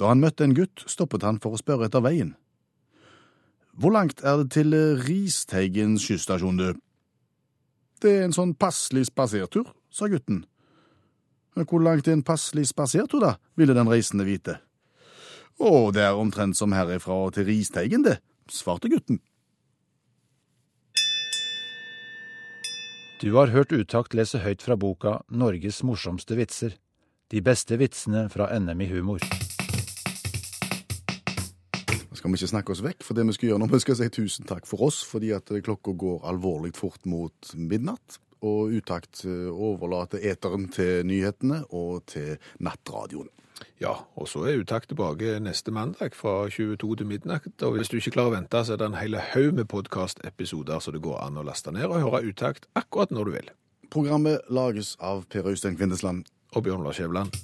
Da 0.01 0.11
han 0.11 0.21
møtte 0.21 0.45
en 0.45 0.57
gutt, 0.57 0.85
stoppet 0.89 1.25
han 1.25 1.41
for 1.41 1.57
å 1.57 1.61
spørre 1.61 1.89
etter 1.89 2.05
veien. 2.05 2.35
Hvor 3.77 3.93
langt 3.93 4.23
er 4.25 4.41
det 4.41 4.55
til 4.57 4.73
Risteigen 5.05 5.99
skysstasjon, 6.01 6.61
du? 6.61 6.81
Det 8.01 8.13
er 8.13 8.27
en 8.27 8.37
sånn 8.37 8.55
passelig 8.57 9.07
spasertur, 9.11 9.69
sa 9.93 10.09
gutten. 10.09 10.45
«Men 11.57 11.65
Hvor 11.65 11.81
langt 11.81 12.09
er 12.09 12.13
en 12.13 12.25
passelig 12.25 12.67
spasertur, 12.69 13.21
da, 13.21 13.37
ville 13.57 13.73
den 13.77 13.89
reisende 13.89 14.27
vite. 14.29 14.59
Å, 15.57 15.89
det 15.93 16.03
er 16.05 16.19
omtrent 16.21 16.57
som 16.57 16.75
herifra 16.77 17.17
og 17.29 17.33
til 17.33 17.49
Risteigen, 17.49 18.05
det, 18.05 18.19
svarte 18.53 18.91
gutten. 18.93 19.23
Du 23.17 23.31
har 23.33 23.49
hørt 23.49 23.73
Utakt 23.73 24.13
lese 24.13 24.43
høyt 24.43 24.61
fra 24.61 24.75
boka 24.77 25.23
Norges 25.33 25.79
morsomste 25.89 26.37
vitser. 26.37 26.75
De 27.33 27.41
beste 27.41 27.79
vitsene 27.81 28.27
fra 28.29 28.51
NM 28.53 28.83
i 28.85 28.89
humor. 28.91 29.25
Nå 31.89 32.19
skal 32.19 32.29
vi 32.29 32.37
ikke 32.37 32.51
snakke 32.51 32.75
oss 32.75 32.83
vekk 32.85 33.01
for 33.07 33.17
det 33.17 33.25
vi 33.25 33.37
skal 33.39 33.49
gjøre 33.49 33.63
nå. 33.63 33.71
Vi 33.73 33.81
skal 33.87 33.97
si 34.03 34.11
tusen 34.13 34.45
takk 34.45 34.69
for 34.69 34.85
oss, 34.85 35.01
fordi 35.09 35.33
at 35.33 35.49
klokka 35.49 35.97
går 35.97 36.29
alvorlig 36.29 36.75
fort 36.77 37.09
mot 37.09 37.55
midnatt. 37.57 38.21
Og 38.45 38.77
Utakt 38.77 39.25
eh, 39.25 39.49
overlater 39.51 40.21
eteren 40.21 40.69
til 40.73 41.07
nyhetene 41.09 41.65
og 41.71 42.05
til 42.13 42.37
nattradioen. 42.59 43.31
Ja, 43.81 43.93
og 44.17 44.29
så 44.29 44.45
er 44.49 44.61
Utakt 44.61 44.91
tilbake 44.93 45.39
neste 45.41 45.73
mandag 45.73 46.15
fra 46.17 46.49
22 46.53 46.97
til 46.97 47.09
midnatt. 47.09 47.49
Og 47.63 47.77
hvis 47.77 47.93
du 47.93 47.97
ikke 47.99 48.17
klarer 48.19 48.33
å 48.33 48.37
vente, 48.37 48.65
så 48.65 48.75
er 48.75 48.81
det 48.81 48.89
en 48.91 49.01
hel 49.01 49.19
haug 49.33 49.53
med 49.57 49.69
podkastepisoder 49.73 50.81
så 50.81 50.93
det 50.93 51.05
går 51.05 51.21
an 51.25 51.41
å 51.41 51.45
laste 51.47 51.73
ned 51.73 51.89
og 51.89 52.01
høre 52.05 52.25
Utakt 52.29 52.69
akkurat 52.77 53.13
når 53.13 53.29
du 53.29 53.37
vil. 53.39 53.53
Programmet 53.93 54.49
lages 54.51 54.97
av 55.01 55.25
Per 55.31 55.47
Øystein 55.49 55.77
Kvindesland. 55.79 56.27
Og 56.57 56.63
Bjørn 56.65 56.85
Lars 56.87 56.97
Skjæveland. 56.97 57.35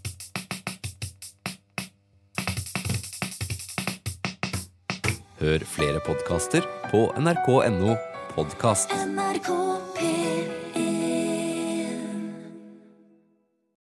Hør 5.43 5.65
flere 5.67 6.01
podkaster 6.07 6.65
på 6.93 7.09
nrk.no 7.19 7.97
podkast. 8.37 8.95
NRK 8.95 9.51
P3 9.99 10.22